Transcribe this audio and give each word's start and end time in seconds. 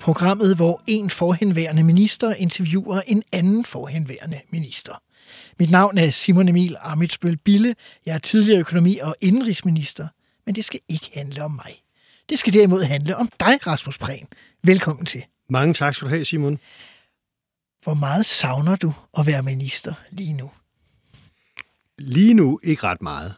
programmet, 0.00 0.56
hvor 0.56 0.82
en 0.86 1.10
forhenværende 1.10 1.82
minister 1.82 2.34
interviewer 2.34 3.00
en 3.06 3.22
anden 3.32 3.64
forhenværende 3.64 4.40
minister. 4.50 5.02
Mit 5.58 5.70
navn 5.70 5.98
er 5.98 6.10
Simon 6.10 6.48
Emil 6.48 6.76
Amitsbøl 6.80 7.36
Bille. 7.36 7.74
Jeg 8.06 8.14
er 8.14 8.18
tidligere 8.18 8.60
økonomi- 8.60 8.98
og 8.98 9.16
indrigsminister, 9.20 10.08
men 10.46 10.54
det 10.54 10.64
skal 10.64 10.80
ikke 10.88 11.10
handle 11.14 11.44
om 11.44 11.50
mig. 11.50 11.82
Det 12.28 12.38
skal 12.38 12.52
derimod 12.52 12.82
handle 12.82 13.16
om 13.16 13.30
dig, 13.40 13.66
Rasmus 13.66 13.98
Prehn. 13.98 14.26
Velkommen 14.62 15.06
til. 15.06 15.24
Mange 15.48 15.74
tak 15.74 15.94
skal 15.94 16.06
du 16.06 16.10
have, 16.10 16.24
Simon. 16.24 16.58
Hvor 17.82 17.94
meget 17.94 18.26
savner 18.26 18.76
du 18.76 18.92
at 19.18 19.26
være 19.26 19.42
minister 19.42 19.94
lige 20.10 20.32
nu? 20.32 20.50
Lige 21.98 22.34
nu 22.34 22.60
ikke 22.62 22.82
ret 22.82 23.02
meget. 23.02 23.34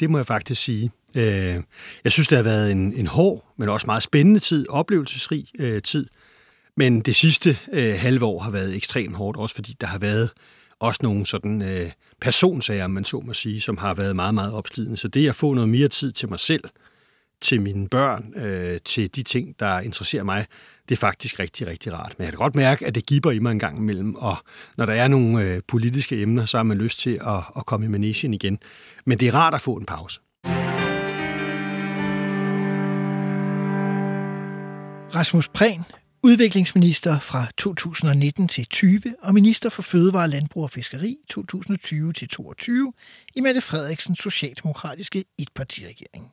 Det 0.00 0.10
må 0.10 0.18
jeg 0.18 0.26
faktisk 0.26 0.62
sige. 0.62 0.90
Øh, 1.14 1.62
jeg 2.04 2.12
synes, 2.12 2.28
det 2.28 2.38
har 2.38 2.42
været 2.42 2.72
en, 2.72 2.92
en 2.92 3.06
hård, 3.06 3.54
men 3.56 3.68
også 3.68 3.86
meget 3.86 4.02
spændende 4.02 4.40
tid, 4.40 4.68
oplevelsesrig 4.68 5.46
øh, 5.58 5.82
tid. 5.82 6.06
Men 6.76 7.00
det 7.00 7.16
sidste 7.16 7.58
øh, 7.72 7.94
halve 7.98 8.24
år 8.24 8.38
har 8.38 8.50
været 8.50 8.76
ekstremt 8.76 9.16
hårdt, 9.16 9.38
også 9.38 9.54
fordi 9.54 9.76
der 9.80 9.86
har 9.86 9.98
været 9.98 10.30
også 10.80 11.00
nogle 11.02 11.26
sådan 11.26 11.62
øh, 11.62 11.90
personsager, 12.20 12.86
man 12.86 13.04
så 13.04 13.20
må 13.20 13.32
sige, 13.32 13.60
som 13.60 13.76
har 13.76 13.94
været 13.94 14.16
meget, 14.16 14.34
meget 14.34 14.52
opslidende. 14.52 14.96
Så 14.96 15.08
det 15.08 15.28
at 15.28 15.34
få 15.34 15.54
noget 15.54 15.68
mere 15.68 15.88
tid 15.88 16.12
til 16.12 16.28
mig 16.28 16.40
selv, 16.40 16.64
til 17.40 17.62
mine 17.62 17.88
børn, 17.88 18.32
øh, 18.36 18.80
til 18.84 19.14
de 19.14 19.22
ting, 19.22 19.60
der 19.60 19.80
interesserer 19.80 20.24
mig, 20.24 20.46
det 20.88 20.94
er 20.94 21.00
faktisk 21.00 21.38
rigtig, 21.38 21.66
rigtig 21.66 21.92
rart. 21.92 22.14
Men 22.18 22.24
jeg 22.24 22.32
kan 22.32 22.38
godt 22.38 22.56
mærke, 22.56 22.86
at 22.86 22.94
det 22.94 23.06
giver 23.06 23.30
i 23.30 23.38
mig 23.38 23.52
en 23.52 23.58
gang 23.58 23.78
imellem, 23.78 24.14
og 24.14 24.36
når 24.76 24.86
der 24.86 24.92
er 24.92 25.08
nogle 25.08 25.44
øh, 25.44 25.60
politiske 25.68 26.22
emner, 26.22 26.46
så 26.46 26.56
har 26.56 26.62
man 26.62 26.78
lyst 26.78 26.98
til 26.98 27.18
at, 27.26 27.44
at 27.56 27.66
komme 27.66 27.86
i 27.86 27.88
manesien 27.88 28.34
igen. 28.34 28.58
Men 29.04 29.20
det 29.20 29.28
er 29.28 29.34
rart 29.34 29.54
at 29.54 29.60
få 29.60 29.74
en 29.74 29.86
pause. 29.86 30.20
Rasmus 35.14 35.48
Prehn, 35.48 35.84
udviklingsminister 36.22 37.20
fra 37.20 37.46
2019 37.56 38.48
til 38.48 38.66
20 38.66 39.02
og 39.22 39.34
minister 39.34 39.70
for 39.70 39.82
Fødevare, 39.82 40.28
Landbrug 40.28 40.62
og 40.62 40.70
Fiskeri 40.70 41.16
2020 41.28 42.12
til 42.12 42.28
22 42.28 42.92
i 43.34 43.40
Mette 43.40 43.60
Frederiksens 43.60 44.18
socialdemokratiske 44.18 45.24
etpartiregering. 45.38 46.32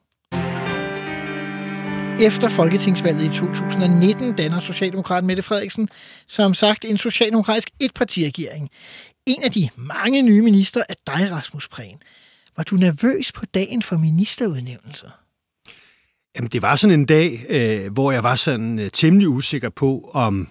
Efter 2.22 2.50
folketingsvalget 2.50 3.24
i 3.24 3.34
2019 3.34 4.36
danner 4.36 4.60
Socialdemokraten 4.60 5.28
Mette 5.28 5.44
Frederiksen 5.44 5.90
som 6.28 6.54
sagt 6.54 6.86
en 6.86 6.98
socialdemokratisk 6.98 7.70
etpartiregering. 7.80 8.70
En 9.26 9.44
af 9.44 9.52
de 9.52 9.70
mange 9.76 10.22
nye 10.22 10.42
minister 10.42 10.84
er 10.90 10.96
dig, 11.08 11.32
Rasmus 11.32 11.68
Prehn. 11.68 11.98
Var 12.58 12.64
du 12.64 12.76
nervøs 12.76 13.32
på 13.32 13.46
dagen 13.46 13.82
for 13.82 13.98
ministerudnævnelser? 13.98 15.27
Jamen, 16.38 16.50
det 16.50 16.62
var 16.62 16.76
sådan 16.76 17.00
en 17.00 17.06
dag, 17.06 17.46
øh, 17.50 17.94
hvor 17.94 18.12
jeg 18.12 18.24
var 18.24 18.36
sådan 18.36 18.80
øh, 18.80 18.90
temmelig 18.94 19.30
usikker 19.30 19.70
på, 19.70 20.12
om 20.14 20.48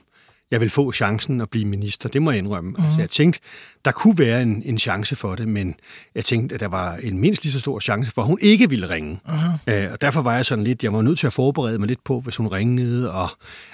jeg 0.50 0.60
vil 0.60 0.70
få 0.70 0.92
chancen 0.92 1.40
at 1.40 1.50
blive 1.50 1.64
minister. 1.64 2.08
Det 2.08 2.22
må 2.22 2.30
jeg 2.30 2.38
indrømme. 2.38 2.70
Mm. 2.70 2.84
Altså, 2.84 3.00
jeg 3.00 3.10
tænkte, 3.10 3.40
der 3.84 3.92
kunne 3.92 4.18
være 4.18 4.42
en, 4.42 4.62
en 4.64 4.78
chance 4.78 5.16
for 5.16 5.34
det, 5.34 5.48
men 5.48 5.74
jeg 6.14 6.24
tænkte, 6.24 6.54
at 6.54 6.60
der 6.60 6.68
var 6.68 6.96
en 6.96 7.18
mindst 7.18 7.42
lige 7.42 7.52
så 7.52 7.60
stor 7.60 7.80
chance 7.80 8.10
for, 8.10 8.22
at 8.22 8.28
hun 8.28 8.38
ikke 8.40 8.70
ville 8.70 8.88
ringe. 8.88 9.20
Uh-huh. 9.28 9.72
Øh, 9.72 9.92
og 9.92 10.00
derfor 10.00 10.22
var 10.22 10.36
jeg 10.36 10.44
sådan 10.44 10.64
lidt, 10.64 10.84
jeg 10.84 10.92
var 10.92 11.02
nødt 11.02 11.18
til 11.18 11.26
at 11.26 11.32
forberede 11.32 11.78
mig 11.78 11.88
lidt 11.88 12.04
på, 12.04 12.20
hvis 12.20 12.36
hun 12.36 12.46
ringede, 12.46 13.12
og 13.12 13.28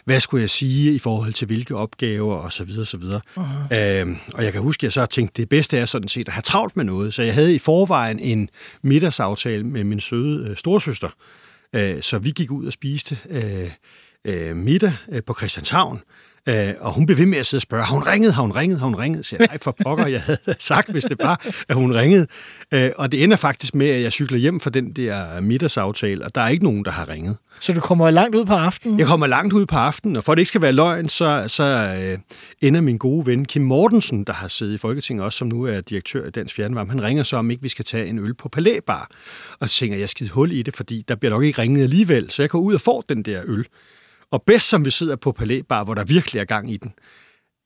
hvad 0.05 0.21
skulle 0.21 0.41
jeg 0.41 0.51
sige 0.51 0.95
i 0.95 0.99
forhold 0.99 1.33
til 1.33 1.47
hvilke 1.47 1.77
opgaver, 1.77 2.35
og 2.35 2.53
så 2.53 2.65
videre, 2.65 2.87
så 2.87 2.97
videre. 2.97 3.21
Uh-huh. 3.37 3.75
Øh, 3.77 4.17
og 4.35 4.45
jeg 4.45 4.53
kan 4.53 4.63
huske, 4.63 4.81
at 4.81 4.83
jeg 4.83 4.93
så 4.93 5.07
tænkte, 5.07 5.43
det 5.43 5.49
bedste 5.49 5.79
er 5.79 5.85
sådan 5.85 6.09
set 6.09 6.29
at 6.29 6.35
have 6.35 6.43
travlt 6.43 6.77
med 6.77 6.85
noget. 6.85 7.15
Så 7.15 7.23
jeg 7.23 7.35
havde 7.35 7.55
i 7.55 7.59
forvejen 7.59 8.19
en 8.19 8.49
middagsaftale 8.83 9.65
med 9.65 9.85
min 9.85 10.01
søde 10.01 10.49
øh, 10.51 10.57
storsøster, 10.57 11.09
øh, 11.73 12.03
så 12.03 12.19
vi 12.19 12.31
gik 12.31 12.51
ud 12.51 12.67
og 12.67 12.73
spiste 12.73 13.19
øh, 13.29 13.71
øh, 14.25 14.57
middag 14.57 14.93
øh, 15.13 15.23
på 15.25 15.35
Christianshavn, 15.35 16.01
Øh, 16.49 16.75
og 16.81 16.93
hun 16.93 17.07
blev 17.07 17.19
ved 17.19 17.27
med 17.27 17.39
at 17.39 17.47
sidde 17.47 17.59
og 17.59 17.63
spørge, 17.63 17.85
har 17.85 17.95
hun 17.95 18.03
ringet, 18.03 18.35
har 18.35 18.43
hun 18.43 18.53
ringet, 18.53 18.79
har 18.79 18.87
hun 18.87 18.95
ringet? 18.95 19.27
Så 19.27 19.37
jeg, 19.39 19.47
nej, 19.47 19.59
for 19.63 19.77
pokker, 19.83 20.07
jeg 20.07 20.21
havde 20.21 20.39
sagt, 20.59 20.91
hvis 20.91 21.05
det 21.05 21.19
bare, 21.19 21.37
at 21.69 21.77
hun 21.77 21.95
ringede. 21.95 22.27
Øh, 22.73 22.91
og 22.97 23.13
det 23.13 23.25
ender 23.25 23.37
faktisk 23.37 23.75
med, 23.75 23.89
at 23.89 24.03
jeg 24.03 24.13
cykler 24.13 24.39
hjem 24.39 24.61
fra 24.61 24.71
den 24.71 24.93
der 24.93 25.41
middagsaftale, 25.41 26.25
og 26.25 26.35
der 26.35 26.41
er 26.41 26.49
ikke 26.49 26.65
nogen, 26.65 26.85
der 26.85 26.91
har 26.91 27.09
ringet. 27.09 27.37
Så 27.61 27.73
du 27.73 27.81
kommer 27.81 28.11
langt 28.11 28.37
ud 28.37 28.45
på 28.45 28.53
aftenen? 28.53 28.99
Jeg 28.99 29.07
kommer 29.07 29.27
langt 29.27 29.53
ud 29.53 29.67
på 29.67 29.77
aftenen, 29.77 30.17
og 30.17 30.25
for 30.25 30.33
at 30.33 30.37
det 30.37 30.41
ikke 30.41 30.49
skal 30.49 30.63
være 30.63 30.73
løgn, 30.73 31.09
så, 31.09 31.45
så 31.47 31.97
øh, 32.03 32.19
ender 32.69 32.81
min 32.81 32.97
gode 32.99 33.27
ven 33.27 33.45
Kim 33.45 33.63
Mortensen, 33.63 34.25
der 34.25 34.33
har 34.33 34.49
siddet 34.49 34.75
i 34.75 34.79
Folketinget 34.79 35.25
også, 35.25 35.39
som 35.39 35.49
nu 35.49 35.65
er 35.65 35.81
direktør 35.81 36.27
i 36.27 36.31
Dansk 36.31 36.55
Fjernvarme, 36.55 36.91
han 36.91 37.03
ringer 37.03 37.23
så, 37.23 37.37
om 37.37 37.51
ikke 37.51 37.63
vi 37.63 37.69
skal 37.69 37.85
tage 37.85 38.07
en 38.07 38.19
øl 38.19 38.35
på 38.35 38.49
Palæbar. 38.49 39.11
Og 39.61 39.69
så 39.69 39.77
tænker 39.77 39.97
jeg, 39.97 40.01
jeg 40.01 40.09
skide 40.09 40.31
hul 40.31 40.53
i 40.53 40.63
det, 40.63 40.77
fordi 40.77 41.05
der 41.09 41.15
bliver 41.15 41.31
nok 41.31 41.45
ikke 41.45 41.63
ringet 41.63 41.83
alligevel, 41.83 42.31
så 42.31 42.43
jeg 42.43 42.51
går 42.51 42.59
ud 42.59 42.75
og 42.75 42.81
får 42.81 43.05
den 43.09 43.23
der 43.23 43.43
øl. 43.45 43.67
Og 44.33 44.43
bedst 44.43 44.69
som 44.69 44.85
vi 44.85 44.91
sidder 44.91 45.17
på 45.17 45.33
Palæbar, 45.33 45.85
hvor 45.85 45.95
der 45.95 46.05
virkelig 46.05 46.41
er 46.41 46.45
gang 46.45 46.71
i 46.71 46.77
den, 46.77 46.93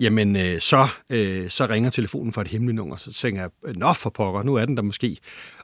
jamen 0.00 0.36
øh, 0.36 0.60
så, 0.60 0.88
øh, 1.10 1.50
så 1.50 1.66
ringer 1.66 1.90
telefonen 1.90 2.32
fra 2.32 2.42
et 2.42 2.48
hemmeligt 2.48 2.76
nummer, 2.76 2.96
så 2.96 3.12
tænker 3.12 3.40
jeg, 3.40 3.74
nå 3.74 3.92
for 3.92 4.10
pokker, 4.10 4.42
nu 4.42 4.54
er 4.54 4.64
den 4.64 4.76
der 4.76 4.82
måske. 4.82 5.18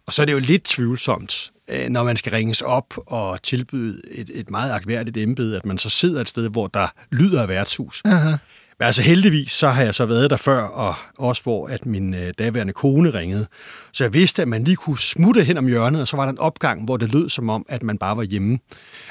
Og 0.06 0.12
så 0.12 0.22
er 0.22 0.26
det 0.26 0.32
jo 0.32 0.38
lidt 0.38 0.64
tvivlsomt, 0.64 1.52
øh, 1.68 1.88
når 1.88 2.04
man 2.04 2.16
skal 2.16 2.32
ringes 2.32 2.60
op 2.60 2.94
og 2.96 3.42
tilbyde 3.42 4.00
et, 4.10 4.30
et 4.34 4.50
meget 4.50 4.72
akværdigt 4.72 5.16
embede, 5.16 5.56
at 5.56 5.66
man 5.66 5.78
så 5.78 5.90
sidder 5.90 6.20
et 6.20 6.28
sted, 6.28 6.48
hvor 6.48 6.66
der 6.66 6.88
lyder 7.10 7.42
af 7.42 7.48
værtshus. 7.48 8.02
Aha. 8.04 8.36
Men 8.82 8.86
altså 8.86 9.02
heldigvis, 9.02 9.52
så 9.52 9.68
har 9.68 9.82
jeg 9.82 9.94
så 9.94 10.06
været 10.06 10.30
der 10.30 10.36
før, 10.36 10.62
og 10.62 10.94
også 11.18 11.42
hvor 11.42 11.66
at 11.66 11.86
min 11.86 12.14
øh, 12.14 12.34
daværende 12.38 12.72
kone 12.72 13.10
ringede. 13.10 13.46
Så 13.92 14.04
jeg 14.04 14.14
vidste, 14.14 14.42
at 14.42 14.48
man 14.48 14.64
lige 14.64 14.76
kunne 14.76 14.98
smutte 14.98 15.44
hen 15.44 15.56
om 15.56 15.66
hjørnet, 15.66 16.00
og 16.00 16.08
så 16.08 16.16
var 16.16 16.24
der 16.24 16.32
en 16.32 16.38
opgang, 16.38 16.84
hvor 16.84 16.96
det 16.96 17.12
lød 17.12 17.30
som 17.30 17.50
om, 17.50 17.66
at 17.68 17.82
man 17.82 17.98
bare 17.98 18.16
var 18.16 18.22
hjemme. 18.22 18.58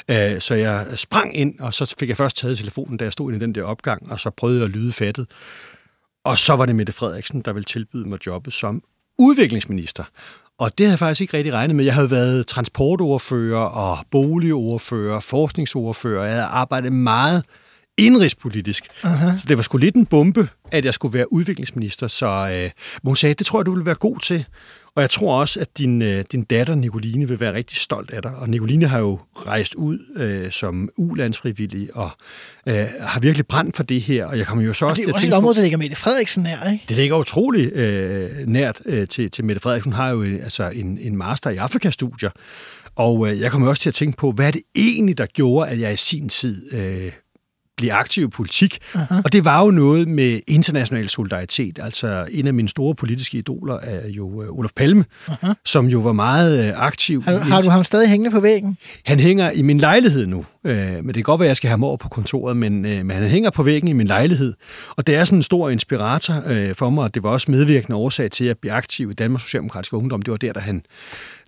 Øh, 0.10 0.40
så 0.40 0.56
jeg 0.56 0.86
sprang 0.96 1.38
ind, 1.38 1.60
og 1.60 1.74
så 1.74 1.96
fik 2.00 2.10
jeg 2.10 2.18
først 2.18 2.38
taget 2.38 2.58
telefonen, 2.58 2.98
da 2.98 3.04
jeg 3.04 3.12
stod 3.12 3.31
inde 3.31 3.38
i 3.38 3.48
den 3.48 3.56
der 3.56 3.64
opgang, 3.64 4.12
og 4.12 4.20
så 4.20 4.30
prøvede 4.30 4.60
jeg 4.60 4.66
at 4.66 4.72
lyde 4.72 4.92
fattet. 4.92 5.28
Og 6.26 6.38
så 6.38 6.56
var 6.56 6.66
det 6.66 6.76
Mette 6.76 6.94
Frederiksen, 6.94 7.42
der 7.42 7.54
ville 7.54 7.66
tilbyde 7.66 8.10
mig 8.10 8.20
jobbet 8.26 8.54
som 8.54 8.84
udviklingsminister. 9.20 10.04
Og 10.60 10.78
det 10.78 10.86
havde 10.86 10.92
jeg 10.92 11.00
faktisk 11.00 11.22
ikke 11.22 11.38
rigtig 11.38 11.54
regnet 11.54 11.76
med. 11.76 11.86
Jeg 11.86 11.94
havde 11.94 12.12
været 12.12 12.48
transportordfører 12.48 13.66
og 13.66 13.98
boligordfører, 14.12 15.20
forskningsordfører. 15.20 16.24
Jeg 16.24 16.34
havde 16.34 16.46
arbejdet 16.46 16.94
meget 16.94 17.44
indrigspolitisk. 18.01 18.84
Uh-huh. 19.03 19.39
Så 19.39 19.45
det 19.47 19.57
var 19.57 19.63
sgu 19.63 19.78
lidt 19.78 19.95
en 19.95 20.06
bombe, 20.06 20.50
at 20.72 20.85
jeg 20.85 20.94
skulle 20.94 21.13
være 21.17 21.34
udviklingsminister. 21.34 22.07
Så 22.07 22.50
øh, 22.53 22.69
hun 23.03 23.16
sagde, 23.16 23.35
det 23.35 23.45
tror 23.45 23.59
jeg, 23.59 23.66
du 23.66 23.75
vil 23.75 23.85
være 23.85 23.95
god 23.95 24.19
til. 24.19 24.45
Og 24.95 25.01
jeg 25.01 25.09
tror 25.09 25.39
også, 25.39 25.59
at 25.59 25.78
din, 25.78 26.01
øh, 26.01 26.25
din 26.31 26.44
datter 26.44 26.75
Nicoline 26.75 27.28
vil 27.28 27.39
være 27.39 27.53
rigtig 27.53 27.78
stolt 27.78 28.12
af 28.12 28.22
dig. 28.22 28.35
Og 28.35 28.50
Nicoline 28.50 28.88
har 28.88 29.00
jo 29.00 29.19
rejst 29.35 29.75
ud 29.75 30.00
øh, 30.16 30.51
som 30.51 30.89
ulandsfrivillig 30.97 31.95
og 31.95 32.09
øh, 32.67 32.85
har 33.00 33.19
virkelig 33.19 33.47
brændt 33.47 33.75
for 33.75 33.84
det 33.84 34.01
her. 34.01 34.25
Og 34.25 34.38
jeg 34.38 34.47
kommer 34.47 34.66
jo 34.66 34.73
så 34.73 34.85
og 34.85 34.89
også 34.89 35.01
det 35.01 35.06
er 35.06 35.09
jo 35.09 35.13
også 35.13 35.28
et 35.28 35.33
område, 35.33 35.56
der 35.56 35.62
ligger 35.62 35.78
Mette 35.78 35.95
Frederiksen 35.95 36.44
nær, 36.44 36.72
ikke? 36.72 36.85
Det 36.89 36.97
ligger 36.97 37.18
utrolig 37.18 37.72
øh, 37.73 38.29
nært 38.47 38.81
øh, 38.85 39.07
til, 39.07 39.31
til 39.31 39.45
Mette 39.45 39.62
Frederiksen. 39.62 39.91
Hun 39.91 39.97
har 39.97 40.09
jo 40.09 40.23
altså 40.23 40.69
en, 40.69 40.97
en 41.01 41.18
master 41.18 41.50
i 41.50 41.57
Afrikastudier. 41.57 42.29
Og 42.95 43.31
øh, 43.31 43.39
jeg 43.39 43.51
kommer 43.51 43.68
også 43.68 43.81
til 43.81 43.89
at 43.89 43.95
tænke 43.95 44.18
på, 44.18 44.31
hvad 44.31 44.47
er 44.47 44.51
det 44.51 44.62
egentlig, 44.75 45.18
der 45.18 45.25
gjorde, 45.25 45.69
at 45.69 45.79
jeg 45.79 45.94
i 45.94 45.97
sin 45.97 46.29
tid 46.29 46.74
øh, 46.74 47.12
blive 47.77 47.94
aktiv 47.94 48.23
i 48.23 48.27
politik. 48.27 48.79
Aha. 48.95 49.21
Og 49.25 49.33
det 49.33 49.45
var 49.45 49.62
jo 49.62 49.71
noget 49.71 50.07
med 50.07 50.39
international 50.47 51.09
solidaritet. 51.09 51.79
Altså 51.81 52.27
en 52.31 52.47
af 52.47 52.53
mine 52.53 52.69
store 52.69 52.95
politiske 52.95 53.38
idoler 53.38 53.79
er 53.79 54.09
jo 54.09 54.27
uh, 54.27 54.59
Olof 54.59 54.71
Palme, 54.75 55.06
Aha. 55.27 55.53
som 55.65 55.85
jo 55.85 56.00
var 56.00 56.12
meget 56.12 56.73
uh, 56.73 56.83
aktiv. 56.83 57.23
Har, 57.23 57.38
har 57.38 57.62
du 57.62 57.69
ham 57.69 57.83
stadig 57.83 58.09
hængende 58.09 58.31
på 58.31 58.39
væggen? 58.39 58.77
Han 59.06 59.19
hænger 59.19 59.51
i 59.51 59.62
min 59.62 59.77
lejlighed 59.77 60.27
nu. 60.27 60.45
Uh, 60.63 60.71
men 60.71 61.07
det 61.07 61.15
kan 61.15 61.23
godt 61.23 61.39
være, 61.39 61.47
at 61.47 61.50
jeg 61.50 61.57
skal 61.57 61.68
have 61.68 61.73
ham 61.73 61.83
over 61.83 61.97
på 61.97 62.09
kontoret, 62.09 62.57
men, 62.57 62.85
uh, 62.85 62.91
men 62.91 63.12
han 63.12 63.27
hænger 63.27 63.50
på 63.50 63.63
væggen 63.63 63.88
i 63.88 63.94
min 63.94 64.07
lejlighed. 64.07 64.53
Og 64.95 65.07
det 65.07 65.15
er 65.15 65.25
sådan 65.25 65.39
en 65.39 65.44
stor 65.44 65.69
inspirator 65.69 66.33
uh, 66.38 66.75
for 66.75 66.89
mig, 66.89 67.03
og 67.03 67.13
det 67.15 67.23
var 67.23 67.29
også 67.29 67.51
medvirkende 67.51 67.97
årsag 67.97 68.31
til 68.31 68.45
at 68.45 68.57
blive 68.57 68.73
aktiv 68.73 69.12
i 69.12 69.13
Danmarks 69.13 69.44
Socialdemokratiske 69.44 69.97
Ungdom. 69.97 70.21
Det 70.21 70.31
var 70.31 70.38
der, 70.38 70.53
da 70.53 70.59
han 70.59 70.81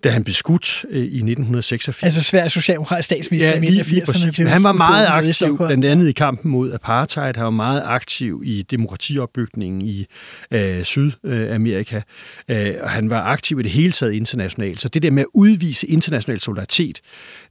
da 0.04 0.08
han 0.08 0.24
blev 0.24 0.34
skudt 0.34 0.84
øh, 0.90 0.98
i 0.98 1.02
1986. 1.02 2.02
Altså 2.02 2.22
Sveriges 2.22 2.52
socialdemokratiske 2.52 3.14
statsminister 3.14 3.48
ja, 3.48 3.56
i 3.56 3.60
midten 3.60 3.80
af 3.80 3.84
80'erne. 3.84 4.30
blev 4.30 4.48
Han 4.48 4.62
var 4.62 4.72
meget 4.72 5.06
aktiv, 5.06 5.56
blandt 5.56 5.84
andet 5.84 6.08
i 6.08 6.12
kampen 6.12 6.50
mod 6.50 6.72
apartheid. 6.72 7.36
Han 7.36 7.44
var 7.44 7.50
meget 7.50 7.82
aktiv 7.84 8.42
i 8.44 8.62
demokratiopbygningen 8.62 9.82
i 9.82 10.06
øh, 10.50 10.84
Sydamerika. 10.84 12.00
Øh, 12.48 12.74
og 12.80 12.90
han 12.90 13.10
var 13.10 13.22
aktiv 13.22 13.60
i 13.60 13.62
det 13.62 13.70
hele 13.70 13.92
taget 13.92 14.12
internationalt. 14.12 14.80
Så 14.80 14.88
det 14.88 15.02
der 15.02 15.10
med 15.10 15.22
at 15.22 15.28
udvise 15.34 15.86
international 15.86 16.40
solidaritet, 16.40 17.00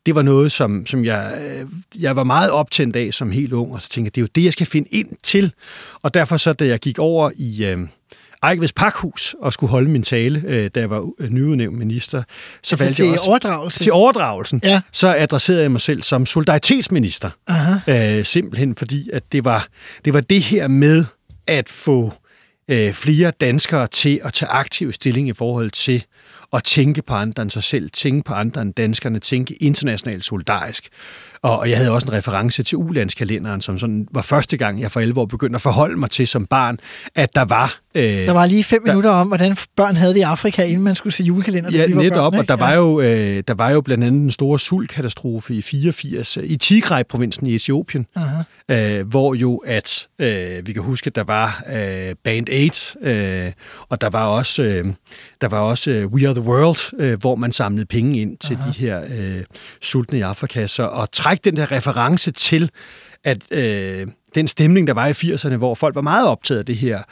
det 0.06 0.16
var 0.16 0.22
noget, 0.22 0.52
som, 0.52 0.86
som 0.86 1.06
jeg, 1.06 1.42
øh, 1.42 1.68
jeg 2.02 2.16
var 2.16 2.24
meget 2.24 2.52
optændt 2.52 2.96
af 2.96 3.14
som 3.14 3.32
helt 3.32 3.54
ung. 3.54 3.72
Og 3.72 3.82
så 3.82 3.90
tænkte 3.90 4.08
jeg, 4.08 4.16
det 4.16 4.22
er 4.22 4.24
jo 4.24 4.30
det, 4.36 4.44
jeg 4.44 4.54
skal 4.54 4.68
finde 4.68 4.90
ind 4.92 5.08
til. 5.24 5.54
Og 6.02 6.14
derfor 6.14 6.38
så, 6.38 6.54
da 6.54 6.66
jeg 6.66 6.80
gik 6.80 7.00
over 7.00 7.32
i... 7.36 7.66
Øh, 7.66 7.80
Ejkvids 8.44 8.74
Pakhus 8.74 9.36
og 9.42 9.54
skulle 9.54 9.70
holde 9.72 9.90
min 9.90 10.04
tale, 10.04 10.44
øh, 10.48 10.70
da 10.76 10.80
jeg 10.80 10.90
var 10.90 11.10
øh, 11.20 11.30
nyudnævnt 11.30 11.78
minister, 11.78 12.24
så 12.64 12.76
Altså 12.76 12.76
valgte 12.86 12.96
til 12.96 13.06
jeg 13.06 13.14
også 13.14 13.30
overdragelse. 13.30 13.80
til 13.84 13.92
overdragelsen, 13.92 14.60
Ja. 14.64 14.82
så 14.92 15.16
adresserede 15.18 15.62
jeg 15.62 15.72
mig 15.72 15.82
selv 15.82 16.04
som 16.04 16.26
solidaritetsminister. 16.26 17.30
Aha. 17.48 18.18
Øh, 18.18 18.26
simpelthen 18.26 18.76
fordi, 18.76 19.10
at 19.14 19.24
det 19.32 19.46
var, 19.46 19.68
det 20.06 20.14
var 20.14 20.22
det 20.22 20.42
her 20.42 20.68
med 20.68 21.06
at 21.48 21.70
få 21.70 22.14
øh, 22.68 22.94
flere 22.94 23.32
danskere 23.42 23.88
til 23.88 24.20
at 24.24 24.34
tage 24.34 24.50
aktiv 24.50 24.92
stilling 24.92 25.28
i 25.28 25.34
forhold 25.34 25.72
til 25.72 26.04
at 26.54 26.64
tænke 26.64 27.02
på 27.02 27.14
andre 27.14 27.42
end 27.44 27.50
sig 27.50 27.64
selv, 27.64 27.90
tænke 27.90 28.24
på 28.26 28.34
andre 28.34 28.62
end 28.62 28.74
danskerne, 28.74 29.20
tænke 29.20 29.54
internationalt 29.54 30.26
solidarisk. 30.26 30.88
Og, 31.44 31.60
og 31.60 31.70
jeg 31.70 31.78
havde 31.78 31.92
også 31.92 32.08
en 32.08 32.14
reference 32.14 32.64
til 32.64 32.78
ulandskalenderen, 32.78 33.62
som 33.62 33.78
sådan 33.80 34.08
var 34.12 34.22
første 34.22 34.58
gang, 34.58 34.82
jeg 34.82 34.92
for 34.92 35.00
alvor 35.00 35.26
begyndte 35.26 35.56
at 35.56 35.62
forholde 35.62 35.96
mig 36.00 36.10
til 36.10 36.28
som 36.28 36.46
barn, 36.46 36.78
at 37.16 37.36
der 37.36 37.46
var... 37.46 37.80
Øh, 37.96 38.04
Der 38.04 38.32
var 38.32 38.46
lige 38.46 38.64
fem 38.64 38.84
minutter 38.86 39.10
om, 39.10 39.28
hvordan 39.28 39.58
børn 39.78 39.96
havde 39.96 40.14
det 40.14 40.20
i 40.20 40.24
Afrika, 40.24 40.64
inden 40.64 40.84
man 40.84 40.96
skulle 40.96 41.14
se 41.14 41.24
julekalender. 41.24 41.70
da 41.70 41.78
Ja, 41.78 41.86
vi 41.86 41.96
var 41.96 42.02
netop, 42.04 42.32
børn, 42.34 42.40
og 42.40 42.48
der 42.48 42.54
ikke? 42.54 42.64
var, 42.64 42.74
jo, 42.74 43.02
øh, 43.02 43.44
der 43.48 43.54
var 43.54 43.70
jo 43.70 43.82
blandt 43.82 44.04
andet 44.04 44.22
en 44.22 44.32
stor 44.32 44.58
sultkatastrofe 44.58 45.54
i 45.56 45.62
84 45.62 46.38
øh, 46.38 46.44
i 46.48 46.58
Tigray-provinsen 46.58 47.48
i 47.48 47.56
Etiopien, 47.56 48.06
Aha. 48.16 48.44
øh, 49.00 49.08
hvor 49.08 49.34
jo 49.34 49.56
at, 49.58 50.08
øh, 50.20 50.68
vi 50.68 50.74
kan 50.74 50.82
huske, 50.82 51.08
at 51.08 51.16
der 51.16 51.24
var 51.24 51.64
øh, 51.74 52.16
Band 52.24 52.48
8, 53.04 53.46
øh, 53.46 53.52
og 53.90 54.02
der 54.02 54.10
var 54.10 54.26
også, 54.26 54.64
øh, 54.64 54.86
der 55.42 55.48
var 55.48 55.60
også 55.60 55.92
øh, 55.92 56.08
We 56.08 56.28
Are 56.28 56.36
The 56.36 56.44
World, 56.44 57.02
øh, 57.02 57.20
hvor 57.20 57.36
man 57.36 57.52
samlede 57.52 57.86
penge 57.86 58.20
ind 58.22 58.38
til 58.38 58.54
Aha. 58.56 58.70
de 58.70 58.76
her 58.78 59.02
øh, 59.10 59.44
sultne 59.82 60.18
i 60.18 60.22
Afrika. 60.22 60.68
Så 60.68 60.88
at 60.90 61.10
trække 61.34 61.50
den 61.50 61.58
der 61.58 61.72
reference 61.72 62.32
til, 62.32 62.70
at 63.24 63.52
øh, 63.52 64.08
den 64.36 64.48
stemning, 64.48 64.88
der 64.88 64.94
var 64.94 65.08
i 65.08 65.12
80'erne, 65.12 65.56
hvor 65.56 65.76
folk 65.76 65.96
var 65.96 66.02
meget 66.02 66.28
optaget 66.28 66.60
af 66.60 66.66
det 66.66 66.78
her, 66.78 67.04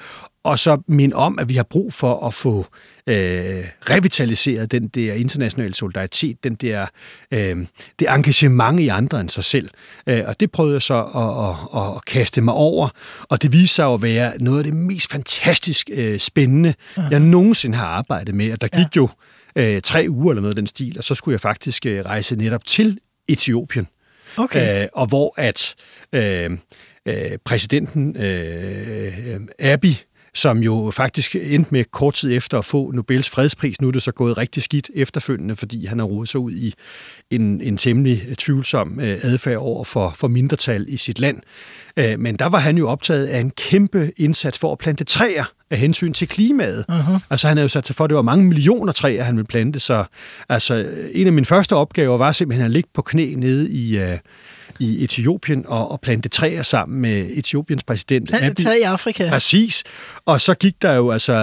og 0.44 0.60
så 0.60 0.82
minde 0.88 1.16
om, 1.16 1.40
at 1.40 1.50
vi 1.50 1.56
har 1.56 1.64
brug 1.64 1.94
for 1.94 2.28
at 2.28 2.34
få 2.34 2.66
øh, 3.08 3.66
revitaliseret 3.90 4.72
den 4.72 4.88
der 4.88 5.14
internationale 5.14 5.74
solidaritet, 5.74 6.44
den 6.44 6.56
der, 6.56 6.88
øh, 7.32 7.66
det 8.00 8.10
engagement 8.10 8.80
i 8.80 8.88
andre 8.88 9.20
end 9.20 9.30
sig 9.30 9.44
selv. 9.44 9.70
Øh, 10.08 10.22
og 10.26 10.40
det 10.40 10.52
prøvede 10.52 10.74
jeg 10.74 10.82
så 10.82 11.04
at, 11.04 11.50
at, 11.50 11.82
at, 11.82 11.96
at 11.96 12.06
kaste 12.06 12.42
mig 12.42 12.54
over, 12.54 12.90
og 13.30 13.42
det 13.42 13.54
viste 13.54 13.76
sig 13.76 13.94
at 13.94 14.02
være 14.02 14.34
noget 14.40 14.58
af 14.58 14.64
det 14.64 14.74
mest 14.74 15.12
fantastisk 15.12 15.90
øh, 15.94 16.20
spændende, 16.20 16.74
jeg 17.12 17.20
nogensinde 17.20 17.78
har 17.78 17.88
arbejdet 17.88 18.36
med. 18.36 18.52
Og 18.52 18.62
der 18.62 18.68
gik 18.68 18.96
jo 18.96 19.10
øh, 19.56 19.82
tre 19.82 20.06
uger 20.10 20.32
eller 20.32 20.42
noget 20.42 20.56
af 20.56 20.62
den 20.62 20.68
stil, 20.68 20.98
og 20.98 21.04
så 21.04 21.16
skulle 21.16 21.34
jeg 21.34 21.42
faktisk 21.42 21.86
øh, 21.86 22.06
rejse 22.06 22.36
netop 22.36 22.66
til 22.66 22.98
Etiopien. 23.28 23.88
Okay. 24.38 24.84
Øh, 24.84 24.88
og 24.94 25.08
hvor 25.08 25.34
at 25.38 25.76
øh, 26.14 26.52
øh, 27.06 27.38
præsidenten 27.46 28.18
øh, 28.18 29.36
Abby 29.36 29.52
Abiy, 29.60 29.94
som 30.34 30.58
jo 30.58 30.92
faktisk 30.94 31.36
endte 31.36 31.72
med 31.72 31.84
kort 31.92 32.14
tid 32.14 32.38
efter 32.38 32.58
at 32.58 32.66
få 32.66 32.92
Nobels 32.92 33.30
fredspris, 33.30 33.82
nu 33.82 33.88
er 33.88 33.92
det 33.92 34.02
så 34.02 34.12
gået 34.12 34.38
rigtig 34.38 34.64
skidt 34.64 34.90
efterfølgende, 34.96 35.56
fordi 35.56 35.86
han 35.86 36.00
har 36.00 36.06
rodet 36.06 36.30
sig 36.30 36.40
ud 36.40 36.52
i 36.52 36.74
en, 37.32 37.62
en 37.62 37.78
temmelig 37.78 38.38
tvivlsom 38.38 39.00
øh, 39.00 39.20
adfærd 39.22 39.58
over 39.58 39.84
for, 39.84 40.14
for 40.16 40.28
mindretal 40.28 40.86
i 40.88 40.98
sit 40.98 41.20
land. 41.20 41.42
Øh, 41.98 42.20
men 42.20 42.36
der 42.36 42.46
var 42.46 42.60
han 42.60 42.78
jo 42.78 42.90
optaget 42.90 43.28
af 43.28 43.40
en 43.40 43.52
kæmpe 43.52 44.12
indsats 44.18 44.60
for 44.60 44.72
at 44.72 44.78
plante 44.78 45.04
træer 45.04 45.44
af 45.72 45.78
hensyn 45.78 46.14
til 46.14 46.28
klimaet. 46.28 46.86
Uh-huh. 46.92 47.20
Altså 47.30 47.48
han 47.48 47.58
havde 47.58 47.66
jo 47.66 47.70
sat 47.70 47.88
sig 47.88 47.96
for, 47.96 48.04
at 48.04 48.10
det 48.10 48.16
var 48.16 48.22
mange 48.22 48.46
millioner 48.46 48.94
træer, 48.94 49.24
han 49.24 49.36
ville 49.36 49.48
plante, 49.48 49.80
så 49.80 50.04
altså, 50.50 50.90
en 51.14 51.28
af 51.28 51.34
mine 51.34 51.46
første 51.46 51.76
opgaver 51.76 52.18
var 52.18 52.32
simpelthen 52.32 52.66
at 52.66 52.72
ligge 52.72 52.90
på 52.94 53.02
knæ 53.02 53.34
nede 53.36 53.72
i, 53.72 54.04
uh, 54.04 54.18
i 54.80 55.04
Etiopien 55.04 55.66
og, 55.68 55.92
og 55.92 56.02
plante 56.02 56.30
træer 56.30 56.64
sammen 56.64 57.02
med 57.02 57.26
Etiopiens 57.34 57.84
præsident. 57.84 58.32
Er 58.32 58.38
Abiy. 58.38 58.64
taget 58.64 58.78
i 58.78 58.82
Afrika. 58.82 59.30
Præcis. 59.30 59.84
Og 60.26 60.42
så 60.42 60.54
gik 60.54 60.82
der 60.82 60.94
jo 60.94 61.12
altså 61.12 61.34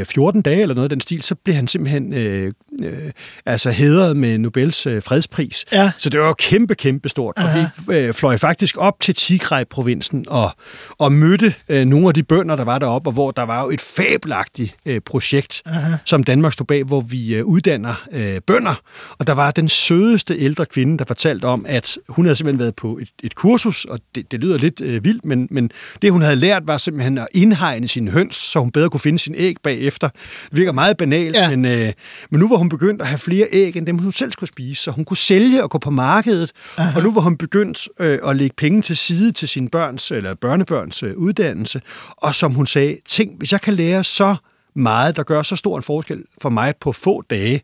øh, 0.00 0.06
14 0.06 0.42
dage 0.42 0.62
eller 0.62 0.74
noget 0.74 0.84
af 0.84 0.90
den 0.90 1.00
stil, 1.00 1.22
så 1.22 1.34
blev 1.34 1.54
han 1.54 1.68
simpelthen 1.68 2.12
øh, 2.12 2.52
øh, 2.82 3.10
altså 3.46 3.70
hedret 3.70 4.16
med 4.16 4.38
Nobels 4.38 4.86
øh, 4.86 5.02
fredspris. 5.02 5.64
Ja. 5.72 5.90
Så 5.98 6.10
det 6.10 6.20
var 6.20 6.26
jo 6.26 6.34
kæmpe, 6.38 6.74
kæmpe 6.74 7.08
stort. 7.08 7.36
Og 7.36 7.44
vi 7.54 7.94
øh, 7.94 8.14
fløj 8.14 8.36
faktisk 8.36 8.76
op 8.78 9.00
til 9.00 9.14
Tigray-provinsen 9.14 10.24
og, 10.28 10.50
og 10.98 11.12
mødte 11.12 11.54
øh, 11.68 11.84
nogle 11.84 12.08
af 12.08 12.14
de 12.14 12.22
bønder, 12.22 12.56
der 12.56 12.64
var 12.64 12.78
deroppe, 12.78 13.08
og 13.08 13.12
hvor 13.14 13.30
der 13.30 13.42
var 13.42 13.62
jo 13.62 13.70
et 13.70 13.80
fabelagtigt 13.80 14.74
øh, 14.86 15.00
projekt, 15.00 15.62
Aha. 15.66 15.96
som 16.04 16.24
Danmark 16.24 16.52
stod 16.52 16.66
bag, 16.66 16.84
hvor 16.84 17.00
vi 17.00 17.34
øh, 17.34 17.44
uddanner 17.44 18.02
øh, 18.12 18.40
bønder. 18.46 18.74
Og 19.18 19.26
der 19.26 19.32
var 19.32 19.50
den 19.50 19.68
sødeste 19.68 20.36
ældre 20.38 20.66
kvinde, 20.66 20.98
der 20.98 21.04
fortalte 21.04 21.44
om, 21.44 21.66
at 21.68 21.98
hun 22.08 22.24
havde 22.24 22.36
simpelthen 22.36 22.58
været 22.58 22.71
på 22.72 22.98
et, 22.98 23.08
et 23.22 23.34
kursus, 23.34 23.84
og 23.84 24.00
det, 24.14 24.32
det 24.32 24.40
lyder 24.40 24.58
lidt 24.58 24.80
øh, 24.80 25.04
vildt, 25.04 25.24
men, 25.24 25.48
men 25.50 25.70
det 26.02 26.12
hun 26.12 26.22
havde 26.22 26.36
lært 26.36 26.62
var 26.66 26.76
simpelthen 26.76 27.18
at 27.18 27.28
indhegne 27.32 27.88
sine 27.88 28.10
høns, 28.10 28.36
så 28.36 28.58
hun 28.58 28.70
bedre 28.70 28.90
kunne 28.90 29.00
finde 29.00 29.18
sin 29.18 29.34
æg 29.36 29.56
bagefter. 29.62 30.08
Det 30.50 30.58
virker 30.58 30.72
meget 30.72 30.96
banalt, 30.96 31.36
ja. 31.36 31.50
men, 31.50 31.64
øh, 31.64 31.92
men 32.30 32.40
nu 32.40 32.48
var 32.48 32.56
hun 32.56 32.68
begyndt 32.68 33.00
at 33.00 33.06
have 33.06 33.18
flere 33.18 33.46
æg, 33.52 33.76
end 33.76 33.86
dem 33.86 33.98
hun 33.98 34.12
selv 34.12 34.32
skulle 34.32 34.48
spise, 34.48 34.82
så 34.82 34.90
hun 34.90 35.04
kunne 35.04 35.16
sælge 35.16 35.62
og 35.62 35.70
gå 35.70 35.78
på 35.78 35.90
markedet, 35.90 36.52
Aha. 36.76 36.96
og 36.96 37.02
nu 37.02 37.12
var 37.12 37.20
hun 37.20 37.36
begyndt 37.36 37.88
øh, 38.00 38.18
at 38.24 38.36
lægge 38.36 38.54
penge 38.56 38.82
til 38.82 38.96
side 38.96 39.32
til 39.32 39.48
sine 39.48 39.68
børns 39.68 40.10
eller 40.10 40.34
børnebørns 40.34 41.02
øh, 41.02 41.16
uddannelse, 41.16 41.80
og 42.16 42.34
som 42.34 42.54
hun 42.54 42.66
sagde, 42.66 42.96
tænk, 43.08 43.38
hvis 43.38 43.52
jeg 43.52 43.60
kan 43.60 43.74
lære 43.74 44.04
så 44.04 44.36
meget, 44.74 45.16
der 45.16 45.22
gør 45.22 45.42
så 45.42 45.56
stor 45.56 45.76
en 45.76 45.82
forskel 45.82 46.22
for 46.42 46.48
mig 46.48 46.74
på 46.80 46.92
få 46.92 47.22
dage, 47.30 47.62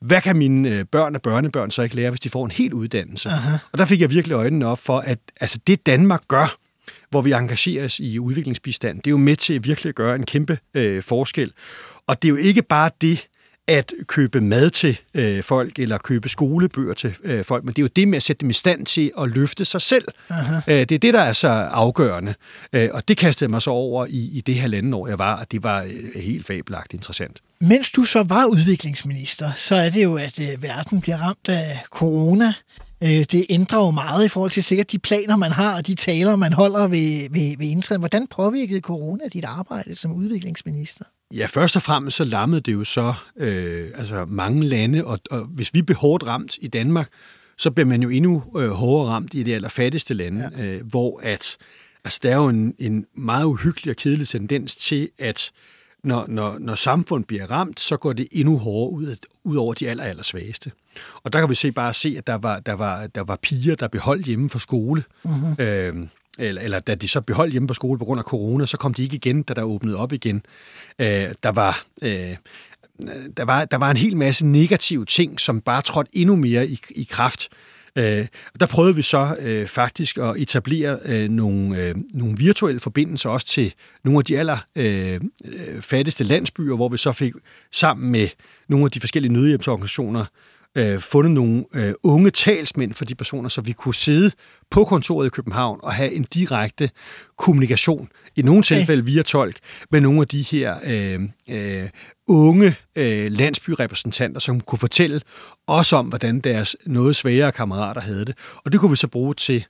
hvad 0.00 0.20
kan 0.20 0.36
mine 0.36 0.78
øh, 0.78 0.84
børn 0.84 1.14
og 1.14 1.22
børnebørn 1.22 1.70
så 1.70 1.82
ikke 1.82 1.96
lære, 1.96 2.10
hvis 2.10 2.20
de 2.20 2.30
får 2.30 2.44
en 2.44 2.50
helt 2.50 2.72
uddannelse? 2.72 3.28
Aha. 3.28 3.56
Og 3.72 3.78
der 3.78 3.84
fik 3.84 4.00
jeg 4.00 4.10
virkelig 4.10 4.34
øjnene 4.34 4.66
op 4.66 4.78
for, 4.78 4.98
at 4.98 5.18
altså, 5.40 5.58
det 5.66 5.86
Danmark 5.86 6.22
gør, 6.28 6.56
hvor 7.10 7.22
vi 7.22 7.32
engagerer 7.32 7.84
os 7.84 8.00
i 8.00 8.18
udviklingsbistand, 8.18 8.96
det 8.96 9.06
er 9.06 9.10
jo 9.10 9.16
med 9.16 9.36
til 9.36 9.54
at 9.54 9.64
virkelig 9.64 9.94
gøre 9.94 10.14
en 10.14 10.26
kæmpe 10.26 10.58
øh, 10.74 11.02
forskel. 11.02 11.52
Og 12.06 12.22
det 12.22 12.28
er 12.28 12.30
jo 12.30 12.36
ikke 12.36 12.62
bare 12.62 12.90
det, 13.00 13.28
at 13.68 13.92
købe 14.06 14.40
mad 14.40 14.70
til 14.70 15.00
øh, 15.14 15.42
folk, 15.42 15.78
eller 15.78 15.98
købe 15.98 16.28
skolebøger 16.28 16.94
til 16.94 17.14
øh, 17.22 17.44
folk, 17.44 17.64
men 17.64 17.74
det 17.74 17.78
er 17.78 17.82
jo 17.82 17.90
det 17.96 18.08
med 18.08 18.16
at 18.16 18.22
sætte 18.22 18.40
dem 18.40 18.50
i 18.50 18.52
stand 18.52 18.86
til 18.86 19.12
at 19.20 19.28
løfte 19.28 19.64
sig 19.64 19.82
selv. 19.82 20.04
Øh, 20.68 20.74
det 20.74 20.92
er 20.92 20.98
det, 20.98 21.14
der 21.14 21.20
er 21.20 21.32
så 21.32 21.48
afgørende. 21.48 22.34
Øh, 22.72 22.88
og 22.92 23.08
det 23.08 23.16
kastede 23.16 23.50
mig 23.50 23.62
så 23.62 23.70
over 23.70 24.06
i, 24.06 24.38
i 24.38 24.40
det 24.40 24.54
halvanden 24.54 24.94
år, 24.94 25.08
jeg 25.08 25.18
var, 25.18 25.36
og 25.36 25.52
det 25.52 25.62
var 25.62 25.82
øh, 25.82 26.22
helt 26.22 26.46
fabelagt 26.46 26.94
interessant. 26.94 27.40
Mens 27.60 27.90
du 27.90 28.04
så 28.04 28.22
var 28.22 28.44
udviklingsminister, 28.44 29.52
så 29.56 29.74
er 29.74 29.90
det 29.90 30.04
jo, 30.04 30.16
at 30.16 30.40
øh, 30.40 30.62
verden 30.62 31.00
bliver 31.00 31.16
ramt 31.16 31.48
af 31.48 31.80
corona. 31.90 32.52
Øh, 33.02 33.08
det 33.08 33.46
ændrer 33.50 33.78
jo 33.78 33.90
meget 33.90 34.24
i 34.24 34.28
forhold 34.28 34.50
til 34.50 34.64
sikkert 34.64 34.92
de 34.92 34.98
planer, 34.98 35.36
man 35.36 35.52
har, 35.52 35.76
og 35.76 35.86
de 35.86 35.94
taler, 35.94 36.36
man 36.36 36.52
holder 36.52 36.88
ved, 36.88 37.30
ved, 37.30 37.58
ved 37.58 37.66
indtræden. 37.66 38.00
Hvordan 38.00 38.26
påvirkede 38.26 38.80
corona 38.80 39.24
dit 39.32 39.44
arbejde 39.44 39.94
som 39.94 40.12
udviklingsminister? 40.12 41.04
Ja, 41.34 41.46
først 41.46 41.76
og 41.76 41.82
fremmest 41.82 42.16
så 42.16 42.24
lammede 42.24 42.60
det 42.60 42.72
jo 42.72 42.84
så 42.84 43.14
øh, 43.36 43.88
altså 43.94 44.24
mange 44.28 44.62
lande, 44.62 45.04
og, 45.04 45.18
og 45.30 45.44
hvis 45.44 45.74
vi 45.74 45.82
blev 45.82 45.96
hårdt 45.96 46.26
ramt 46.26 46.58
i 46.60 46.68
Danmark, 46.68 47.08
så 47.58 47.70
bliver 47.70 47.86
man 47.86 48.02
jo 48.02 48.08
endnu 48.08 48.44
øh, 48.56 48.70
hårdere 48.70 49.08
ramt 49.08 49.34
i 49.34 49.42
de 49.42 49.54
allerfattigste 49.54 50.14
lande, 50.14 50.50
ja. 50.56 50.62
øh, 50.64 50.86
hvor 50.86 51.20
at, 51.22 51.56
altså, 52.04 52.20
der 52.22 52.30
er 52.30 52.36
jo 52.36 52.48
en, 52.48 52.74
en 52.78 53.06
meget 53.16 53.44
uhyggelig 53.44 53.90
og 53.90 53.96
kedelig 53.96 54.28
tendens 54.28 54.76
til, 54.76 55.08
at 55.18 55.50
når, 56.04 56.24
når, 56.28 56.58
når 56.58 56.74
samfund 56.74 57.24
bliver 57.24 57.50
ramt, 57.50 57.80
så 57.80 57.96
går 57.96 58.12
det 58.12 58.28
endnu 58.32 58.58
hårdere 58.58 58.92
ud, 58.92 59.16
ud 59.44 59.56
over 59.56 59.74
de 59.74 59.88
aller, 59.88 60.04
aller 60.04 60.22
svageste. 60.22 60.72
Og 61.22 61.32
der 61.32 61.40
kan 61.40 61.50
vi 61.50 61.54
se 61.54 61.72
bare 61.72 61.94
se, 61.94 62.14
at 62.18 62.26
der 62.26 62.34
var, 62.34 62.60
der 62.60 62.72
var, 62.72 63.06
der 63.06 63.20
var 63.20 63.36
piger, 63.42 63.74
der 63.74 63.88
blev 63.88 64.00
holdt 64.02 64.26
hjemme 64.26 64.50
fra 64.50 64.58
skole, 64.58 65.02
mm-hmm. 65.24 65.56
øh, 65.58 66.06
eller, 66.38 66.62
eller 66.62 66.78
da 66.78 66.94
de 66.94 67.08
så 67.08 67.20
beholdt 67.20 67.52
hjemme 67.52 67.68
på 67.68 67.74
skole 67.74 67.98
på 67.98 68.04
grund 68.04 68.18
af 68.18 68.24
corona, 68.24 68.66
så 68.66 68.76
kom 68.76 68.94
de 68.94 69.02
ikke 69.02 69.16
igen, 69.16 69.42
da 69.42 69.54
der 69.54 69.62
åbnede 69.62 69.96
op 69.96 70.12
igen. 70.12 70.42
Øh, 70.98 71.28
der 71.42 71.48
var... 71.48 71.84
Øh, 72.02 72.36
der 73.36 73.44
var, 73.44 73.64
der 73.64 73.76
var 73.76 73.90
en 73.90 73.96
hel 73.96 74.16
masse 74.16 74.46
negative 74.46 75.04
ting, 75.04 75.40
som 75.40 75.60
bare 75.60 75.82
trådte 75.82 76.10
endnu 76.12 76.36
mere 76.36 76.68
i, 76.68 76.80
i 76.90 77.08
kraft. 77.10 77.48
Øh, 77.98 78.26
der 78.60 78.66
prøvede 78.66 78.96
vi 78.96 79.02
så 79.02 79.36
øh, 79.40 79.66
faktisk 79.66 80.18
at 80.18 80.34
etablere 80.36 80.98
øh, 81.04 81.28
nogle, 81.28 81.82
øh, 81.82 81.94
nogle 82.14 82.36
virtuelle 82.36 82.80
forbindelser 82.80 83.30
også 83.30 83.46
til 83.46 83.74
nogle 84.04 84.18
af 84.18 84.24
de 84.24 84.38
aller 84.38 84.58
øh, 84.76 85.20
øh 85.44 85.80
fattigste 85.80 86.24
landsbyer, 86.24 86.76
hvor 86.76 86.88
vi 86.88 86.96
så 86.96 87.12
fik 87.12 87.32
sammen 87.72 88.10
med 88.10 88.28
nogle 88.68 88.84
af 88.84 88.90
de 88.90 89.00
forskellige 89.00 89.32
nødhjælpsorganisationer 89.32 90.24
øh, 90.78 91.00
fundet 91.00 91.32
nogle 91.32 91.64
øh, 91.74 91.94
unge 92.02 92.30
talsmænd 92.30 92.94
for 92.94 93.04
de 93.04 93.14
personer, 93.14 93.48
så 93.48 93.60
vi 93.60 93.72
kunne 93.72 93.94
sidde 93.94 94.30
på 94.70 94.84
kontoret 94.84 95.26
i 95.26 95.30
København 95.30 95.80
og 95.82 95.92
have 95.92 96.12
en 96.12 96.22
direkte 96.22 96.90
kommunikation, 97.38 98.08
i 98.36 98.42
nogle 98.42 98.62
tilfælde 98.62 99.04
via 99.04 99.22
tolk, 99.22 99.56
med 99.90 100.00
nogle 100.00 100.20
af 100.20 100.28
de 100.28 100.42
her 100.42 100.76
øh, 100.84 101.20
øh, 101.48 101.88
unge 102.28 102.76
øh, 102.96 103.32
landsbyrepræsentanter, 103.32 104.40
som 104.40 104.60
kunne 104.60 104.78
fortælle 104.78 105.20
os 105.66 105.92
om, 105.92 106.06
hvordan 106.06 106.40
deres 106.40 106.76
noget 106.86 107.16
svagere 107.16 107.52
kammerater 107.52 108.00
havde 108.00 108.24
det. 108.24 108.34
Og 108.64 108.72
det 108.72 108.80
kunne 108.80 108.90
vi 108.90 108.96
så 108.96 109.08
bruge 109.08 109.34
til 109.34 109.64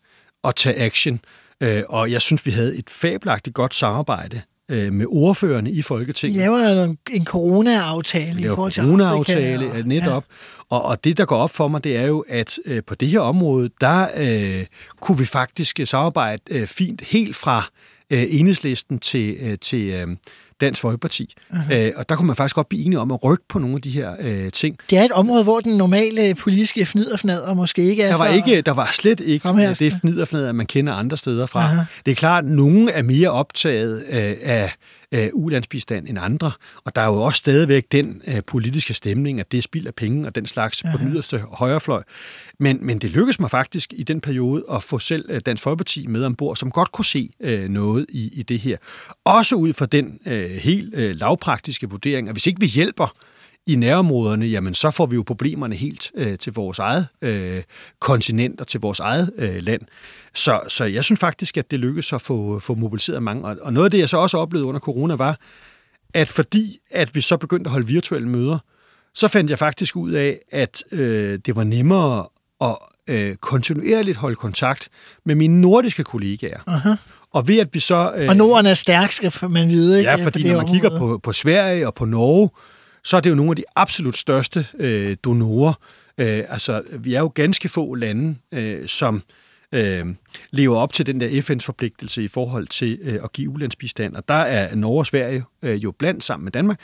at 0.44 0.54
tage 0.54 0.76
action. 0.76 1.20
Øh, 1.62 1.82
og 1.88 2.12
jeg 2.12 2.22
synes, 2.22 2.46
vi 2.46 2.50
havde 2.50 2.78
et 2.78 2.90
fabelagtigt 2.90 3.54
godt 3.54 3.74
samarbejde 3.74 4.42
øh, 4.68 4.92
med 4.92 5.06
ordførerne 5.08 5.70
i 5.70 5.82
Folketinget. 5.82 6.36
I 6.36 6.40
laver 6.40 6.84
en, 6.84 6.98
en 7.10 7.24
corona-aftale 7.24 8.40
i 8.40 8.46
forhold 8.46 8.72
til 8.72 8.82
corona-aftale 8.82 9.64
Afrika. 9.64 9.78
og, 9.78 9.88
netop. 9.88 10.24
Ja. 10.28 10.76
Og, 10.76 10.82
og 10.82 11.04
det, 11.04 11.16
der 11.16 11.24
går 11.24 11.36
op 11.36 11.50
for 11.50 11.68
mig, 11.68 11.84
det 11.84 11.96
er 11.96 12.06
jo, 12.06 12.24
at 12.28 12.58
øh, 12.64 12.82
på 12.86 12.94
det 12.94 13.08
her 13.08 13.20
område, 13.20 13.70
der 13.80 14.06
øh, 14.16 14.66
kunne 15.00 15.18
vi 15.18 15.24
faktisk 15.24 15.80
samarbejde 15.84 16.42
øh, 16.50 16.66
fint 16.66 17.00
helt 17.00 17.36
fra 17.36 17.70
øh, 18.10 18.24
enhedslisten 18.28 18.98
til, 18.98 19.36
øh, 19.40 19.58
til 19.58 19.88
øh, 19.88 20.16
Dansk 20.60 20.80
Folkeparti. 20.80 21.34
Uh-huh. 21.52 21.74
Øh, 21.74 21.92
og 21.96 22.08
der 22.08 22.16
kunne 22.16 22.26
man 22.26 22.36
faktisk 22.36 22.54
godt 22.54 22.68
blive 22.68 22.84
enige 22.84 22.98
om 22.98 23.10
at 23.10 23.24
rykke 23.24 23.44
på 23.48 23.58
nogle 23.58 23.74
af 23.76 23.82
de 23.82 23.90
her 23.90 24.16
øh, 24.20 24.52
ting. 24.52 24.76
Det 24.90 24.98
er 24.98 25.02
et 25.02 25.12
område, 25.12 25.42
hvor 25.42 25.60
den 25.60 25.76
normale 25.76 26.34
politiske 26.34 26.86
fniderfnader 26.86 27.54
måske 27.54 27.82
ikke 27.82 28.02
er 28.02 28.10
Der 28.10 28.18
var, 28.18 28.28
så... 28.28 28.34
ikke, 28.34 28.60
der 28.60 28.72
var 28.72 28.90
slet 28.92 29.20
ikke 29.20 29.74
det 29.78 29.92
fniderfnader, 30.00 30.52
man 30.52 30.66
kender 30.66 30.92
andre 30.92 31.16
steder 31.16 31.46
fra. 31.46 31.60
Aha. 31.60 31.82
Det 32.06 32.10
er 32.12 32.16
klart, 32.16 32.44
at 32.44 32.50
nogle 32.50 32.92
er 32.92 33.02
mere 33.02 33.30
optaget 33.30 34.04
øh, 34.10 34.34
af 34.42 34.72
øh, 35.14 35.28
ulandsbistand 35.32 36.08
end 36.08 36.18
andre, 36.20 36.50
og 36.84 36.96
der 36.96 37.02
er 37.02 37.06
jo 37.06 37.22
også 37.22 37.38
stadigvæk 37.38 37.92
den 37.92 38.22
øh, 38.26 38.42
politiske 38.46 38.94
stemning, 38.94 39.40
at 39.40 39.52
det 39.52 39.58
er 39.58 39.62
spild 39.62 39.86
af 39.86 39.94
penge 39.94 40.26
og 40.26 40.34
den 40.34 40.46
slags 40.46 40.82
på 40.92 40.98
den 40.98 41.12
yderste 41.12 41.38
højrefløj. 41.38 42.02
Men, 42.58 42.78
men 42.86 42.98
det 42.98 43.10
lykkedes 43.10 43.40
mig 43.40 43.50
faktisk 43.50 43.92
i 43.96 44.02
den 44.02 44.20
periode 44.20 44.64
at 44.72 44.82
få 44.82 44.98
selv 44.98 45.24
øh, 45.28 45.40
Dansk 45.46 45.62
Folkeparti 45.62 46.06
med 46.06 46.24
ombord, 46.24 46.56
som 46.56 46.70
godt 46.70 46.92
kunne 46.92 47.04
se 47.04 47.30
øh, 47.40 47.68
noget 47.68 48.06
i, 48.08 48.30
i 48.32 48.42
det 48.42 48.58
her. 48.58 48.76
Også 49.24 49.54
ud 49.54 49.72
fra 49.72 49.86
den 49.86 50.18
øh, 50.26 50.50
helt 50.50 50.94
øh, 50.94 51.16
lavpraktiske 51.16 51.90
vurdering, 51.90 52.28
at 52.28 52.34
hvis 52.34 52.46
ikke 52.46 52.60
vi 52.60 52.66
hjælper 52.66 53.14
i 53.68 53.76
nærområderne, 53.76 54.46
jamen 54.46 54.74
så 54.74 54.90
får 54.90 55.06
vi 55.06 55.16
jo 55.16 55.22
problemerne 55.22 55.74
helt 55.74 56.10
øh, 56.14 56.38
til 56.38 56.52
vores 56.52 56.78
eget 56.78 57.06
øh, 57.22 57.62
kontinent 58.00 58.60
og 58.60 58.66
til 58.68 58.80
vores 58.80 59.00
eget 59.00 59.30
øh, 59.38 59.56
land. 59.62 59.82
Så, 60.38 60.60
så 60.68 60.84
jeg 60.84 61.04
synes 61.04 61.20
faktisk, 61.20 61.56
at 61.56 61.70
det 61.70 61.80
lykkedes 61.80 62.12
at 62.12 62.22
få, 62.22 62.58
få 62.58 62.74
mobiliseret 62.74 63.22
mange. 63.22 63.44
Og, 63.44 63.56
og 63.62 63.72
noget 63.72 63.84
af 63.84 63.90
det, 63.90 63.98
jeg 63.98 64.08
så 64.08 64.16
også 64.16 64.38
oplevede 64.38 64.68
under 64.68 64.80
corona, 64.80 65.14
var, 65.14 65.38
at 66.14 66.28
fordi 66.28 66.78
at 66.90 67.14
vi 67.14 67.20
så 67.20 67.36
begyndte 67.36 67.68
at 67.68 67.72
holde 67.72 67.86
virtuelle 67.86 68.28
møder, 68.28 68.58
så 69.14 69.28
fandt 69.28 69.50
jeg 69.50 69.58
faktisk 69.58 69.96
ud 69.96 70.12
af, 70.12 70.38
at 70.52 70.84
øh, 70.92 71.38
det 71.46 71.56
var 71.56 71.64
nemmere 71.64 72.26
at 72.60 72.76
øh, 73.08 73.34
kontinuerligt 73.34 74.16
holde 74.16 74.36
kontakt 74.36 74.88
med 75.24 75.34
mine 75.34 75.60
nordiske 75.60 76.04
kollegaer. 76.04 76.60
Aha. 76.66 76.94
Og 77.32 77.48
ved 77.48 77.58
at 77.58 77.68
vi 77.72 77.80
så... 77.80 78.12
Øh, 78.16 78.28
Og 78.28 78.36
Norden 78.36 78.66
er 78.66 78.74
stærk, 78.74 79.12
skal 79.12 79.32
man 79.50 79.68
vide. 79.68 79.98
ikke, 79.98 80.10
Ja, 80.10 80.24
fordi 80.24 80.48
når 80.48 80.56
man 80.56 80.72
kigger 80.72 80.98
på, 80.98 81.20
på 81.22 81.32
Sverige 81.32 81.86
og 81.86 81.94
på 81.94 82.04
Norge, 82.04 82.50
så 83.04 83.16
er 83.16 83.20
det 83.20 83.30
jo 83.30 83.34
nogle 83.34 83.50
af 83.52 83.56
de 83.56 83.64
absolut 83.76 84.16
største 84.16 84.66
øh, 84.78 85.16
donorer. 85.24 85.72
Øh, 86.18 86.44
altså, 86.48 86.82
vi 86.98 87.14
er 87.14 87.20
jo 87.20 87.32
ganske 87.34 87.68
få 87.68 87.94
lande, 87.94 88.34
øh, 88.52 88.88
som 88.88 89.22
øh, 89.72 90.06
lever 90.50 90.76
op 90.76 90.92
til 90.92 91.06
den 91.06 91.20
der 91.20 91.28
FN's 91.28 91.66
forpligtelse 91.66 92.22
i 92.22 92.28
forhold 92.28 92.66
til 92.66 92.98
øh, 93.02 93.18
at 93.24 93.32
give 93.32 93.50
ulandsbistand. 93.50 94.16
Og 94.16 94.28
der 94.28 94.34
er 94.34 94.74
Norge 94.74 95.00
og 95.00 95.06
Sverige 95.06 95.44
øh, 95.62 95.84
jo 95.84 95.90
blandt 95.90 96.24
sammen 96.24 96.44
med 96.44 96.52
Danmark. 96.52 96.80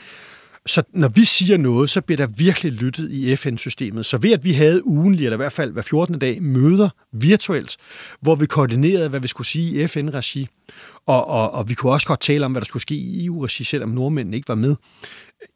Så 0.66 0.82
når 0.92 1.08
vi 1.08 1.24
siger 1.24 1.56
noget, 1.56 1.90
så 1.90 2.00
bliver 2.00 2.16
der 2.16 2.26
virkelig 2.26 2.72
lyttet 2.72 3.10
i 3.10 3.36
FN-systemet. 3.36 4.06
Så 4.06 4.18
ved 4.18 4.32
at 4.32 4.44
vi 4.44 4.52
havde 4.52 4.86
ugenlige, 4.86 5.24
eller 5.24 5.36
i 5.36 5.42
hvert 5.42 5.52
fald 5.52 5.72
hver 5.72 5.82
14. 5.82 6.18
dag, 6.18 6.42
møder 6.42 6.88
virtuelt, 7.12 7.76
hvor 8.20 8.34
vi 8.34 8.46
koordinerede, 8.46 9.08
hvad 9.08 9.20
vi 9.20 9.28
skulle 9.28 9.46
sige 9.46 9.82
i 9.82 9.86
FN-regi, 9.86 10.48
og, 11.06 11.26
og, 11.26 11.50
og 11.50 11.68
vi 11.68 11.74
kunne 11.74 11.92
også 11.92 12.06
godt 12.06 12.20
tale 12.20 12.44
om, 12.44 12.52
hvad 12.52 12.60
der 12.60 12.66
skulle 12.66 12.82
ske 12.82 12.94
i 12.94 13.26
EU-regi, 13.26 13.64
selvom 13.64 13.88
nordmændene 13.88 14.36
ikke 14.36 14.48
var 14.48 14.54
med, 14.54 14.76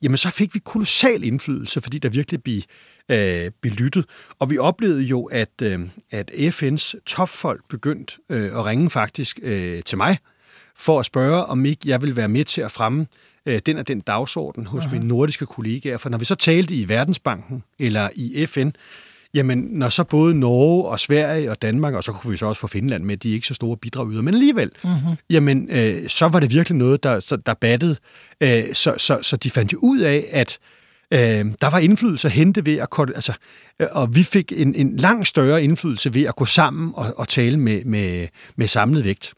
jamen 0.03 0.17
så 0.17 0.31
fik 0.31 0.55
vi 0.55 0.59
kolossal 0.59 1.25
indflydelse, 1.25 1.81
fordi 1.81 1.99
der 1.99 2.09
virkelig 2.09 2.43
blev, 2.43 2.61
øh, 3.09 3.51
blev 3.61 3.73
lyttet. 3.73 4.05
Og 4.39 4.51
vi 4.51 4.59
oplevede 4.59 5.03
jo, 5.03 5.25
at, 5.25 5.63
øh, 5.63 5.81
at 6.11 6.31
FN's 6.31 6.95
topfolk 7.07 7.61
begyndte 7.69 8.15
øh, 8.29 8.59
at 8.59 8.65
ringe 8.65 8.91
faktisk 8.91 9.39
øh, 9.43 9.83
til 9.83 9.99
mig, 9.99 10.19
for 10.77 11.01
at 11.01 11.07
spørge, 11.07 11.45
om 11.45 11.65
ikke 11.65 11.81
jeg 11.89 12.03
vil 12.03 12.17
være 12.17 12.29
med 12.29 12.45
til 12.45 12.61
at 12.61 12.71
fremme 12.71 13.07
øh, 13.47 13.61
den 13.67 13.79
og 13.79 13.89
den 13.89 14.01
dagsorden 14.01 14.67
hos 14.67 14.85
Aha. 14.85 14.95
mine 14.95 15.09
nordiske 15.09 15.47
kollegaer. 15.47 15.97
For 15.97 16.09
når 16.09 16.19
vi 16.19 16.25
så 16.25 16.35
talte 16.35 16.75
i 16.75 16.89
Verdensbanken 16.89 17.63
eller 17.79 18.09
i 18.15 18.47
FN, 18.47 18.71
jamen 19.35 19.59
når 19.59 19.89
så 19.89 20.05
både 20.05 20.35
Norge 20.35 20.85
og 20.85 21.01
Sverige 21.01 21.51
og 21.51 21.63
Danmark, 21.63 21.95
og 21.95 22.05
så 22.05 22.13
kunne 22.13 22.31
vi 22.31 22.37
så 22.37 22.47
også 22.47 22.61
få 22.61 22.67
Finland 22.67 23.05
med, 23.05 23.17
de 23.17 23.31
er 23.31 23.35
ikke 23.35 23.47
så 23.47 23.55
store 23.55 23.77
bidrag 23.77 24.13
yder, 24.13 24.23
men 24.23 24.35
alligevel, 24.35 24.71
mm-hmm. 24.85 25.17
jamen 25.31 25.71
øh, 25.71 26.09
så 26.09 26.29
var 26.29 26.41
det 26.41 26.51
virkelig 26.51 26.79
noget, 26.79 27.03
der, 27.03 27.41
der 27.47 27.55
battede. 27.55 27.97
Øh, 28.41 28.63
så, 28.73 28.95
så, 28.99 29.19
så 29.23 29.37
de 29.37 29.51
fandt 29.51 29.73
jo 29.73 29.79
ud 29.83 29.99
af, 29.99 30.29
at 30.31 30.59
øh, 31.13 31.47
der 31.61 31.71
var 31.71 31.79
indflydelse 31.79 32.29
at 32.29 32.33
hente 32.33 32.67
ved 32.67 32.77
at 32.77 32.89
altså, 33.15 33.33
øh, 33.81 33.89
og 33.93 34.15
vi 34.15 34.23
fik 34.23 34.53
en, 34.57 34.75
en 34.75 34.97
langt 34.97 35.29
større 35.29 35.63
indflydelse 35.63 36.15
ved 36.15 36.25
at 36.25 36.37
gå 36.37 36.45
sammen 36.45 36.93
og, 36.95 37.15
og 37.17 37.29
tale 37.29 37.57
med, 37.57 37.85
med, 37.85 38.29
med 38.57 38.69
samlet 38.69 39.05
vægt. 39.05 39.35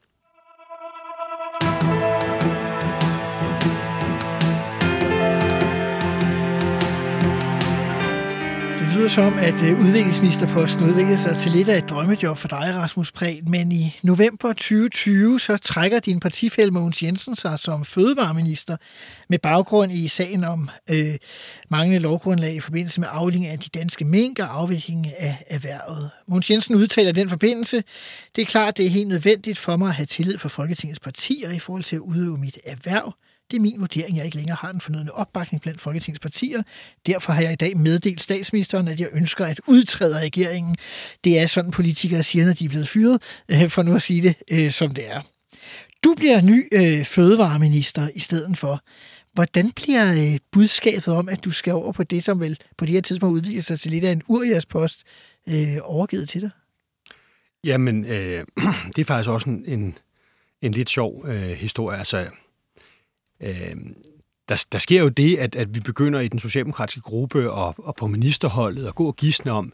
Lyder 9.00 9.08
som, 9.08 9.38
at 9.38 9.62
øh, 9.62 9.80
udviklingsministerposten 9.80 10.84
udviklede 10.84 11.18
sig 11.18 11.36
til 11.36 11.52
lidt 11.52 11.68
af 11.68 11.78
et 11.78 11.88
drømmejob 11.90 12.36
for 12.36 12.48
dig, 12.48 12.74
Rasmus 12.74 13.12
Prehn. 13.12 13.50
Men 13.50 13.72
i 13.72 13.98
november 14.02 14.48
2020, 14.48 15.40
så 15.40 15.56
trækker 15.56 15.98
din 15.98 16.20
partifælle 16.20 16.70
Mogens 16.72 17.02
Jensen 17.02 17.36
sig 17.36 17.58
som 17.58 17.84
fødevareminister 17.84 18.76
med 19.28 19.38
baggrund 19.38 19.92
i 19.92 20.08
sagen 20.08 20.44
om 20.44 20.70
øh, 20.90 21.14
manglende 21.68 21.98
lovgrundlag 21.98 22.54
i 22.54 22.60
forbindelse 22.60 23.00
med 23.00 23.08
afling 23.12 23.46
af 23.46 23.58
de 23.58 23.68
danske 23.78 24.04
mink 24.04 24.38
og 24.38 24.58
afvikling 24.58 25.06
af 25.18 25.44
erhvervet. 25.46 26.10
Mogens 26.26 26.50
Jensen 26.50 26.74
udtaler 26.74 27.12
den 27.12 27.28
forbindelse, 27.28 27.84
det 28.36 28.42
er 28.42 28.46
klart, 28.46 28.76
det 28.76 28.86
er 28.86 28.90
helt 28.90 29.08
nødvendigt 29.08 29.58
for 29.58 29.76
mig 29.76 29.88
at 29.88 29.94
have 29.94 30.06
tillid 30.06 30.38
for 30.38 30.48
Folketingets 30.48 31.00
partier 31.00 31.50
i 31.50 31.58
forhold 31.58 31.84
til 31.84 31.96
at 31.96 32.00
udøve 32.00 32.38
mit 32.38 32.58
erhverv. 32.64 33.14
Det 33.50 33.56
er 33.56 33.60
min 33.60 33.80
vurdering, 33.80 34.10
at 34.10 34.16
jeg 34.16 34.24
ikke 34.24 34.36
længere 34.36 34.56
har 34.60 34.72
den 34.72 34.80
fornødende 34.80 35.12
opbakning 35.12 35.62
blandt 35.62 35.80
Folketingets 35.80 36.20
partier. 36.20 36.62
Derfor 37.06 37.32
har 37.32 37.42
jeg 37.42 37.52
i 37.52 37.56
dag 37.56 37.76
meddelt 37.76 38.20
statsministeren, 38.20 38.88
at 38.88 39.00
jeg 39.00 39.08
ønsker 39.12 39.46
at 39.46 39.60
udtræde 39.66 40.16
af 40.16 40.22
regeringen. 40.22 40.76
Det 41.24 41.38
er 41.38 41.46
sådan, 41.46 41.70
politikere 41.70 42.22
siger, 42.22 42.46
når 42.46 42.52
de 42.52 42.64
er 42.64 42.68
blevet 42.68 42.88
fyret, 42.88 43.22
øh, 43.48 43.70
for 43.70 43.82
nu 43.82 43.94
at 43.94 44.02
sige 44.02 44.22
det, 44.22 44.34
øh, 44.50 44.70
som 44.70 44.94
det 44.94 45.10
er. 45.10 45.20
Du 46.04 46.14
bliver 46.14 46.42
ny 46.42 46.68
øh, 46.72 47.04
fødevareminister 47.04 48.08
i 48.14 48.20
stedet 48.20 48.58
for. 48.58 48.82
Hvordan 49.32 49.72
bliver 49.72 50.12
øh, 50.12 50.38
budskabet 50.52 51.08
om, 51.08 51.28
at 51.28 51.44
du 51.44 51.50
skal 51.50 51.72
over 51.72 51.92
på 51.92 52.02
det, 52.02 52.24
som 52.24 52.40
vel 52.40 52.58
på 52.78 52.86
det 52.86 52.94
her 52.94 53.00
tidspunkt 53.00 53.34
udvikler 53.34 53.62
sig 53.62 53.80
til 53.80 53.90
lidt 53.90 54.04
af 54.04 54.12
en 54.12 54.22
uriaspost, 54.28 55.04
øh, 55.48 55.76
overgivet 55.82 56.28
til 56.28 56.40
dig? 56.40 56.50
Jamen, 57.64 58.04
øh, 58.04 58.44
det 58.96 59.00
er 59.00 59.04
faktisk 59.04 59.30
også 59.30 59.50
en, 59.50 59.64
en, 59.66 59.98
en 60.62 60.72
lidt 60.72 60.90
sjov 60.90 61.24
øh, 61.28 61.42
historie. 61.42 61.98
Altså, 61.98 62.26
øh, 63.40 63.76
der, 64.50 64.64
der 64.72 64.78
sker 64.78 65.02
jo 65.02 65.08
det, 65.08 65.36
at, 65.36 65.54
at 65.56 65.74
vi 65.74 65.80
begynder 65.80 66.20
i 66.20 66.28
den 66.28 66.40
socialdemokratiske 66.40 67.00
gruppe 67.00 67.50
og, 67.52 67.74
og 67.78 67.96
på 67.96 68.06
ministerholdet 68.06 68.86
at 68.86 68.94
gå 68.94 69.06
og 69.06 69.16
gisne 69.16 69.52
om, 69.52 69.72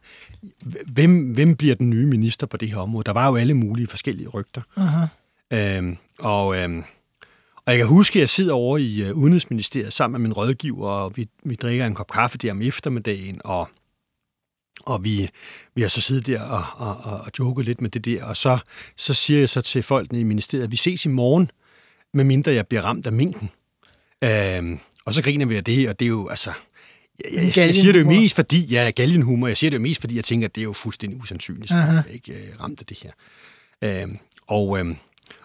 hvem, 0.87 1.32
hvem 1.32 1.56
bliver 1.56 1.75
den 1.75 1.90
nye 1.90 2.06
minister 2.06 2.46
på 2.46 2.56
det 2.56 2.68
her 2.68 2.78
område. 2.78 3.04
Der 3.04 3.12
var 3.12 3.28
jo 3.28 3.37
alle 3.37 3.54
mulige 3.54 3.87
forskellige 3.87 4.28
rygter. 4.28 4.62
Aha. 4.76 5.06
Øhm, 5.52 5.96
og, 6.18 6.56
øhm, 6.56 6.85
og 7.56 7.73
jeg 7.73 7.78
kan 7.78 7.87
huske, 7.87 8.16
at 8.16 8.20
jeg 8.20 8.28
sidder 8.28 8.54
over 8.54 8.78
i 8.78 9.02
øh, 9.02 9.16
Udenrigsministeriet 9.16 9.92
sammen 9.92 10.20
med 10.20 10.28
min 10.28 10.32
rådgiver, 10.32 10.88
og 10.88 11.16
vi, 11.16 11.28
vi 11.44 11.54
drikker 11.54 11.87
en 11.87 11.94
kop 11.94 12.11
kaffe 12.11 12.38
der 12.38 12.50
om 12.50 12.62
eftermiddagen, 12.62 13.40
og, 13.44 13.68
og 14.80 15.04
vi, 15.04 15.30
vi 15.75 15.82
har 15.82 15.88
så 15.88 16.00
siddet 16.00 16.26
der 16.26 16.42
og, 16.42 16.64
og, 16.76 16.96
og, 16.96 17.20
og 17.20 17.30
joket 17.38 17.64
lidt 17.64 17.80
med 17.80 17.90
det 17.90 18.04
der, 18.04 18.25
og 18.25 18.37
så, 18.37 18.58
så 18.96 19.14
siger 19.14 19.38
jeg 19.38 19.49
så 19.49 19.61
til 19.61 19.82
folkene 19.82 20.20
i 20.20 20.25
ministeriet, 20.25 20.64
at 20.64 20.73
vi 20.73 20.76
ses 20.76 21.04
i 21.04 21.08
morgen, 21.08 21.50
medmindre 22.15 22.53
jeg 22.53 22.67
bliver 22.67 22.83
ramt 22.83 23.07
af 23.07 23.13
minken. 23.13 23.51
Øhm, 24.25 24.79
og 25.05 25.15
så 25.15 25.23
griner 25.23 25.47
vi 25.47 25.57
af 25.57 25.65
det, 25.65 25.89
og 25.89 25.99
det 26.01 26.05
er 26.05 26.11
jo, 26.11 26.29
altså... 26.29 26.53
Jeg, 27.25 27.43
jeg, 27.57 27.57
jeg 27.57 27.75
siger 27.75 27.93
det 27.93 28.01
jo 28.01 28.07
mest 28.07 28.37
fordi, 28.37 28.65
ja, 28.65 28.91
galgenhumor, 28.91 29.47
jeg 29.47 29.57
siger 29.57 29.71
det 29.71 29.77
jo 29.77 29.83
mest 29.83 30.01
fordi, 30.01 30.17
jeg 30.17 30.25
tænker, 30.25 30.49
at 30.49 30.55
det 30.55 30.61
er 30.61 30.65
jo 30.65 30.73
fuldstændig 30.73 31.21
usandsynligt, 31.21 31.73
at 31.73 31.77
jeg 31.77 32.05
ikke 32.13 32.33
øh, 32.33 32.61
ramt 32.61 32.81
af 32.81 32.87
det 32.87 32.99
her. 33.03 33.11
Øhm, 33.83 34.19
og, 34.47 34.79
øhm, 34.79 34.97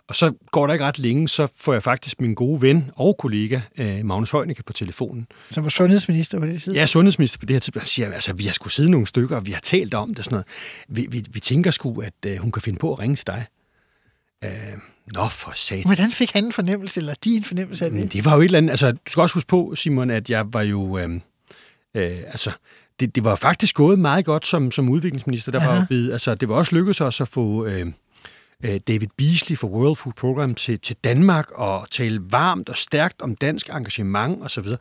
og 0.08 0.15
så 0.15 0.34
går 0.51 0.68
der 0.68 0.74
ikke 0.74 0.86
ret 0.86 1.00
længe, 1.00 1.30
så 1.30 1.48
får 1.58 1.74
jeg 1.74 1.84
faktisk 1.84 2.22
min 2.22 2.34
gode 2.34 2.62
ven 2.62 2.91
og 2.96 3.18
kollega, 3.18 3.62
øh, 3.77 4.06
Magnus 4.06 4.32
Heunicke, 4.32 4.63
på 4.63 4.74
telefonen. 4.74 5.27
Som 5.50 5.63
var 5.63 5.70
sundhedsminister 5.70 6.39
på 6.39 6.46
det 6.46 6.53
tidspunkt. 6.53 6.75
Jeg 6.75 6.82
er 6.82 6.86
sundhedsminister 6.86 7.39
på 7.39 7.46
det 7.46 7.56
her 7.56 7.60
tidspunkt. 7.60 7.84
Han 7.84 7.88
siger, 7.88 8.12
altså, 8.12 8.34
vi 8.34 8.46
har 8.46 8.53
skulle 8.53 8.74
sidde 8.74 8.91
nogle 8.91 9.08
stykker, 9.08 9.36
og 9.36 9.46
vi 9.46 9.51
har 9.51 9.60
talt 9.60 9.94
om 9.94 10.10
det 10.10 10.20
og 10.20 10.25
sådan 10.25 10.36
noget. 10.36 10.48
Vi, 10.88 11.08
vi, 11.10 11.25
vi 11.30 11.39
tænker 11.39 11.72
sgu, 11.72 12.01
at 12.01 12.13
øh, 12.25 12.38
hun 12.38 12.51
kan 12.51 12.62
finde 12.62 12.80
på 12.80 12.94
at 12.94 13.00
ringe 13.00 13.15
til 13.15 13.27
dig. 13.27 13.46
Øh, 14.44 14.51
nå, 15.13 15.27
for 15.27 15.51
sat. 15.55 15.86
Hvordan 15.86 16.12
fik 16.12 16.31
han 16.31 16.46
en 16.46 16.51
fornemmelse, 16.51 17.00
eller 17.00 17.13
de 17.24 17.36
en 17.36 17.43
fornemmelse 17.43 17.86
af 17.86 17.91
det? 17.91 18.13
det 18.13 18.25
var 18.25 18.36
jo 18.36 18.39
et 18.41 18.46
eller 18.46 18.58
andet... 18.58 18.72
Altså, 18.72 18.91
du 18.91 18.98
skal 19.08 19.22
også 19.22 19.34
huske 19.34 19.48
på, 19.48 19.75
Simon, 19.75 20.10
at 20.10 20.29
jeg 20.29 20.53
var 20.53 20.62
jo... 20.62 20.98
Øh, 20.98 21.10
øh, 21.96 22.17
altså, 22.27 22.51
det, 23.00 23.15
det 23.15 23.24
var 23.24 23.36
faktisk 23.36 23.75
gået 23.75 24.00
meget 24.00 24.25
godt 24.25 24.46
som, 24.46 24.72
som 24.72 24.89
udviklingsminister. 24.89 25.51
Der 25.51 25.65
var, 25.65 25.75
jo 25.75 25.86
blevet, 25.88 26.12
altså, 26.12 26.36
det 26.36 26.50
var 26.50 26.55
også 26.55 26.75
lykkedes 26.75 27.01
os 27.01 27.22
at 27.22 27.27
få 27.27 27.65
øh, 27.65 27.86
David 28.88 29.08
Beasley 29.18 29.58
fra 29.58 29.68
World 29.68 29.96
Food 29.96 30.13
Program 30.13 30.56
til, 30.56 30.80
til 30.80 30.96
Danmark 31.03 31.51
og 31.51 31.88
tale 31.91 32.22
varmt 32.30 32.70
og 32.70 32.77
stærkt 32.77 33.22
om 33.22 33.36
dansk 33.36 33.70
engagement 33.70 34.44
osv. 34.44 34.65
Øh, 34.65 34.75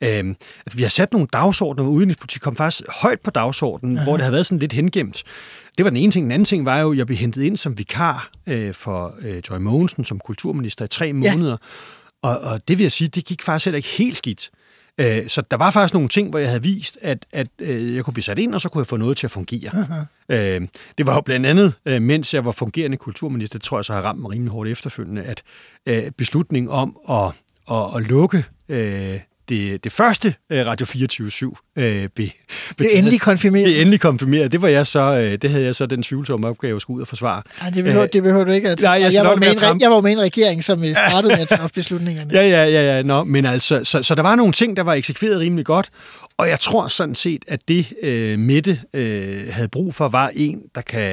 altså, 0.00 0.76
vi 0.76 0.82
har 0.82 0.88
sat 0.88 1.12
nogle 1.12 1.28
dagsordner, 1.32 1.82
hvor 1.82 1.92
udenrigspolitik 1.92 2.42
kom 2.42 2.56
faktisk 2.56 2.82
højt 3.02 3.20
på 3.20 3.30
dagsordenen, 3.30 4.02
hvor 4.02 4.12
det 4.12 4.20
havde 4.20 4.32
været 4.32 4.46
sådan 4.46 4.58
lidt 4.58 4.72
hengemt. 4.72 5.22
Det 5.78 5.84
var 5.84 5.90
den 5.90 5.96
ene 5.96 6.12
ting. 6.12 6.24
Den 6.24 6.32
anden 6.32 6.44
ting 6.44 6.64
var 6.64 6.78
jo, 6.78 6.92
at 6.92 6.98
jeg 6.98 7.06
blev 7.06 7.18
hentet 7.18 7.42
ind 7.42 7.56
som 7.56 7.78
vikar 7.78 8.30
øh, 8.46 8.74
for 8.74 9.14
øh, 9.20 9.42
Joy 9.50 9.58
Mogensen 9.58 10.04
som 10.04 10.20
kulturminister 10.20 10.84
i 10.84 10.88
tre 10.88 11.12
måneder. 11.12 11.56
Og, 12.22 12.38
og 12.38 12.68
det 12.68 12.78
vil 12.78 12.84
jeg 12.84 12.92
sige, 12.92 13.08
det 13.08 13.24
gik 13.24 13.42
faktisk 13.42 13.64
heller 13.64 13.76
ikke 13.76 13.88
helt 13.88 14.16
skidt. 14.16 14.50
Øh, 15.00 15.28
Så 15.28 15.42
der 15.50 15.56
var 15.56 15.70
faktisk 15.70 15.94
nogle 15.94 16.08
ting, 16.08 16.30
hvor 16.30 16.38
jeg 16.38 16.48
havde 16.48 16.62
vist, 16.62 16.98
at, 17.02 17.26
at 17.32 17.46
øh, 17.58 17.94
jeg 17.94 18.04
kunne 18.04 18.14
blive 18.14 18.24
sat 18.24 18.38
ind, 18.38 18.54
og 18.54 18.60
så 18.60 18.68
kunne 18.68 18.80
jeg 18.80 18.86
få 18.86 18.96
noget 18.96 19.16
til 19.16 19.26
at 19.26 19.30
fungere. 19.30 19.70
Øh, 20.28 20.68
Det 20.98 21.06
var 21.06 21.14
jo 21.14 21.20
blandt 21.20 21.46
andet, 21.46 21.74
øh, 21.86 22.02
mens 22.02 22.34
jeg 22.34 22.44
var 22.44 22.52
fungerende 22.52 22.96
kulturminister, 22.96 23.58
det 23.58 23.64
tror 23.64 23.78
jeg 23.78 23.84
så 23.84 23.92
har 23.92 24.00
ramt 24.02 24.20
mig 24.20 24.30
rimelig 24.30 24.52
hårdt 24.52 24.70
efterfølgende, 24.70 25.22
at 25.22 25.42
øh, 25.86 26.02
beslutningen 26.18 26.70
om 26.70 26.96
at, 27.10 27.32
at, 27.70 27.96
at 27.96 28.02
lukke 28.08 28.44
øh, 28.68 29.20
det, 29.48 29.84
det 29.84 29.92
første 29.92 30.34
øh, 30.52 30.66
Radio 30.66 30.86
24-7 30.86 31.82
øh, 31.82 32.08
blev, 32.14 32.28
Det 32.78 32.94
er 32.94 32.98
endelig 32.98 33.20
konfirmeret. 33.20 33.66
det 33.66 33.76
er 33.76 33.80
endelig 33.80 34.00
konfirmeret. 34.00 34.52
Det 34.52 34.62
var 34.62 34.68
jeg 34.68 34.86
så, 34.86 35.00
øh, 35.00 35.38
det 35.42 35.50
havde 35.50 35.64
jeg 35.64 35.74
så 35.74 35.86
den 35.86 36.02
tvivlsomme 36.02 36.48
opgave 36.48 36.76
at 36.76 36.82
skulle 36.82 36.96
ud 36.96 37.02
og 37.02 37.08
forsvare. 37.08 37.42
Ej, 37.60 37.70
det, 37.70 37.84
behøver, 37.84 38.06
det 38.06 38.22
behøver 38.22 38.44
du 38.44 38.50
ikke 38.52 38.68
at 38.70 38.80
Nej, 38.82 38.92
jeg 38.92 39.12
jeg, 39.12 39.24
var 39.24 39.36
med 39.36 39.48
en, 39.50 39.58
re- 39.58 39.76
jeg 39.80 39.90
var 39.90 40.00
med 40.00 40.12
en 40.12 40.20
regering, 40.20 40.64
som 40.64 40.84
øh, 40.84 40.94
startede 40.94 41.32
med 41.32 41.40
at 41.40 41.48
træffe 41.48 41.74
beslutningerne. 41.80 42.30
Ja, 42.32 42.48
ja, 42.48 42.64
ja, 42.64 42.96
ja. 42.96 43.02
Nå, 43.02 43.24
men 43.24 43.46
altså, 43.46 43.84
så, 43.84 44.02
så 44.02 44.14
der 44.14 44.22
var 44.22 44.34
nogle 44.34 44.52
ting, 44.52 44.76
der 44.76 44.82
var 44.82 44.94
eksekveret 44.94 45.40
rimelig 45.40 45.64
godt, 45.64 45.90
og 46.38 46.48
jeg 46.48 46.60
tror 46.60 46.88
sådan 46.88 47.14
set, 47.14 47.44
at 47.48 47.60
det 47.68 47.86
øh, 48.02 48.38
Mette 48.38 48.80
øh, 48.94 49.42
havde 49.50 49.68
brug 49.68 49.94
for, 49.94 50.08
var 50.08 50.30
en, 50.34 50.60
der 50.74 50.80
kan 50.80 51.12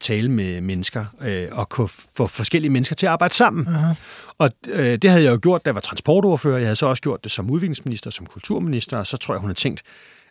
tale 0.00 0.28
med 0.30 0.60
mennesker 0.60 1.04
øh, 1.22 1.46
og 1.52 1.68
kunne 1.68 1.88
få 2.16 2.26
forskellige 2.26 2.70
mennesker 2.70 2.96
til 2.96 3.06
at 3.06 3.12
arbejde 3.12 3.34
sammen. 3.34 3.66
Uh-huh. 3.66 3.94
Og 4.40 4.50
øh, 4.68 4.98
det 5.02 5.10
havde 5.10 5.24
jeg 5.24 5.32
jo 5.32 5.38
gjort, 5.42 5.64
da 5.64 5.68
jeg 5.68 5.74
var 5.74 5.80
transportordfører. 5.80 6.58
Jeg 6.58 6.66
havde 6.66 6.76
så 6.76 6.86
også 6.86 7.02
gjort 7.02 7.24
det 7.24 7.32
som 7.32 7.50
udviklingsminister, 7.50 8.10
som 8.10 8.26
kulturminister, 8.26 8.96
og 8.96 9.06
så 9.06 9.16
tror 9.16 9.34
jeg, 9.34 9.40
hun 9.40 9.50
har 9.50 9.54
tænkt, 9.54 9.82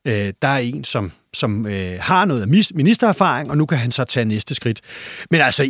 øh, 0.06 0.34
der 0.42 0.48
er 0.48 0.58
en, 0.58 0.84
som, 0.84 1.12
som 1.34 1.66
øh, 1.66 1.98
har 2.02 2.26
noget 2.26 2.50
ministererfaring, 2.76 3.52
og 3.52 3.58
nu 3.58 3.66
kan 3.66 3.78
han 3.78 3.92
så 3.92 4.04
tage 4.04 4.26
næste 4.26 4.56
skridt. 4.56 4.82
Men 5.32 5.42
altså, 5.42 5.70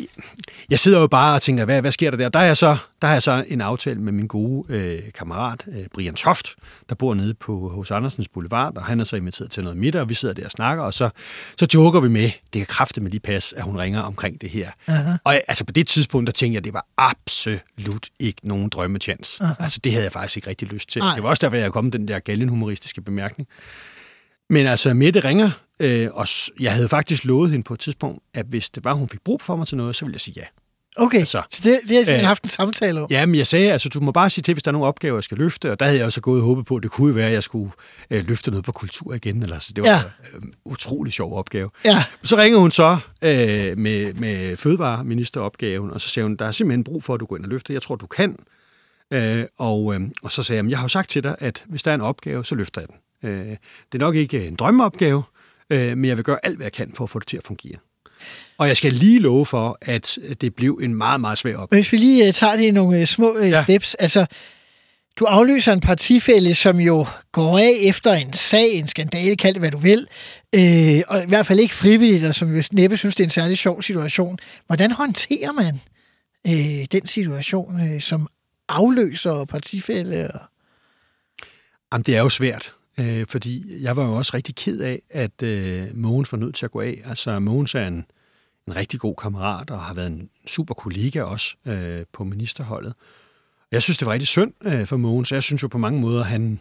jeg 0.69 0.79
sidder 0.79 0.99
jo 0.99 1.07
bare 1.07 1.35
og 1.35 1.41
tænker, 1.41 1.65
hvad, 1.65 1.81
hvad 1.81 1.91
sker 1.91 2.09
der 2.09 2.17
der? 2.17 2.29
Der 2.29 2.39
er, 2.39 2.43
jeg 2.43 2.57
så, 2.57 2.77
der 3.01 3.07
har 3.07 3.15
jeg 3.15 3.23
så 3.23 3.43
en 3.47 3.61
aftale 3.61 4.01
med 4.01 4.11
min 4.11 4.27
gode 4.27 4.73
øh, 4.73 5.01
kammerat, 5.17 5.65
øh, 5.67 5.85
Brian 5.93 6.13
Toft, 6.13 6.55
der 6.89 6.95
bor 6.95 7.13
nede 7.13 7.33
på 7.33 7.69
hos 7.69 7.91
Andersens 7.91 8.27
Boulevard, 8.27 8.77
og 8.77 8.85
han 8.85 8.99
er 8.99 9.03
så 9.03 9.15
inviteret 9.15 9.51
til 9.51 9.63
noget 9.63 9.77
middag, 9.77 10.01
og 10.01 10.09
vi 10.09 10.13
sidder 10.13 10.33
der 10.33 10.45
og 10.45 10.51
snakker, 10.51 10.83
og 10.83 10.93
så, 10.93 11.09
så 11.57 11.67
joker 11.73 11.99
vi 11.99 12.09
med, 12.09 12.31
det 12.53 12.61
er 12.61 12.65
kraftigt 12.65 13.03
med 13.03 13.11
lige 13.11 13.21
pas, 13.21 13.53
at 13.53 13.63
hun 13.63 13.77
ringer 13.77 14.01
omkring 14.01 14.41
det 14.41 14.49
her. 14.49 14.71
Uh-huh. 14.87 15.17
Og 15.23 15.41
altså 15.47 15.65
på 15.65 15.71
det 15.71 15.87
tidspunkt, 15.87 16.27
der 16.27 16.33
tænkte 16.33 16.53
jeg, 16.53 16.59
at 16.59 16.65
det 16.65 16.73
var 16.73 16.85
absolut 16.97 18.07
ikke 18.19 18.47
nogen 18.47 18.69
drømmechance. 18.69 19.43
Uh-huh. 19.43 19.63
Altså 19.63 19.79
det 19.83 19.91
havde 19.91 20.03
jeg 20.03 20.11
faktisk 20.11 20.37
ikke 20.37 20.49
rigtig 20.49 20.67
lyst 20.67 20.89
til. 20.89 21.01
Nej. 21.01 21.13
Det 21.13 21.23
var 21.23 21.29
også 21.29 21.41
derfor, 21.41 21.57
jeg 21.57 21.71
kom 21.71 21.91
den 21.91 22.07
der 22.07 22.19
galgenhumoristiske 22.19 23.01
bemærkning. 23.01 23.47
Men 24.49 24.67
altså, 24.67 24.93
Mette 24.93 25.19
ringer, 25.19 25.51
øh, 25.79 26.07
og 26.13 26.27
jeg 26.59 26.73
havde 26.73 26.87
faktisk 26.89 27.25
lovet 27.25 27.51
hende 27.51 27.63
på 27.63 27.73
et 27.73 27.79
tidspunkt, 27.79 28.23
at 28.33 28.45
hvis 28.45 28.69
det 28.69 28.83
var, 28.83 28.93
hun 28.93 29.09
fik 29.09 29.21
brug 29.23 29.41
for 29.41 29.55
mig 29.55 29.67
til 29.67 29.77
noget, 29.77 29.95
så 29.95 30.05
ville 30.05 30.13
jeg 30.15 30.21
sige 30.21 30.33
ja. 30.37 30.43
Okay, 30.97 31.25
Så. 31.25 31.41
så, 31.51 31.61
det, 31.63 31.63
det 31.63 31.71
har 31.71 31.75
jeg 31.75 31.81
simpelthen 31.87 32.19
Øh, 32.19 32.25
haft 32.27 32.43
en 32.43 32.49
samtale 32.49 33.01
om. 33.01 33.07
Ja, 33.11 33.25
men 33.25 33.35
jeg 33.35 33.47
sagde, 33.47 33.71
altså, 33.71 33.89
du 33.89 33.99
må 33.99 34.11
bare 34.11 34.29
sige 34.29 34.41
til, 34.41 34.53
hvis 34.53 34.63
der 34.63 34.69
er 34.69 34.71
nogle 34.71 34.87
opgaver, 34.87 35.15
jeg 35.17 35.23
skal 35.23 35.37
løfte, 35.37 35.71
og 35.71 35.79
der 35.79 35.85
havde 35.85 35.97
jeg 35.97 36.05
også 36.05 36.21
gået 36.21 36.41
og 36.41 36.45
håbet 36.47 36.65
på, 36.65 36.75
at 36.75 36.83
det 36.83 36.91
kunne 36.91 37.15
være, 37.15 37.27
at 37.27 37.33
jeg 37.33 37.43
skulle 37.43 37.71
øh, 38.09 38.25
løfte 38.27 38.51
noget 38.51 38.65
på 38.65 38.71
kultur 38.71 39.13
igen, 39.13 39.43
eller 39.43 39.59
så 39.59 39.73
det 39.75 39.83
var 39.83 39.89
Ja. 39.89 40.01
en 40.37 40.43
øh, 40.47 40.49
utrolig 40.65 41.13
sjov 41.13 41.37
opgave. 41.37 41.69
Ja. 41.85 42.03
Så 42.23 42.37
ringer 42.37 42.59
hun 42.59 42.71
så 42.71 42.97
øh, 43.21 43.77
med, 43.77 44.13
med 44.13 44.57
fødevareministeropgaven, 44.57 45.91
og 45.91 46.01
så 46.01 46.09
siger 46.09 46.25
hun, 46.25 46.35
der 46.35 46.45
er 46.45 46.51
simpelthen 46.51 46.83
brug 46.83 47.03
for, 47.03 47.13
at 47.13 47.19
du 47.19 47.25
går 47.25 47.35
ind 47.37 47.45
og 47.45 47.49
løfter. 47.51 47.73
Jeg 47.73 47.81
tror, 47.81 47.95
du 47.95 48.07
kan. 48.07 48.35
Øh, 49.13 49.43
og, 49.57 49.93
øh, 49.95 50.01
og 50.23 50.31
så 50.31 50.43
sagde 50.43 50.57
jeg, 50.57 50.65
"Men 50.65 50.69
jeg 50.71 50.79
har 50.79 50.83
jo 50.83 50.89
sagt 50.89 51.09
til 51.09 51.23
dig, 51.23 51.35
at 51.39 51.63
hvis 51.67 51.83
der 51.83 51.91
er 51.91 51.95
en 51.95 52.01
opgave, 52.01 52.45
så 52.45 52.55
løfter 52.55 52.81
jeg 52.81 52.87
den. 52.87 52.95
Øh, 53.23 53.31
det 53.31 53.57
er 53.93 53.97
nok 53.97 54.15
ikke 54.15 54.47
en 54.47 54.55
drømmeopgave, 54.55 55.23
øh, 55.69 55.97
men 55.97 56.05
jeg 56.05 56.17
vil 56.17 56.25
gøre 56.25 56.39
alt, 56.43 56.55
hvad 56.55 56.65
jeg 56.65 56.73
kan 56.73 56.91
for 56.95 57.03
at 57.03 57.09
få 57.09 57.19
det 57.19 57.27
til 57.27 57.37
at 57.37 57.43
fungere. 57.43 57.77
Og 58.57 58.67
jeg 58.67 58.77
skal 58.77 58.93
lige 58.93 59.19
love 59.19 59.45
for, 59.45 59.77
at 59.81 60.17
det 60.41 60.55
blev 60.55 60.79
en 60.83 60.95
meget, 60.95 61.21
meget 61.21 61.37
svær 61.37 61.57
opgave. 61.57 61.77
Hvis 61.77 61.91
vi 61.91 61.97
lige 61.97 62.27
uh, 62.27 62.33
tager 62.33 62.55
det 62.55 62.63
i 62.63 62.71
nogle 62.71 63.01
uh, 63.01 63.05
små 63.05 63.37
uh, 63.37 63.49
ja. 63.49 63.63
Steps. 63.63 63.95
Altså, 63.95 64.25
du 65.19 65.25
afløser 65.25 65.73
en 65.73 65.79
partifælde, 65.79 66.55
som 66.55 66.79
jo 66.79 67.07
går 67.31 67.59
af 67.59 67.77
efter 67.81 68.13
en 68.13 68.33
sag, 68.33 68.73
en 68.73 68.87
skandale, 68.87 69.35
kald 69.35 69.53
det 69.53 69.61
hvad 69.61 69.71
du 69.71 69.77
vil, 69.77 70.07
øh, 70.55 71.01
og 71.07 71.23
i 71.23 71.25
hvert 71.27 71.45
fald 71.45 71.59
ikke 71.59 71.73
frivilligt, 71.73 72.25
og 72.25 72.35
som 72.35 72.55
jo 72.55 72.63
næppe 72.71 72.97
synes, 72.97 73.15
det 73.15 73.23
er 73.23 73.25
en 73.25 73.29
særlig 73.29 73.57
sjov 73.57 73.81
situation. 73.81 74.37
Hvordan 74.67 74.91
håndterer 74.91 75.51
man 75.51 75.81
øh, 76.47 76.85
den 76.91 77.05
situation 77.05 77.93
øh, 77.93 78.01
som 78.01 78.27
afløser 78.67 79.45
partifælde? 79.45 80.31
Og... 80.33 80.39
Jamen, 81.93 82.03
det 82.03 82.17
er 82.17 82.21
jo 82.21 82.29
svært, 82.29 82.73
øh, 82.99 83.25
fordi 83.29 83.83
jeg 83.83 83.95
var 83.95 84.05
jo 84.05 84.13
også 84.13 84.31
rigtig 84.33 84.55
ked 84.55 84.79
af, 84.79 85.01
at 85.09 85.43
øh, 85.43 85.87
Mogens 85.93 86.31
var 86.31 86.37
nødt 86.37 86.55
til 86.55 86.65
at 86.65 86.71
gå 86.71 86.81
af. 86.81 87.01
Altså, 87.05 87.39
Mogens 87.39 87.75
er 87.75 87.87
en, 87.87 88.05
en 88.67 88.75
rigtig 88.75 88.99
god 88.99 89.15
kammerat 89.15 89.69
og 89.69 89.79
har 89.79 89.93
været 89.93 90.07
en 90.07 90.29
super 90.47 90.73
kollega 90.73 91.21
også 91.21 91.55
øh, 91.65 92.03
på 92.13 92.23
ministerholdet. 92.23 92.93
Jeg 93.71 93.83
synes, 93.83 93.97
det 93.97 94.05
var 94.05 94.13
rigtig 94.13 94.27
synd 94.27 94.53
øh, 94.65 94.85
for 94.85 94.97
Mogens. 94.97 95.31
Jeg 95.31 95.43
synes 95.43 95.63
jo 95.63 95.67
på 95.67 95.77
mange 95.77 96.01
måder, 96.01 96.23
han, 96.23 96.59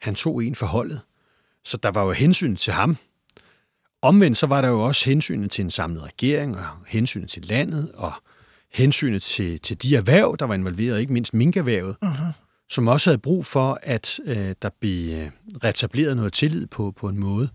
han 0.00 0.14
tog 0.14 0.44
en 0.44 0.54
for 0.54 0.66
holdet. 0.66 1.00
Så 1.64 1.76
der 1.76 1.90
var 1.90 2.04
jo 2.04 2.12
hensyn 2.12 2.56
til 2.56 2.72
ham. 2.72 2.96
Omvendt 4.02 4.38
så 4.38 4.46
var 4.46 4.60
der 4.60 4.68
jo 4.68 4.80
også 4.80 5.04
hensynet 5.10 5.50
til 5.50 5.64
en 5.64 5.70
samlet 5.70 6.02
regering, 6.02 6.56
og 6.56 6.64
hensynet 6.86 7.28
til 7.28 7.42
landet, 7.42 7.92
og 7.94 8.12
hensynet 8.72 9.22
til, 9.22 9.60
til 9.60 9.82
de 9.82 9.96
erhverv, 9.96 10.36
der 10.38 10.44
var 10.44 10.54
involveret, 10.54 11.00
ikke 11.00 11.12
mindst 11.12 11.34
minkerhvervet, 11.34 11.96
uh-huh 12.04 12.47
som 12.70 12.88
også 12.88 13.10
havde 13.10 13.18
brug 13.18 13.46
for, 13.46 13.78
at 13.82 14.20
øh, 14.24 14.54
der 14.62 14.70
blev 14.80 15.18
øh, 15.20 15.30
reetableret 15.64 16.16
noget 16.16 16.32
tillid 16.32 16.66
på, 16.66 16.94
på 16.96 17.08
en 17.08 17.18
måde. 17.18 17.48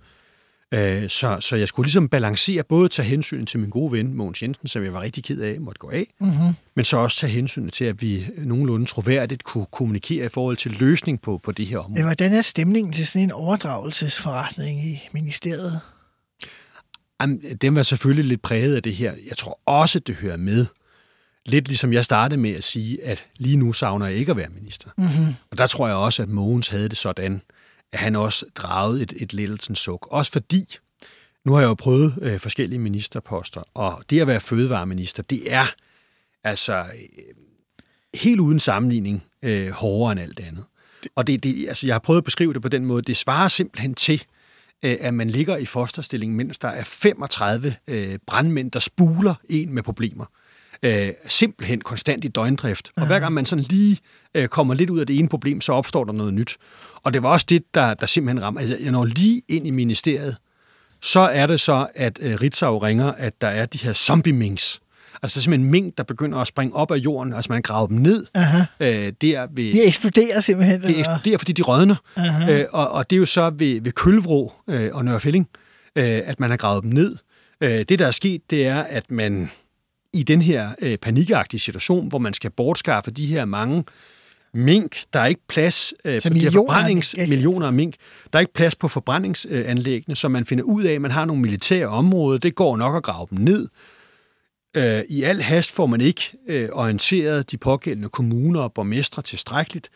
Øh, 0.74 1.10
så, 1.10 1.38
så 1.40 1.56
jeg 1.56 1.68
skulle 1.68 1.86
ligesom 1.86 2.10
balancere 2.10 2.64
både 2.64 2.90
tage 2.90 3.08
hensyn 3.08 3.46
til 3.46 3.60
min 3.60 3.70
gode 3.70 3.92
ven, 3.92 4.14
Mogens 4.14 4.42
Jensen, 4.44 4.68
som 4.68 4.84
jeg 4.84 4.94
var 4.94 5.02
rigtig 5.02 5.24
ked 5.24 5.42
af, 5.42 5.62
måtte 5.62 5.80
gå 5.80 5.90
af, 5.90 6.14
Mm-hmm. 6.20 6.54
men 6.76 6.86
så 6.86 6.98
også 6.98 7.18
tage 7.20 7.32
hensyn 7.34 7.70
til, 7.70 7.86
at 7.86 8.02
vi 8.02 8.26
nogenlunde 8.38 8.86
troværdigt 8.86 9.44
kunne 9.44 9.66
kommunikere 9.72 10.26
i 10.26 10.30
forhold 10.30 10.58
til 10.58 10.72
løsning 10.80 11.22
på, 11.22 11.40
på 11.44 11.52
det 11.52 11.66
her 11.66 11.78
område. 11.78 11.94
Men 11.94 12.04
hvordan 12.04 12.34
er 12.34 12.42
stemningen 12.42 12.94
til 12.94 13.08
sådan 13.08 13.24
en 13.24 13.32
overdragelsesforretning 13.32 14.86
i 14.86 15.10
ministeriet? 15.12 15.80
Jamen, 17.22 17.42
den 17.62 17.76
var 17.76 17.84
selvfølgelig 17.84 18.26
lidt 18.26 18.42
præget 18.42 18.76
af 18.76 18.84
det 18.84 18.96
her. 18.96 19.14
Jeg 19.30 19.38
tror 19.38 19.60
også, 19.66 20.00
det 20.00 20.16
hører 20.16 20.38
med. 20.38 20.66
Lidt 21.46 21.68
ligesom 21.68 21.94
jeg 21.94 22.06
startede 22.06 22.42
med 22.42 22.52
at 22.52 22.64
sige, 22.64 23.04
at 23.04 23.26
lige 23.38 23.58
nu 23.58 23.74
savner 23.74 24.08
jeg 24.08 24.16
ikke 24.16 24.30
at 24.30 24.38
være 24.38 24.50
minister. 24.50 24.90
Mm-hmm. 24.98 25.34
Og 25.52 25.58
der 25.58 25.68
tror 25.68 25.88
jeg 25.88 25.96
også, 25.96 26.22
at 26.24 26.30
Mogens 26.30 26.68
havde 26.68 26.90
det 26.90 26.98
sådan, 26.98 27.42
at 27.92 28.00
han 28.00 28.16
også 28.16 28.46
dragede 28.56 29.02
et, 29.04 29.14
et 29.16 29.34
lettelsens 29.34 29.80
suk. 29.80 30.08
Også 30.12 30.32
fordi, 30.32 30.66
nu 31.46 31.54
har 31.54 31.60
jeg 31.60 31.68
jo 31.68 31.74
prøvet 31.74 32.14
øh, 32.22 32.40
forskellige 32.40 32.80
ministerposter, 32.80 33.62
og 33.74 34.04
det 34.10 34.22
at 34.22 34.28
være 34.28 34.40
fødevareminister, 34.40 35.24
det 35.24 35.54
er 35.54 35.66
altså 36.44 36.78
øh, 36.78 37.36
helt 38.14 38.40
uden 38.40 38.60
sammenligning 38.60 39.24
øh, 39.44 39.70
hårdere 39.70 40.12
end 40.12 40.22
alt 40.22 40.40
andet. 40.40 40.66
Og 41.16 41.28
det, 41.28 41.44
det, 41.44 41.68
altså, 41.68 41.88
jeg 41.88 41.94
har 41.94 42.00
prøvet 42.00 42.18
at 42.18 42.24
beskrive 42.24 42.54
det 42.54 42.62
på 42.62 42.70
den 42.70 42.86
måde, 42.86 43.02
det 43.02 43.18
svarer 43.18 43.48
simpelthen 43.48 43.94
til, 43.94 44.24
øh, 44.84 44.98
at 45.00 45.14
man 45.14 45.30
ligger 45.30 45.58
i 45.58 45.66
fosterstilling, 45.66 46.36
mens 46.36 46.60
der 46.60 46.68
er 46.68 46.84
35 46.84 47.76
øh, 47.88 48.18
brandmænd, 48.28 48.72
der 48.72 48.80
spuler 48.80 49.36
en 49.50 49.74
med 49.74 49.84
problemer. 49.84 50.26
Øh, 50.84 51.08
simpelthen 51.28 51.82
konstant 51.82 52.26
i 52.26 52.28
døgndrift. 52.28 52.92
Og 52.96 53.08
hver 53.08 53.20
gang 53.20 53.34
man 53.34 53.46
sådan 53.46 53.66
lige 53.70 53.98
øh, 54.36 54.48
kommer 54.48 54.74
lidt 54.74 54.90
ud 54.90 55.00
af 55.00 55.08
det 55.08 55.20
ene 55.20 55.30
problem, 55.30 55.62
så 55.62 55.74
opstår 55.74 56.04
der 56.04 56.14
noget 56.14 56.34
nyt. 56.34 56.58
Og 57.04 57.14
det 57.14 57.24
var 57.24 57.30
også 57.30 57.46
det, 57.50 57.64
der, 57.74 57.94
der 57.94 58.06
simpelthen 58.06 58.44
rammer. 58.44 58.62
Altså, 58.62 58.78
jeg 58.84 58.92
når 58.92 59.06
lige 59.06 59.42
ind 59.50 59.68
i 59.68 59.72
ministeriet, 59.72 60.38
så 61.02 61.20
er 61.20 61.46
det 61.48 61.60
så, 61.60 61.88
at 61.96 62.20
øh, 62.22 62.42
Ritzau 62.42 62.78
ringer, 62.78 63.12
at 63.12 63.42
der 63.42 63.48
er 63.48 63.66
de 63.66 63.78
her 63.78 63.94
zombie-minks. 63.94 64.80
Altså, 65.24 65.42
simpelthen 65.42 65.72
mink, 65.72 65.98
der 65.98 66.04
begynder 66.04 66.38
at 66.38 66.48
springe 66.48 66.76
op 66.76 66.92
af 66.92 66.96
jorden. 66.96 67.34
Altså, 67.34 67.52
man 67.52 67.62
graver 67.62 67.88
dem 67.88 67.98
ned. 67.98 68.26
Aha. 68.34 68.64
Øh, 68.80 69.14
der 69.22 69.48
ved, 69.56 69.74
De 69.74 69.84
eksploderer 69.84 70.40
simpelthen. 70.40 70.82
det 70.82 70.90
eller? 70.90 71.00
eksploderer, 71.00 71.38
fordi 71.38 71.52
de 71.52 71.62
rådner. 71.62 71.96
Aha. 72.16 72.60
Øh, 72.62 72.66
og, 72.72 72.92
og 72.92 73.10
det 73.10 73.16
er 73.16 73.20
jo 73.20 73.26
så 73.26 73.50
ved, 73.58 73.82
ved 73.82 73.92
Kølvrå 73.92 74.54
øh, 74.70 74.90
og 74.94 75.06
Nørrefælling, 75.06 75.48
øh, 75.96 76.04
at 76.06 76.40
man 76.40 76.50
har 76.50 76.58
gravet 76.58 76.84
dem 76.84 76.92
ned. 76.92 77.16
Øh, 77.62 77.86
det, 77.90 78.00
der 78.00 78.08
er 78.08 78.12
sket, 78.12 78.42
det 78.50 78.68
er, 78.68 78.82
at 78.82 79.12
man 79.12 79.52
i 80.14 80.24
den 80.24 80.42
her 80.42 80.70
øh, 80.82 80.98
panikagtige 80.98 81.60
situation, 81.60 82.08
hvor 82.08 82.20
man 82.20 82.34
skal 82.34 82.50
bortskaffe 82.50 83.12
de 83.12 83.26
her 83.26 83.46
mange 83.46 83.84
mink, 84.54 85.04
der 85.14 85.20
er 85.20 85.26
ikke 85.26 85.42
plads 85.48 85.94
øh, 86.06 86.22
Så 86.22 86.30
på 86.30 86.34
millioner 86.34 86.74
forbrændings, 86.74 87.16
ja. 87.18 87.28
millioner 87.28 87.68
af 87.68 87.74
mink, 87.74 87.96
der 88.34 88.40
er 88.40 88.42
ikke 88.42 88.54
plads 88.54 88.76
på 88.76 88.88
forbrændingsanlæggene, 88.88 90.16
så 90.16 90.28
man 90.28 90.46
finder 90.46 90.64
ud 90.64 90.84
af, 90.84 90.94
at 90.94 91.02
man 91.02 91.12
har 91.12 91.26
nogle 91.26 91.42
militære 91.42 91.88
områder, 91.88 92.40
det 92.40 92.56
går 92.56 92.78
nok 92.78 92.96
at 92.96 93.04
grave 93.04 93.28
dem 93.30 93.40
ned. 93.40 93.68
Øh, 94.78 95.02
I 95.10 95.24
al 95.24 95.42
hast 95.42 95.72
får 95.72 95.86
man 95.86 96.02
ikke 96.02 96.22
øh, 96.48 96.70
orienteret 96.72 97.52
de 97.52 97.58
pågældende 97.58 98.10
kommuner 98.10 98.60
og 98.60 98.74
borgmestre 98.74 99.22
tilstrækkeligt, 99.22 99.90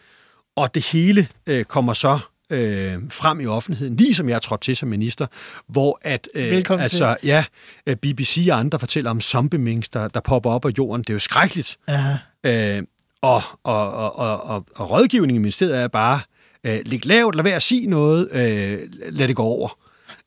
og 0.55 0.75
det 0.75 0.85
hele 0.85 1.27
øh, 1.47 1.65
kommer 1.65 1.93
så 1.93 2.19
øh, 2.49 2.97
frem 3.09 3.39
i 3.39 3.45
offentligheden, 3.45 3.97
lige 3.97 4.13
som 4.13 4.29
jeg 4.29 4.35
er 4.35 4.39
trådt 4.39 4.61
til 4.61 4.75
som 4.75 4.89
minister, 4.89 5.27
hvor 5.67 5.99
at, 6.01 6.29
øh, 6.35 6.51
Velkommen 6.51 6.83
altså, 6.83 7.17
ja, 7.23 7.45
øh, 7.87 7.95
BBC 7.95 8.47
og 8.51 8.59
andre 8.59 8.79
fortæller 8.79 9.11
om 9.11 9.21
zombie 9.21 9.81
der, 9.93 10.07
der 10.07 10.19
popper 10.19 10.49
op 10.49 10.65
af 10.65 10.69
jorden. 10.77 11.01
Det 11.01 11.09
er 11.09 11.13
jo 11.13 11.19
skrækkeligt. 11.19 11.77
Aha. 11.87 12.15
Øh, 12.43 12.83
og, 13.21 13.41
og, 13.63 13.91
og, 13.91 14.15
og, 14.15 14.43
og, 14.43 14.65
og 14.75 14.91
rådgivningen 14.91 15.35
i 15.35 15.39
ministeriet 15.39 15.77
er 15.77 15.87
bare, 15.87 16.19
øh, 16.63 16.79
læg 16.85 17.05
lavt, 17.05 17.35
lad 17.35 17.43
være 17.43 17.55
at 17.55 17.63
sige 17.63 17.87
noget, 17.87 18.29
øh, 18.31 18.79
lad 19.09 19.27
det 19.27 19.35
gå 19.35 19.43
over. 19.43 19.79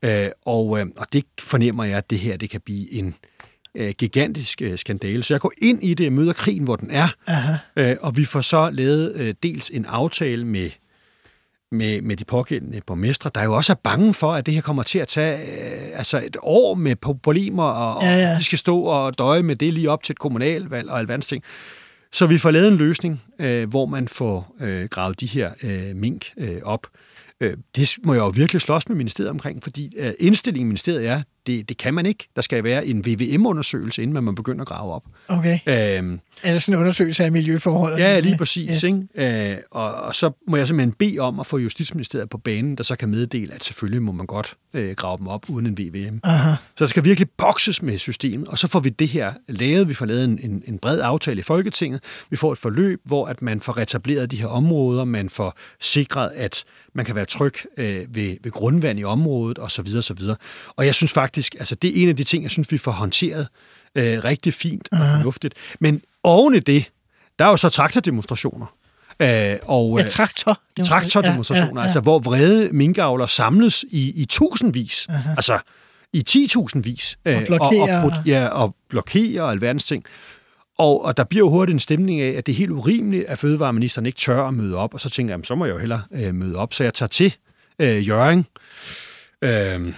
Øh, 0.02 0.28
og, 0.44 0.80
øh, 0.80 0.86
og 0.96 1.06
det 1.12 1.24
fornemmer 1.40 1.84
jeg, 1.84 1.98
at 1.98 2.10
det 2.10 2.18
her 2.18 2.36
det 2.36 2.50
kan 2.50 2.60
blive 2.60 2.92
en 2.92 3.14
øh, 3.74 3.90
gigantisk 3.98 4.62
øh, 4.62 4.78
skandale. 4.78 5.22
Så 5.22 5.34
jeg 5.34 5.40
går 5.40 5.52
ind 5.62 5.84
i 5.84 5.94
det 5.94 6.12
møder 6.12 6.32
krigen, 6.32 6.64
hvor 6.64 6.76
den 6.76 6.90
er, 6.90 7.08
Aha. 7.26 7.56
øh, 7.76 7.96
og 8.00 8.16
vi 8.16 8.24
får 8.24 8.40
så 8.40 8.70
lavet 8.70 9.14
øh, 9.16 9.34
dels 9.42 9.70
en 9.70 9.84
aftale 9.84 10.44
med 10.44 10.70
med, 11.72 12.02
med 12.02 12.16
de 12.16 12.24
pågældende 12.24 12.80
borgmestre, 12.86 13.30
der 13.34 13.42
jo 13.44 13.54
også 13.54 13.72
er 13.72 13.76
bange 13.82 14.14
for, 14.14 14.32
at 14.32 14.46
det 14.46 14.54
her 14.54 14.60
kommer 14.60 14.82
til 14.82 14.98
at 14.98 15.08
tage 15.08 15.38
øh, 15.38 15.98
altså 15.98 16.22
et 16.26 16.36
år 16.42 16.74
med 16.74 16.96
problemer, 16.96 17.64
og, 17.64 18.02
Ja, 18.02 18.16
ja. 18.18 18.32
og 18.32 18.38
de 18.38 18.44
skal 18.44 18.58
stå 18.58 18.80
og 18.82 19.18
døje 19.18 19.42
med 19.42 19.56
det 19.56 19.74
lige 19.74 19.90
op 19.90 20.02
til 20.02 20.12
et 20.12 20.18
kommunalvalg 20.18 20.90
og 20.90 20.98
alverdens 20.98 21.26
ting. 21.26 21.42
Så 22.12 22.26
vi 22.26 22.38
får 22.38 22.50
lavet 22.50 22.68
en 22.68 22.76
løsning, 22.76 23.22
øh, 23.38 23.68
hvor 23.68 23.86
man 23.86 24.08
får 24.08 24.56
øh, 24.60 24.88
gravet 24.88 25.20
de 25.20 25.26
her 25.26 25.50
øh, 25.62 25.96
mink 25.96 26.26
øh, 26.36 26.58
op. 26.62 26.86
Øh, 27.40 27.56
det 27.76 27.96
må 28.04 28.12
jeg 28.14 28.20
jo 28.20 28.28
virkelig 28.28 28.62
slås 28.62 28.88
med 28.88 28.96
ministeriet 28.96 29.30
omkring, 29.30 29.62
fordi 29.62 29.92
øh, 29.96 30.12
indstillingen 30.18 30.66
i 30.66 30.68
ministeriet 30.68 31.06
er, 31.06 31.22
det, 31.46 31.68
det 31.68 31.76
kan 31.76 31.94
man 31.94 32.06
ikke. 32.06 32.28
Der 32.36 32.42
skal 32.42 32.64
være 32.64 32.86
en 32.86 33.06
VVM-undersøgelse, 33.06 34.02
inden 34.02 34.24
man 34.24 34.34
begynder 34.34 34.60
at 34.60 34.68
grave 34.68 34.92
op. 34.94 35.02
Okay. 35.28 35.58
Øh, 35.66 36.18
Er 36.42 36.52
det 36.52 36.62
sådan 36.62 36.74
en 36.74 36.80
undersøgelse 36.80 37.24
af 37.24 37.32
miljøforhold? 37.32 37.98
Ja, 37.98 38.20
lige 38.20 38.38
præcis. 38.38 38.70
Yes. 38.70 38.82
Ikke? 38.82 39.50
Øh, 39.52 39.56
og, 39.70 39.94
og 39.94 40.14
så 40.14 40.30
må 40.48 40.56
jeg 40.56 40.66
simpelthen 40.66 40.92
bede 40.92 41.18
om 41.18 41.40
at 41.40 41.46
få 41.46 41.58
Justitsministeriet 41.58 42.30
på 42.30 42.38
banen, 42.38 42.76
der 42.76 42.82
så 42.82 42.96
kan 42.96 43.08
meddele, 43.08 43.54
at 43.54 43.64
selvfølgelig 43.64 44.02
må 44.02 44.12
man 44.12 44.26
godt 44.26 44.56
øh, 44.74 44.96
grave 44.96 45.18
dem 45.18 45.26
op 45.28 45.50
uden 45.50 45.66
en 45.66 45.78
VVM. 45.78 46.18
Aha. 46.22 46.54
Så 46.76 46.84
der 46.84 46.86
skal 46.86 47.04
virkelig 47.04 47.30
bokses 47.30 47.82
med 47.82 47.98
systemet, 47.98 48.48
og 48.48 48.58
så 48.58 48.68
får 48.68 48.80
vi 48.80 48.88
det 48.88 49.08
her 49.08 49.32
lavet. 49.48 49.88
Vi 49.88 49.94
får 49.94 50.06
lavet 50.06 50.24
en, 50.24 50.38
en, 50.42 50.62
en 50.66 50.78
bred 50.78 51.00
aftale 51.00 51.38
i 51.40 51.42
Folketinget. 51.42 52.00
Vi 52.30 52.36
får 52.36 52.52
et 52.52 52.58
forløb, 52.58 53.00
hvor 53.04 53.26
at 53.26 53.42
man 53.42 53.60
får 53.60 53.78
retableret 53.78 54.30
de 54.30 54.36
her 54.36 54.46
områder, 54.46 55.04
man 55.04 55.30
får 55.30 55.58
sikret, 55.80 56.30
at 56.34 56.64
man 56.94 57.04
kan 57.04 57.14
være 57.14 57.24
tryg 57.24 57.54
øh, 57.76 57.86
ved, 58.08 58.36
ved 58.42 58.50
grundvand 58.50 58.98
i 59.00 59.04
området, 59.04 59.58
osv. 59.58 59.86
osv. 59.98 60.18
Og 60.76 60.86
jeg 60.86 60.94
synes 60.94 61.12
faktisk, 61.12 61.29
altså 61.36 61.74
det 61.74 61.98
er 61.98 62.02
en 62.02 62.08
af 62.08 62.16
de 62.16 62.24
ting, 62.24 62.42
jeg 62.42 62.50
synes, 62.50 62.72
vi 62.72 62.78
får 62.78 62.90
håndteret 62.90 63.48
øh, 63.94 64.24
rigtig 64.24 64.54
fint 64.54 64.88
og 64.92 64.98
fornuftigt. 64.98 65.54
Men 65.80 66.02
oven 66.22 66.54
i 66.54 66.58
det, 66.60 66.84
der 67.38 67.44
er 67.44 67.48
jo 67.50 67.56
så 67.56 67.68
traktordemonstrationer. 67.68 68.66
Øh, 69.22 69.56
og, 69.62 69.98
Ja, 69.98 70.04
øh, 70.04 70.10
traktor. 70.10 70.60
traktordemonstrationer, 70.84 71.66
Ja, 71.66 71.74
ja, 71.74 71.80
ja. 71.80 71.84
altså 71.84 72.00
hvor 72.00 72.18
vrede 72.18 72.68
minkavler 72.72 73.26
samles 73.26 73.84
i, 73.90 74.22
i 74.22 74.24
tusindvis, 74.24 75.06
uh-huh. 75.10 75.28
altså 75.36 75.58
i 76.12 76.24
10.000 76.30 76.80
vis. 76.80 77.18
øh, 77.24 77.36
Og 77.36 77.42
blokerer. 77.46 77.98
Og, 77.98 78.04
og, 78.04 78.12
ja, 78.26 78.46
og 78.46 78.76
blokerer 78.88 79.42
og 79.42 79.50
alverdens 79.50 79.84
ting. 79.84 80.04
Og, 80.78 81.04
og 81.04 81.16
der 81.16 81.24
bliver 81.24 81.46
jo 81.46 81.50
hurtigt 81.50 81.74
en 81.74 81.80
stemning 81.80 82.20
af, 82.20 82.30
at 82.38 82.46
det 82.46 82.52
er 82.52 82.56
helt 82.56 82.70
urimeligt, 82.70 83.24
at 83.24 83.38
fødevareministeren 83.38 84.06
ikke 84.06 84.18
tør 84.18 84.44
at 84.44 84.54
møde 84.54 84.76
op. 84.76 84.94
Og 84.94 85.00
så 85.00 85.10
tænker 85.10 85.28
jeg, 85.28 85.34
jamen, 85.34 85.44
så 85.44 85.54
må 85.54 85.64
jeg 85.64 85.72
jo 85.74 85.78
hellere 85.78 86.02
øh, 86.12 86.34
møde 86.34 86.56
op. 86.56 86.74
Så 86.74 86.84
jeg 86.84 86.94
tager 86.94 87.08
til 87.08 87.34
øh, 87.78 88.08
Jørgen 88.08 88.46
øh, 89.44 89.92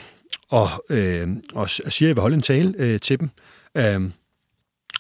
og, 0.53 0.69
øh, 0.91 1.29
og 1.55 1.71
siger, 1.71 1.87
at 1.89 2.01
jeg 2.03 2.09
vil 2.17 2.21
holde 2.21 2.37
en 2.37 2.43
tale 2.43 2.75
øh, 2.79 3.01
til 3.01 3.21
dem. 3.21 3.31
Øh, 3.77 4.11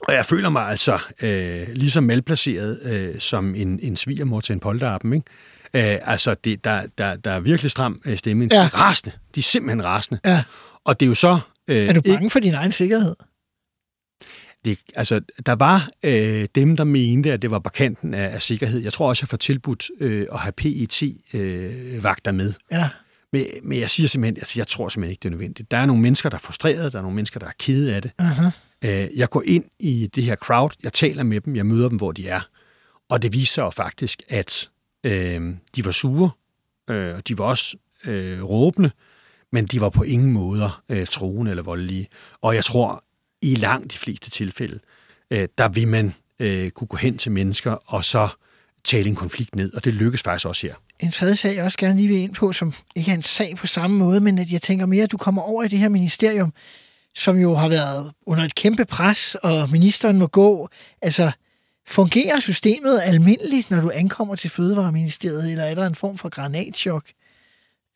og 0.08 0.14
jeg 0.14 0.26
føler 0.26 0.50
mig 0.50 0.62
altså 0.68 0.98
øh, 1.22 1.74
ligesom 1.74 2.04
malplaceret 2.04 2.80
øh, 2.92 3.20
som 3.20 3.54
en, 3.54 3.78
en 3.82 3.96
svigermor 3.96 4.40
til 4.40 4.52
en 4.52 4.60
polterappen, 4.60 5.12
ikke? 5.12 5.94
Øh, 5.94 5.98
altså, 6.12 6.34
det, 6.34 6.64
der, 6.64 6.86
der, 6.98 7.16
der 7.16 7.30
er 7.30 7.40
virkelig 7.40 7.70
stram 7.70 8.02
øh, 8.04 8.18
stemning. 8.18 8.52
Ja. 8.52 8.58
De 8.58 8.62
er 8.64 8.68
rasende. 8.80 9.16
De 9.34 9.40
er 9.40 9.42
simpelthen 9.42 9.84
rasende. 9.84 10.20
Ja. 10.24 10.44
Og 10.84 11.00
det 11.00 11.06
er 11.06 11.08
jo 11.08 11.14
så... 11.14 11.38
Øh, 11.68 11.76
Er 11.76 11.92
du 11.92 11.98
ikke- 11.98 12.10
bange 12.12 12.30
for 12.30 12.38
din 12.40 12.54
egen 12.54 12.72
sikkerhed? 12.72 13.14
det, 14.64 14.78
altså, 14.94 15.20
der 15.46 15.52
var 15.52 15.88
øh, 16.02 16.48
dem, 16.54 16.76
der 16.76 16.84
mente, 16.84 17.32
at 17.32 17.42
det 17.42 17.50
var 17.50 17.58
på 17.58 17.70
kanten 17.70 18.14
af, 18.14 18.34
af 18.34 18.42
sikkerhed. 18.42 18.80
Jeg 18.80 18.92
tror 18.92 19.08
også, 19.08 19.22
jeg 19.22 19.28
får 19.28 19.36
tilbudt 19.36 19.90
øh, 20.00 20.26
at 20.32 20.38
have 20.38 20.52
PET-vagter 20.52 22.32
med. 22.32 22.52
Ja. 22.72 22.88
Men, 23.32 23.46
men 23.62 23.80
jeg 23.80 23.90
siger 23.90 24.08
simpelthen, 24.08 24.36
altså, 24.36 24.52
jeg 24.56 24.66
tror 24.66 24.88
simpelthen 24.88 25.10
ikke, 25.10 25.20
det 25.20 25.28
er 25.28 25.30
nødvendigt. 25.30 25.70
Der 25.70 25.76
er 25.76 25.86
nogle 25.86 26.02
mennesker, 26.02 26.28
der 26.28 26.36
er 26.36 26.40
frustrerede, 26.40 26.90
der 26.90 26.98
er 26.98 27.02
nogle 27.02 27.14
mennesker, 27.14 27.40
der 27.40 27.46
er 27.46 27.52
kede 27.58 27.94
af 27.94 28.02
det. 28.02 28.10
Øh, 28.84 29.18
jeg 29.18 29.30
går 29.30 29.42
ind 29.46 29.64
i 29.78 30.10
det 30.14 30.24
her 30.24 30.36
crowd, 30.36 30.70
jeg 30.82 30.92
taler 30.92 31.22
med 31.22 31.40
dem, 31.40 31.56
jeg 31.56 31.66
møder 31.66 31.88
dem, 31.88 31.96
hvor 31.96 32.12
de 32.12 32.28
er. 32.28 32.40
Og 33.08 33.22
det 33.22 33.32
viser 33.32 33.70
faktisk, 33.70 34.22
at 34.28 34.70
øh, 35.04 35.54
de 35.76 35.84
var 35.84 35.92
sure, 35.92 36.30
øh, 36.90 37.16
og 37.16 37.28
de 37.28 37.38
var 37.38 37.44
også 37.44 37.76
øh, 38.06 38.44
råbende, 38.44 38.90
men 39.52 39.66
de 39.66 39.80
var 39.80 39.88
på 39.88 40.02
ingen 40.02 40.32
måder 40.32 40.82
øh, 40.88 41.06
troende 41.06 41.50
eller 41.50 41.62
voldelige. 41.62 42.08
Og 42.40 42.54
jeg 42.54 42.64
tror, 42.64 43.04
i 43.42 43.54
langt 43.54 43.92
de 43.92 43.98
fleste 43.98 44.30
tilfælde, 44.30 44.78
øh, 45.30 45.48
der 45.58 45.68
vil 45.68 45.88
man 45.88 46.14
øh, 46.38 46.70
kunne 46.70 46.88
gå 46.88 46.96
hen 46.96 47.18
til 47.18 47.32
mennesker 47.32 47.70
og 47.70 48.04
så 48.04 48.28
tale 48.84 49.08
en 49.08 49.14
konflikt 49.14 49.54
ned, 49.54 49.74
og 49.74 49.84
det 49.84 49.94
lykkes 49.94 50.22
faktisk 50.22 50.46
også 50.46 50.66
her. 50.66 50.74
En 51.02 51.10
tredje 51.10 51.36
sag, 51.36 51.56
jeg 51.56 51.64
også 51.64 51.78
gerne 51.78 51.96
lige 51.96 52.08
vil 52.08 52.16
ind 52.16 52.34
på, 52.34 52.52
som 52.52 52.74
ikke 52.96 53.10
er 53.10 53.14
en 53.14 53.22
sag 53.22 53.56
på 53.56 53.66
samme 53.66 53.98
måde, 53.98 54.20
men 54.20 54.38
at 54.38 54.50
jeg 54.50 54.62
tænker 54.62 54.86
mere, 54.86 55.04
at 55.04 55.12
du 55.12 55.16
kommer 55.16 55.42
over 55.42 55.62
i 55.62 55.68
det 55.68 55.78
her 55.78 55.88
ministerium, 55.88 56.52
som 57.14 57.38
jo 57.38 57.54
har 57.54 57.68
været 57.68 58.12
under 58.26 58.44
et 58.44 58.54
kæmpe 58.54 58.84
pres, 58.84 59.34
og 59.34 59.70
ministeren 59.70 60.18
må 60.18 60.26
gå. 60.26 60.68
Altså, 61.02 61.32
fungerer 61.88 62.40
systemet 62.40 63.00
almindeligt, 63.04 63.70
når 63.70 63.80
du 63.80 63.90
ankommer 63.94 64.34
til 64.34 64.50
Fødevareministeriet, 64.50 65.50
eller 65.50 65.64
er 65.64 65.74
der 65.74 65.86
en 65.86 65.94
form 65.94 66.18
for 66.18 66.28
granatchok? 66.28 67.04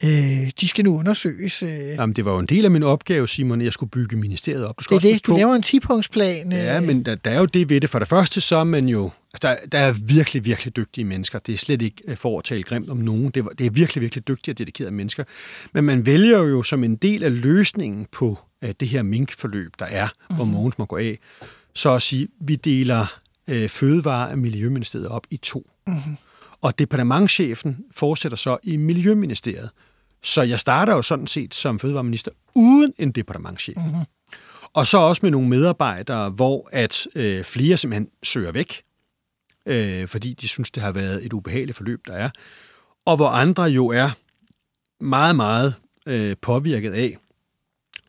Øh, 0.04 0.50
de 0.60 0.68
skal 0.68 0.84
nu 0.84 0.98
undersøges. 0.98 1.62
Øh, 1.62 1.68
det 1.68 1.96
Jamen, 1.96 2.16
det 2.16 2.24
var 2.24 2.32
jo 2.32 2.38
en 2.38 2.46
del 2.46 2.64
af 2.64 2.70
min 2.70 2.82
opgave, 2.82 3.28
Simon, 3.28 3.60
at 3.60 3.64
jeg 3.64 3.72
skulle 3.72 3.90
bygge 3.90 4.16
ministeriet 4.16 4.66
op. 4.66 4.78
Du 4.78 4.84
skal 4.84 4.94
er 4.94 4.96
også 4.96 5.08
det, 5.08 5.26
du 5.26 5.36
laver 5.36 5.54
en 5.54 5.64
10-punktsplan. 5.66 6.52
Øh, 6.52 6.58
Ja, 6.58 6.80
men 6.80 7.04
der, 7.04 7.14
der 7.14 7.30
er 7.30 7.38
jo 7.38 7.46
det 7.46 7.68
ved 7.68 7.80
det. 7.80 7.90
For 7.90 7.98
det 7.98 8.08
første, 8.08 8.40
så 8.40 8.56
er 8.56 8.64
man 8.64 8.88
jo... 8.88 9.10
Altså, 9.44 9.48
der, 9.48 9.68
der 9.72 9.78
er 9.78 9.92
virkelig, 9.92 10.44
virkelig 10.44 10.76
dygtige 10.76 11.04
mennesker. 11.04 11.38
Det 11.38 11.52
er 11.52 11.58
slet 11.58 11.82
ikke 11.82 12.02
øh, 12.08 12.16
for 12.16 12.38
at 12.38 12.44
tale 12.44 12.62
grimt 12.62 12.90
om 12.90 12.96
nogen. 12.96 13.30
Det, 13.30 13.48
det 13.58 13.66
er 13.66 13.70
virkelig, 13.70 14.02
virkelig 14.02 14.28
dygtige 14.28 14.52
og 14.52 14.58
dedikerede 14.58 14.92
mennesker. 14.92 15.24
Men 15.72 15.84
man 15.84 16.06
vælger 16.06 16.42
jo 16.42 16.62
som 16.62 16.84
en 16.84 16.96
del 16.96 17.22
af 17.22 17.42
løsningen 17.42 18.06
på 18.12 18.38
uh, 18.62 18.70
det 18.80 18.88
her 18.88 19.02
minkforløb, 19.02 19.72
der 19.78 19.84
er, 19.84 20.08
hvor 20.34 20.44
Mogens 20.44 20.78
må 20.78 20.84
gå 20.84 20.96
af, 20.96 21.18
så 21.74 21.94
at 21.94 22.02
sige, 22.02 22.28
vi 22.40 22.56
deler 22.56 23.20
uh, 23.50 23.68
Fødevare- 23.68 24.30
og 24.30 24.38
Miljøministeriet 24.38 25.08
op 25.08 25.26
i 25.30 25.36
to. 25.36 25.70
Mm. 25.86 26.16
Og 26.60 26.78
departementchefen 26.78 27.84
fortsætter 27.90 28.36
så 28.36 28.56
i 28.62 28.76
Miljøministeriet. 28.76 29.70
Så 30.22 30.42
jeg 30.42 30.60
starter 30.60 30.92
jo 30.92 31.02
sådan 31.02 31.26
set 31.26 31.54
som 31.54 31.78
fødevareminister 31.78 32.30
uden 32.54 32.92
en 32.98 33.10
departementchef. 33.10 33.76
Mm. 33.76 33.82
Og 34.72 34.86
så 34.86 34.98
også 34.98 35.20
med 35.22 35.30
nogle 35.30 35.48
medarbejdere, 35.48 36.30
hvor 36.30 36.68
at 36.72 37.06
øh, 37.14 37.44
flere 37.44 37.76
simpelthen 37.76 38.08
søger 38.22 38.52
væk, 38.52 38.82
øh, 39.66 40.08
fordi 40.08 40.34
de 40.34 40.48
synes, 40.48 40.70
det 40.70 40.82
har 40.82 40.92
været 40.92 41.26
et 41.26 41.32
ubehageligt 41.32 41.76
forløb, 41.76 42.00
der 42.06 42.12
er. 42.12 42.30
Og 43.04 43.16
hvor 43.16 43.28
andre 43.28 43.62
jo 43.62 43.88
er 43.88 44.10
meget, 45.00 45.36
meget 45.36 45.74
øh, 46.06 46.36
påvirket 46.42 46.92
af 46.92 47.16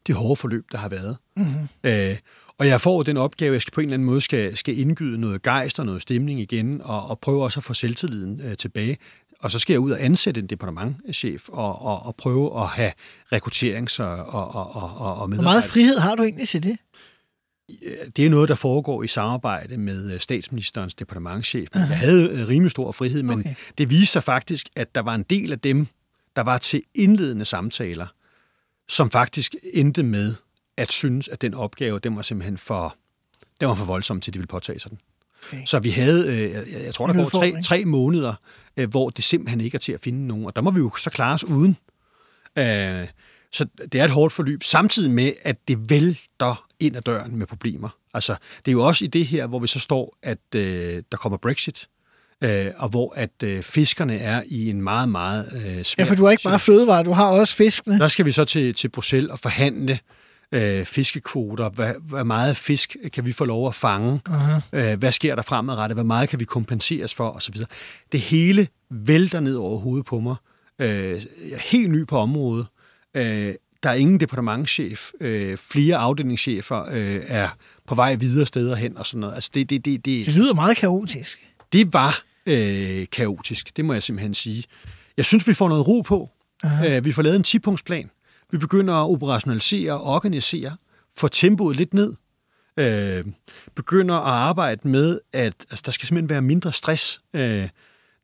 det 0.07 0.15
hårde 0.15 0.35
forløb, 0.35 0.65
der 0.71 0.77
har 0.77 0.89
været. 0.89 1.17
Mm-hmm. 1.37 1.67
Øh, 1.83 2.17
og 2.59 2.67
jeg 2.67 2.81
får 2.81 3.03
den 3.03 3.17
opgave, 3.17 3.49
at 3.49 3.53
jeg 3.53 3.61
skal 3.61 3.71
på 3.71 3.81
en 3.81 3.85
eller 3.85 3.93
anden 3.93 4.05
måde 4.05 4.21
skal, 4.21 4.57
skal 4.57 4.79
indgyde 4.79 5.17
noget 5.17 5.41
gejst 5.41 5.79
og 5.79 5.85
noget 5.85 6.01
stemning 6.01 6.39
igen, 6.39 6.81
og, 6.81 7.07
og 7.09 7.19
prøve 7.19 7.43
også 7.43 7.59
at 7.59 7.63
få 7.63 7.73
selvtilliden 7.73 8.41
øh, 8.41 8.57
tilbage. 8.57 8.97
Og 9.39 9.51
så 9.51 9.59
skal 9.59 9.73
jeg 9.73 9.79
ud 9.79 9.91
og 9.91 10.03
ansætte 10.03 10.41
en 10.41 10.47
departementchef 10.47 11.49
og, 11.49 11.81
og, 11.81 12.05
og 12.05 12.15
prøve 12.15 12.61
at 12.61 12.67
have 12.67 12.91
rekrutterings- 13.33 14.01
og, 14.03 14.25
og, 14.25 14.55
og, 14.55 14.75
og, 14.75 14.97
og 14.99 15.15
Hvor 15.15 15.27
medarbejder. 15.27 15.51
meget 15.51 15.63
frihed 15.63 15.97
har 15.97 16.15
du 16.15 16.23
egentlig 16.23 16.47
til 16.47 16.63
det? 16.63 16.77
Det 18.15 18.25
er 18.25 18.30
noget, 18.30 18.49
der 18.49 18.56
foregår 18.56 19.03
i 19.03 19.08
samarbejde 19.08 19.77
med 19.77 20.13
øh, 20.13 20.19
statsministerens 20.19 20.93
departementchef. 20.95 21.69
Men 21.73 21.82
jeg 21.82 21.97
havde 21.97 22.30
øh, 22.30 22.47
rimelig 22.47 22.71
stor 22.71 22.91
frihed, 22.91 23.23
men 23.23 23.39
Okay. 23.39 23.56
det 23.77 23.89
viste 23.89 24.06
sig 24.12 24.23
faktisk, 24.23 24.69
at 24.75 24.95
der 24.95 25.01
var 25.01 25.15
en 25.15 25.23
del 25.23 25.51
af 25.51 25.60
dem, 25.60 25.88
der 26.36 26.41
var 26.41 26.58
til 26.58 26.84
indledende 26.95 27.45
samtaler, 27.45 28.08
som 28.88 29.12
faktisk 29.12 29.56
endte 29.73 30.03
med 30.03 30.36
at 30.77 30.91
synes, 30.91 31.27
at 31.27 31.41
den 31.41 31.53
opgave, 31.53 31.99
den 31.99 32.15
var 32.15 32.21
simpelthen 32.21 32.58
for, 32.58 32.95
den 33.60 33.67
var 33.67 33.75
for 33.75 33.86
voldsom 33.86 34.21
til, 34.21 34.32
at 34.32 34.34
de 34.34 34.39
ville 34.39 34.47
påtage 34.47 34.80
sig 34.80 34.91
den. 34.91 34.99
Okay. 35.47 35.65
Så 35.65 35.80
vi 35.80 35.89
havde, 35.89 36.27
øh, 36.27 36.51
jeg, 36.86 36.93
tror, 36.93 37.08
der 37.08 37.13
går 37.13 37.30
tre, 37.30 37.62
tre 37.63 37.86
måneder, 37.86 38.34
øh, 38.77 38.89
hvor 38.89 39.10
det 39.10 39.23
simpelthen 39.23 39.62
ikke 39.62 39.75
er 39.75 39.80
til 39.80 39.91
at 39.91 40.01
finde 40.01 40.27
nogen. 40.27 40.45
Og 40.45 40.56
der 40.56 40.62
må 40.62 40.71
vi 40.71 40.80
jo 40.80 40.95
så 40.95 41.10
klare 41.10 41.34
os 41.34 41.43
uden. 41.43 41.77
Øh, 42.58 43.08
så 43.51 43.65
det 43.91 44.01
er 44.01 44.05
et 44.05 44.12
hårdt 44.12 44.33
forløb, 44.33 44.63
samtidig 44.63 45.12
med, 45.12 45.33
at 45.43 45.57
det 45.67 45.89
vælter 45.89 46.65
ind 46.79 46.95
ad 46.95 47.01
døren 47.01 47.36
med 47.36 47.47
problemer. 47.47 47.89
Altså, 48.13 48.36
det 48.65 48.71
er 48.71 48.73
jo 48.73 48.81
også 48.88 49.05
i 49.05 49.07
det 49.07 49.25
her, 49.25 49.47
hvor 49.47 49.60
vi 49.60 49.67
så 49.67 49.79
står, 49.79 50.17
at 50.23 50.38
øh, 50.55 51.03
der 51.12 51.17
kommer 51.17 51.38
Brexit, 51.38 51.88
øh, 52.43 52.65
og 52.77 52.89
hvor 52.89 53.13
at 53.15 53.43
øh, 53.43 53.62
fiskerne 53.63 54.17
er 54.17 54.43
i 54.45 54.69
en 54.69 54.81
meget, 54.81 55.10
meget 55.10 55.45
øh, 55.55 55.83
svær 55.83 56.03
Ja, 56.05 56.10
for 56.10 56.15
du 56.15 56.23
har 56.23 56.31
ikke 56.31 56.43
bare 56.43 56.60
fødevare, 56.60 57.03
du 57.03 57.12
har 57.12 57.25
også 57.27 57.55
fiskene. 57.55 57.99
der 57.99 58.07
skal 58.07 58.25
vi 58.25 58.31
så 58.31 58.45
til, 58.45 58.73
til 58.73 58.88
Bruxelles 58.89 59.31
og 59.31 59.39
forhandle 59.39 59.99
øh, 60.51 60.86
fiskekvoter. 60.86 61.69
Hvad, 61.69 61.93
hvor 62.01 62.23
meget 62.23 62.57
fisk 62.57 62.95
kan 63.13 63.25
vi 63.25 63.31
få 63.31 63.45
lov 63.45 63.67
at 63.67 63.75
fange? 63.75 64.21
Uh-huh. 64.29 64.62
Øh, 64.73 64.99
hvad 64.99 65.12
sker 65.12 65.36
der 65.36 65.41
fremadrettet? 65.41 65.95
Hvor 65.95 66.03
meget 66.03 66.29
kan 66.29 66.39
vi 66.39 66.45
kompenseres 66.45 67.13
for? 67.13 67.27
Og 67.27 67.41
så 67.41 67.51
videre. 67.51 67.67
Det 68.12 68.19
hele 68.19 68.67
vælter 68.91 69.39
ned 69.39 69.55
over 69.55 69.77
hovedet 69.79 70.05
på 70.05 70.19
mig. 70.19 70.36
øh, 70.79 70.89
jeg 70.89 71.51
er 71.51 71.60
helt 71.60 71.91
ny 71.91 72.07
på 72.07 72.17
området. 72.17 72.65
Øh, 73.15 73.53
der 73.83 73.89
er 73.89 73.93
ingen 73.93 74.19
departementschef. 74.19 75.11
Øh, 75.21 75.57
flere 75.57 75.97
afdelingschefer 75.97 76.85
øh, 76.91 77.21
er 77.27 77.49
på 77.87 77.95
vej 77.95 78.15
videre 78.15 78.45
steder 78.45 78.75
hen 78.75 78.97
og 78.97 79.05
sådan 79.05 79.19
noget. 79.19 79.35
Altså 79.35 79.49
det, 79.53 79.69
det, 79.69 79.85
det, 79.85 80.05
det, 80.05 80.25
Det 80.25 80.35
lyder 80.35 80.53
meget 80.53 80.77
kaotisk. 80.77 81.47
det 81.73 81.93
var 81.93 82.23
øh, 82.45 83.05
kaotisk, 83.11 83.77
det 83.77 83.85
må 83.85 83.93
jeg 83.93 84.03
simpelthen 84.03 84.33
sige. 84.33 84.63
Jeg 85.17 85.25
synes, 85.25 85.47
vi 85.47 85.53
får 85.53 85.69
noget 85.69 85.87
ro 85.87 86.01
på. 86.01 86.29
Øh, 86.87 87.05
vi 87.05 87.11
får 87.11 87.21
lavet 87.21 87.35
en 87.35 87.45
10-punktsplan. 87.47 88.09
Vi 88.51 88.57
begynder 88.57 88.93
at 88.93 89.09
operationalisere 89.11 89.93
og 89.93 90.03
organisere, 90.03 90.77
få 91.17 91.27
tempoet 91.27 91.75
lidt 91.75 91.93
ned. 91.93 92.13
Øh, 92.79 93.25
begynder 93.75 94.15
at 94.15 94.33
arbejde 94.33 94.87
med, 94.87 95.19
at 95.33 95.53
altså, 95.69 95.83
der 95.85 95.91
skal 95.91 96.07
simpelthen 96.07 96.29
være 96.29 96.41
mindre 96.41 96.73
stress. 96.73 97.21
Øh, 97.33 97.69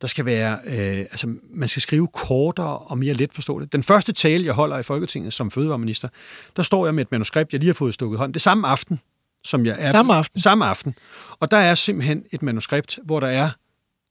der 0.04 0.08
skal 0.08 0.26
være, 0.26 0.60
øh, 0.66 0.98
altså, 0.98 1.36
man 1.54 1.68
skal 1.68 1.82
skrive 1.82 2.08
kortere 2.08 2.78
og 2.78 2.98
mere 2.98 3.14
let 3.14 3.34
forståeligt. 3.34 3.74
Den 3.74 3.84
første 3.84 4.14
tale, 4.14 4.46
jeg 4.46 4.54
holder 4.54 4.78
i 4.78 4.84
Folketinget 4.84 5.34
som 5.34 5.52
fødevareminister, 5.52 6.08
der 6.56 6.64
står 6.64 6.86
jeg 6.86 6.96
med 6.96 7.02
et 7.06 7.12
manuskript, 7.12 7.54
jeg 7.54 7.60
lige 7.60 7.70
har 7.70 7.74
fået 7.74 7.94
stukket 7.94 8.20
hånd. 8.20 8.34
Det 8.34 8.42
samme 8.42 8.68
aften, 8.68 9.00
som 9.44 9.66
jeg 9.66 9.76
er 9.80 9.92
Samme 9.92 10.14
aften? 10.14 10.42
Samme 10.42 10.66
aften. 10.66 10.96
Og 11.40 11.52
der 11.52 11.58
er 11.58 11.76
simpelthen 11.76 12.24
et 12.32 12.42
manuskript, 12.42 13.00
hvor 13.04 13.20
der 13.20 13.28
er 13.28 13.50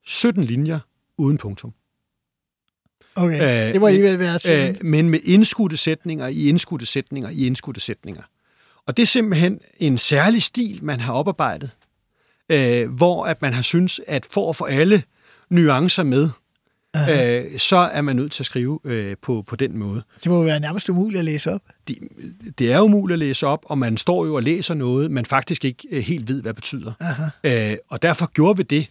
17 0.07 0.45
linjer 0.45 0.79
uden 1.19 1.39
punktum. 1.39 1.73
Okay, 3.15 3.67
Øh, 3.69 3.73
det 3.73 3.81
må 3.81 3.87
alligevel 3.87 4.19
være 4.19 4.39
til. 4.39 4.69
Øh, 4.69 4.87
men 4.87 5.09
med 5.09 5.21
indskudte 5.25 5.77
sætninger 5.77 6.27
i 6.27 6.49
indskudte 6.49 6.87
sætninger 6.87 7.31
i 7.31 7.47
indskudte 7.47 7.81
sætninger. 7.81 8.23
Og 8.87 8.97
det 8.97 9.03
er 9.03 9.07
simpelthen 9.07 9.61
en 9.77 9.99
særlig 9.99 10.43
stil, 10.43 10.85
man 10.85 11.01
har 11.01 11.13
oparbejdet, 11.13 11.71
øh, 12.49 12.91
hvor 12.91 13.25
at 13.25 13.43
man 13.43 13.53
har 13.53 13.63
synes, 13.63 14.01
at 14.07 14.27
for 14.31 14.51
at 14.51 14.57
få 14.57 14.65
alle 14.65 15.03
nuancer 15.53 16.03
med, 16.03 16.29
øh, 16.97 17.59
så 17.59 17.77
er 17.77 18.03
man 18.03 18.17
nødt 18.17 18.33
til 18.33 18.43
at 18.43 18.47
skrive 18.47 18.79
øh, 18.85 19.17
på, 19.23 19.45
på 19.47 19.57
den 19.57 19.79
måde. 19.79 20.03
Det 20.23 20.31
må 20.31 20.45
være 20.45 20.61
nærmest 20.61 20.89
umuligt 20.89 21.19
at 21.19 21.25
læse 21.25 21.51
op. 21.51 21.61
Det, 21.89 21.99
det 22.59 22.73
er 22.73 22.81
umuligt 22.81 23.13
at 23.13 23.19
læse 23.19 23.47
op, 23.47 23.65
og 23.65 23.79
man 23.79 23.97
står 23.97 24.27
jo 24.27 24.35
og 24.35 24.43
læser 24.43 24.75
noget, 24.75 25.11
man 25.11 25.25
faktisk 25.27 25.65
ikke 25.65 25.89
øh, 25.91 26.03
helt 26.03 26.29
ved, 26.29 26.43
hvad 26.43 26.55
betyder. 26.55 26.93
Øh, 27.45 27.77
og 27.89 28.03
derfor 28.03 28.27
gjorde 28.27 28.57
vi 28.57 28.63
det, 28.63 28.89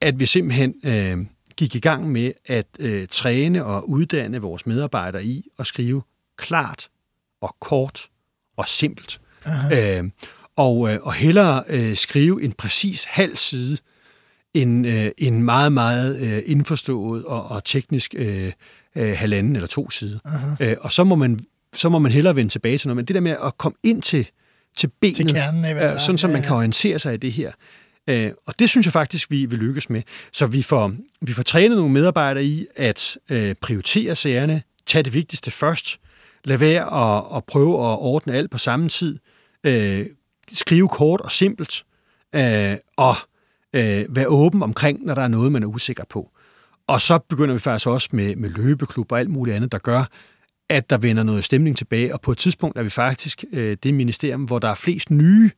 at 0.00 0.20
vi 0.20 0.26
simpelthen 0.26 0.74
øh, 0.84 1.18
gik 1.56 1.74
i 1.74 1.78
gang 1.78 2.12
med 2.12 2.32
at 2.46 2.66
øh, 2.78 3.06
træne 3.10 3.64
og 3.64 3.90
uddanne 3.90 4.40
vores 4.40 4.66
medarbejdere 4.66 5.24
i 5.24 5.46
at 5.58 5.66
skrive 5.66 6.02
klart 6.36 6.88
og 7.40 7.56
kort 7.60 8.08
og 8.56 8.68
simpelt. 8.68 9.20
Øh, 9.72 10.10
og, 10.56 10.92
øh, 10.92 10.98
og 11.02 11.12
hellere 11.12 11.64
øh, 11.68 11.96
skrive 11.96 12.42
en 12.42 12.52
præcis 12.52 13.04
halv 13.04 13.36
side, 13.36 13.78
end 14.54 14.86
øh, 14.86 15.10
en 15.18 15.42
meget, 15.42 15.72
meget 15.72 16.20
øh, 16.20 16.42
indforstået 16.46 17.24
og, 17.24 17.50
og 17.50 17.64
teknisk 17.64 18.14
øh, 18.16 18.52
øh, 18.96 19.12
halvanden 19.16 19.56
eller 19.56 19.68
to 19.68 19.90
sider. 19.90 20.18
Øh, 20.60 20.76
og 20.80 20.92
så 20.92 21.04
må, 21.04 21.14
man, 21.14 21.40
så 21.76 21.88
må 21.88 21.98
man 21.98 22.12
hellere 22.12 22.36
vende 22.36 22.50
tilbage 22.50 22.78
til 22.78 22.88
noget. 22.88 22.96
Men 22.96 23.04
det 23.04 23.14
der 23.14 23.20
med 23.20 23.36
at 23.44 23.58
komme 23.58 23.76
ind 23.82 24.02
til, 24.02 24.28
til 24.76 24.90
benet, 25.00 25.16
Til 25.16 25.32
kernen 25.32 25.64
er. 25.64 25.94
øh, 25.94 26.00
sådan 26.00 26.18
så 26.18 26.26
Ja, 26.26 26.32
man 26.32 26.42
kan 26.42 26.52
orientere 26.56 26.98
sig 26.98 27.14
i 27.14 27.16
det 27.16 27.32
her. 27.32 27.52
Øh, 28.08 28.30
og 28.46 28.58
det 28.58 28.70
synes 28.70 28.86
jeg 28.86 28.92
faktisk, 28.92 29.30
vi 29.30 29.46
vil 29.46 29.58
lykkes 29.58 29.90
med. 29.90 30.02
Så 30.32 30.46
vi 30.46 30.62
får, 30.62 30.92
vi 31.20 31.32
får 31.32 31.42
trænet 31.42 31.76
nogle 31.76 31.92
medarbejdere 31.92 32.44
i 32.44 32.66
at 32.76 33.18
øh, 33.30 33.54
prioritere 33.60 34.16
sagerne, 34.16 34.62
tage 34.86 35.02
det 35.02 35.14
vigtigste 35.14 35.50
først, 35.50 36.00
lad 36.44 36.56
være 36.56 36.82
at, 37.16 37.36
at 37.36 37.44
prøve 37.44 37.74
at 37.74 37.98
ordne 37.98 38.34
alt 38.34 38.50
på 38.50 38.58
samme 38.58 38.88
tid, 38.88 39.18
øh, 39.64 40.06
skrive 40.52 40.88
kort 40.88 41.20
og 41.20 41.32
simpelt, 41.32 41.84
øh, 42.34 42.76
og 42.96 43.16
øh, 43.72 44.04
være 44.08 44.28
åben 44.28 44.62
omkring, 44.62 45.04
når 45.04 45.14
der 45.14 45.22
er 45.22 45.28
noget, 45.28 45.52
man 45.52 45.62
er 45.62 45.66
usikker 45.66 46.04
på. 46.04 46.30
Og 46.86 47.02
så 47.02 47.18
begynder 47.18 47.54
vi 47.54 47.60
faktisk 47.60 47.86
også 47.86 48.08
med, 48.12 48.36
med 48.36 48.50
løbeklub 48.50 49.12
og 49.12 49.18
alt 49.18 49.30
muligt 49.30 49.56
andet, 49.56 49.72
der 49.72 49.78
gør, 49.78 50.04
at 50.68 50.90
der 50.90 50.98
vender 50.98 51.22
noget 51.22 51.44
stemning 51.44 51.76
tilbage. 51.76 52.14
Og 52.14 52.20
på 52.20 52.32
et 52.32 52.38
tidspunkt 52.38 52.78
er 52.78 52.82
vi 52.82 52.90
faktisk 52.90 53.44
øh, 53.52 53.76
det 53.82 53.94
ministerium, 53.94 54.44
hvor 54.44 54.58
der 54.58 54.68
er 54.68 54.74
flest 54.74 55.10
nye, 55.10 55.50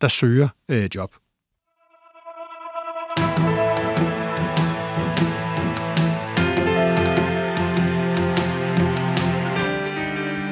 der 0.00 0.08
søger 0.08 0.48
øh, 0.68 0.90
job. 0.94 1.14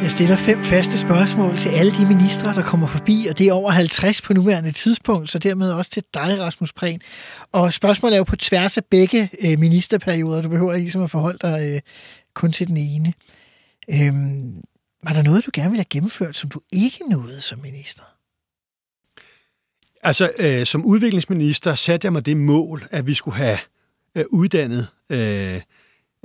Jeg 0.07 0.13
stiller 0.13 0.37
fem 0.37 0.65
faste 0.65 0.99
spørgsmål 0.99 1.59
til 1.59 1.69
alle 1.69 1.93
de 1.93 2.07
ministre, 2.07 2.55
der 2.55 2.63
kommer 2.63 2.87
forbi, 2.87 3.27
og 3.31 3.39
det 3.39 3.49
er 3.49 3.53
over 3.53 3.71
50 3.71 4.21
på 4.21 4.33
nuværende 4.33 4.71
tidspunkt, 4.71 5.31
så 5.31 5.39
dermed 5.39 5.73
også 5.73 5.91
til 5.91 6.03
dig, 6.15 6.41
Rasmus 6.41 6.73
Prehn. 6.73 7.01
Og 7.53 7.73
spørgsmålet 7.73 8.15
er 8.15 8.19
jo 8.19 8.25
på 8.25 8.37
tværs 8.37 8.77
af 8.77 8.85
begge 8.85 9.31
øh, 9.41 9.59
ministerperioder. 9.59 10.43
Du 10.43 10.49
behøver 10.49 10.73
ikke 10.73 10.85
ligesom 10.85 11.03
at 11.03 11.11
forholde 11.11 11.39
dig 11.43 11.73
øh, 11.75 11.81
kun 12.35 12.53
til 12.53 12.67
den 12.67 12.77
ene. 12.77 13.13
Øhm, 13.89 14.63
var 15.05 15.13
der 15.13 15.23
noget, 15.23 15.47
du 15.47 15.51
gerne 15.55 15.71
ville 15.71 15.81
have 15.81 15.91
gennemført, 15.91 16.37
som 16.37 16.51
du 16.51 16.61
ikke 16.73 16.99
nåede 17.11 17.41
som 17.41 17.59
minister? 17.59 18.03
Altså, 20.03 20.31
øh, 20.39 20.67
som 20.67 20.85
udviklingsminister 20.85 21.75
satte 21.75 22.07
jeg 22.07 22.13
mig 22.13 22.27
det 22.27 22.37
mål, 22.37 22.87
at 22.91 23.07
vi 23.07 23.15
skulle 23.15 23.37
have 23.37 23.59
øh, 24.15 24.25
uddannet 24.31 24.87
øh, 25.11 25.61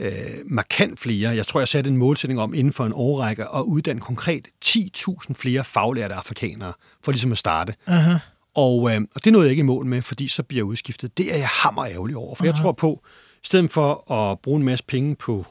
øh, 0.01 0.11
markant 0.45 0.99
flere. 0.99 1.29
Jeg 1.29 1.47
tror, 1.47 1.59
jeg 1.59 1.67
satte 1.67 1.89
en 1.89 1.97
målsætning 1.97 2.39
om 2.39 2.53
inden 2.53 2.73
for 2.73 2.85
en 2.85 2.93
årrække 2.95 3.43
at 3.43 3.61
uddanne 3.61 4.01
konkret 4.01 4.47
10.000 4.65 5.33
flere 5.33 5.63
faglærte 5.63 6.15
afrikanere, 6.15 6.73
for 7.03 7.11
ligesom 7.11 7.31
at 7.31 7.37
starte. 7.37 7.73
Aha. 7.87 8.17
Og, 8.55 8.95
øh, 8.95 9.01
og 9.15 9.25
det 9.25 9.33
nåede 9.33 9.45
jeg 9.45 9.51
ikke 9.51 9.61
i 9.61 9.63
mål 9.63 9.85
med, 9.85 10.01
fordi 10.01 10.27
så 10.27 10.43
bliver 10.43 10.59
jeg 10.59 10.65
udskiftet. 10.65 11.17
Det 11.17 11.33
er 11.33 11.37
jeg 11.37 11.47
hammer 11.47 11.85
ærgerlig 11.85 12.17
over, 12.17 12.35
for 12.35 12.45
jeg 12.45 12.55
tror 12.55 12.71
på, 12.71 13.01
i 13.35 13.45
stedet 13.45 13.71
for 13.71 14.11
at 14.11 14.39
bruge 14.39 14.59
en 14.59 14.65
masse 14.65 14.85
penge 14.85 15.15
på, 15.15 15.45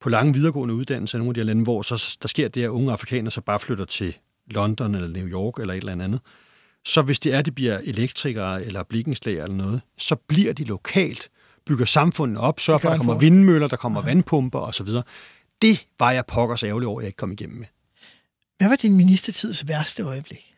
på 0.00 0.08
lange 0.08 0.34
videregående 0.34 0.74
uddannelser 0.74 1.18
i 1.18 1.20
nogle 1.20 1.30
af 1.30 1.34
de 1.34 1.40
her 1.40 1.46
lande, 1.46 1.62
hvor 1.62 1.82
så, 1.82 2.16
der 2.22 2.28
sker 2.28 2.48
det, 2.48 2.64
at 2.64 2.68
unge 2.68 2.92
afrikanere 2.92 3.30
så 3.30 3.40
bare 3.40 3.60
flytter 3.60 3.84
til 3.84 4.16
London 4.50 4.94
eller 4.94 5.08
New 5.08 5.28
York 5.28 5.58
eller 5.58 5.74
et 5.74 5.78
eller 5.78 5.92
andet, 5.92 6.20
så 6.84 7.02
hvis 7.02 7.20
det 7.20 7.34
er, 7.34 7.38
at 7.38 7.46
de 7.46 7.50
bliver 7.50 7.78
elektrikere 7.78 8.64
eller 8.64 8.82
blikkenslager 8.82 9.44
eller 9.44 9.56
noget, 9.56 9.80
så 9.98 10.16
bliver 10.16 10.52
de 10.52 10.64
lokalt, 10.64 11.28
bygger 11.66 11.84
samfundet 11.84 12.38
op, 12.38 12.60
sørger 12.60 12.78
for, 12.78 12.88
at 12.88 12.92
der 12.92 12.98
kommer 12.98 13.18
vindmøller, 13.18 13.68
der 13.68 13.76
kommer 13.76 14.02
vandpumper 14.02 14.58
osv. 14.58 14.86
Det 15.62 15.86
var 15.98 16.10
jeg 16.10 16.26
pokkers 16.26 16.62
ærgerlig 16.62 16.88
over, 16.88 17.00
at 17.00 17.02
jeg 17.02 17.08
ikke 17.08 17.16
kom 17.16 17.32
igennem 17.32 17.58
med. 17.58 17.66
Hvad 18.58 18.68
var 18.68 18.76
din 18.76 18.96
ministertids 18.96 19.68
værste 19.68 20.02
øjeblik? 20.02 20.54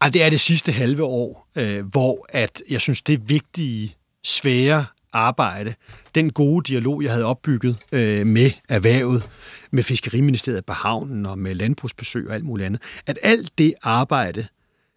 Ej, 0.00 0.08
det 0.08 0.22
er 0.22 0.30
det 0.30 0.40
sidste 0.40 0.72
halve 0.72 1.04
år, 1.04 1.48
øh, 1.56 1.86
hvor 1.86 2.26
at 2.28 2.62
jeg 2.70 2.80
synes, 2.80 3.02
det 3.02 3.28
vigtige, 3.28 3.96
svære 4.24 4.86
arbejde, 5.12 5.74
den 6.14 6.32
gode 6.32 6.72
dialog, 6.72 7.02
jeg 7.02 7.10
havde 7.10 7.24
opbygget 7.24 7.76
øh, 7.92 8.26
med 8.26 8.50
erhvervet, 8.68 9.22
med 9.70 9.82
Fiskeriministeriet 9.82 10.64
på 10.64 10.72
havnen 10.72 11.26
og 11.26 11.38
med 11.38 11.54
landbrugsbesøg 11.54 12.28
og 12.28 12.34
alt 12.34 12.44
muligt 12.44 12.66
andet, 12.66 12.82
at 13.06 13.18
alt 13.22 13.58
det 13.58 13.74
arbejde 13.82 14.46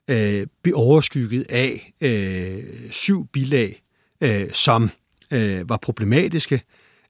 øh, 0.08 0.48
blev 0.64 0.76
overskygget 0.78 1.46
af 1.50 1.94
øh, 2.02 2.64
syv 2.92 3.28
bilag, 3.28 3.82
øh, 4.22 4.54
som 4.54 4.92
øh, 5.32 5.70
var 5.70 5.78
problematiske, 5.78 6.62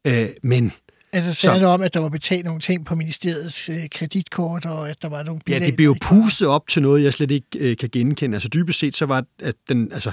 øh, 0.08 0.28
men 0.44 0.72
Altså 1.14 1.34
Så- 1.34 1.42
sagde 1.42 1.66
om, 1.66 1.82
at 1.82 1.94
der 1.94 2.00
var 2.00 2.10
betalt 2.10 2.46
nogle 2.46 2.60
ting 2.62 2.86
på 2.86 2.96
ministeriets 2.96 3.70
øh, 3.70 3.90
kreditkort, 3.92 4.66
og 4.66 4.90
at 4.90 5.02
der 5.02 5.10
var 5.10 5.24
nogle 5.24 5.42
Ja, 5.48 5.54
bilag, 5.54 5.68
det 5.68 5.76
blev 5.76 5.86
jo 5.86 5.96
pustet 6.02 6.48
op 6.48 6.68
til 6.68 6.82
noget, 6.82 7.04
jeg 7.04 7.14
slet 7.14 7.32
ikke 7.32 7.48
øh, 7.60 7.78
kan 7.78 7.90
genkende. 7.92 8.36
Altså 8.36 8.50
dybest 8.54 8.80
set, 8.80 8.96
så 8.96 9.06
var 9.06 9.26
at 9.40 9.56
den, 9.70 9.92
altså, 9.92 10.12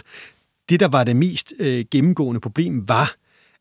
det, 0.69 0.81
der 0.81 0.89
var 0.89 1.05
det 1.05 1.17
mest 1.17 1.53
øh, 1.59 1.85
gennemgående 1.91 2.41
problem, 2.41 2.89
var, 2.89 3.15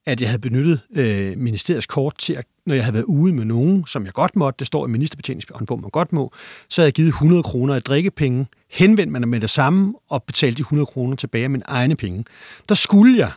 at 0.06 0.22
jeg 0.22 0.30
havde 0.30 0.42
benyttet 0.42 0.82
øh, 0.96 1.38
ministeriets 1.38 1.86
kort 1.86 2.18
til, 2.18 2.34
at, 2.34 2.46
når 2.66 2.76
jeg 2.76 2.84
havde 2.84 2.94
været 2.94 3.06
ude 3.06 3.34
med 3.34 3.46
nogen, 3.46 3.86
som 3.88 4.06
jeg 4.06 4.14
godt 4.14 4.36
måtte, 4.36 4.60
det 4.60 4.68
står 4.68 4.88
i 4.88 4.90
ministerbetjeningshåndbog, 4.90 5.82
man 5.82 5.90
godt 5.90 6.14
må, 6.14 6.32
så 6.70 6.82
havde 6.82 6.88
jeg 6.88 6.94
givet 6.94 7.08
100 7.08 7.44
kroner 7.44 7.76
i 7.76 7.80
drikkepenge, 7.80 8.48
henvendt 8.72 9.12
mig 9.12 9.28
med 9.28 9.40
det 9.40 9.50
samme 9.50 9.94
og 10.10 10.24
betalt 10.24 10.58
de 10.58 10.62
100 10.62 10.86
kroner 10.86 11.16
tilbage 11.16 11.44
af 11.44 11.50
mine 11.50 11.64
egne 11.68 11.96
penge. 11.96 12.26
Der 12.70 12.76
skulle 12.76 13.18
jeg 13.18 13.32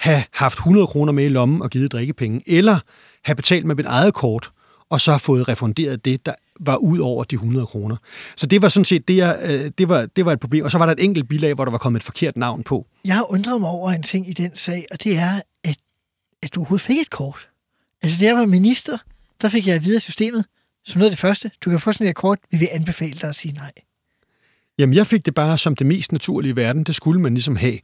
have 0.00 0.22
haft 0.32 0.58
100 0.58 0.86
kroner 0.86 1.12
med 1.12 1.24
i 1.24 1.28
lommen 1.28 1.62
og 1.62 1.70
givet 1.70 1.92
drikkepenge, 1.92 2.42
eller 2.46 2.78
have 3.24 3.36
betalt 3.36 3.64
med 3.64 3.74
mit 3.74 3.86
eget 3.86 4.14
kort, 4.14 4.50
og 4.90 5.00
så 5.00 5.10
have 5.10 5.20
fået 5.20 5.48
refunderet 5.48 6.04
det, 6.04 6.26
der 6.26 6.34
var 6.60 6.76
ud 6.76 6.98
over 6.98 7.24
de 7.24 7.34
100 7.34 7.66
kroner. 7.66 7.96
Så 8.36 8.46
det 8.46 8.62
var 8.62 8.68
sådan 8.68 8.84
set 8.84 9.08
det, 9.08 9.16
jeg, 9.16 9.38
øh, 9.44 9.70
det, 9.78 9.88
var, 9.88 10.06
det 10.06 10.24
var 10.24 10.32
et 10.32 10.40
problem. 10.40 10.64
Og 10.64 10.70
så 10.70 10.78
var 10.78 10.86
der 10.86 10.92
et 10.92 11.04
enkelt 11.04 11.28
bilag, 11.28 11.54
hvor 11.54 11.64
der 11.64 11.70
var 11.70 11.78
kommet 11.78 12.00
et 12.00 12.04
forkert 12.04 12.36
navn 12.36 12.62
på. 12.62 12.86
Jeg 13.04 13.14
har 13.14 13.32
undret 13.32 13.60
mig 13.60 13.70
over 13.70 13.90
en 13.90 14.02
ting 14.02 14.28
i 14.28 14.32
den 14.32 14.50
sag, 14.54 14.86
og 14.90 15.04
det 15.04 15.16
er, 15.18 15.40
at, 16.48 16.50
at 16.50 16.54
du 16.54 16.60
overhovedet 16.60 16.86
fik 16.86 16.98
et 16.98 17.10
kort. 17.10 17.48
Altså, 18.02 18.18
da 18.20 18.26
jeg 18.26 18.36
var 18.36 18.46
minister, 18.46 18.98
der 19.42 19.48
fik 19.48 19.66
jeg 19.66 19.74
at 19.74 19.84
vide 19.84 19.96
af 19.96 20.02
systemet, 20.02 20.44
som 20.84 20.98
noget 20.98 21.10
af 21.10 21.12
det 21.12 21.20
første, 21.20 21.50
du 21.64 21.70
kan 21.70 21.80
få 21.80 21.92
sådan 21.92 22.06
et 22.06 22.16
kort, 22.16 22.38
vi 22.50 22.56
vil 22.56 22.68
anbefale 22.72 23.12
dig 23.12 23.28
at 23.28 23.36
sige 23.36 23.54
nej. 23.54 23.72
Jamen, 24.78 24.94
jeg 24.94 25.06
fik 25.06 25.26
det 25.26 25.34
bare 25.34 25.58
som 25.58 25.76
det 25.76 25.86
mest 25.86 26.12
naturlige 26.12 26.52
i 26.52 26.56
verden. 26.56 26.84
Det 26.84 26.94
skulle 26.94 27.20
man 27.20 27.34
ligesom 27.34 27.56
have. 27.56 27.78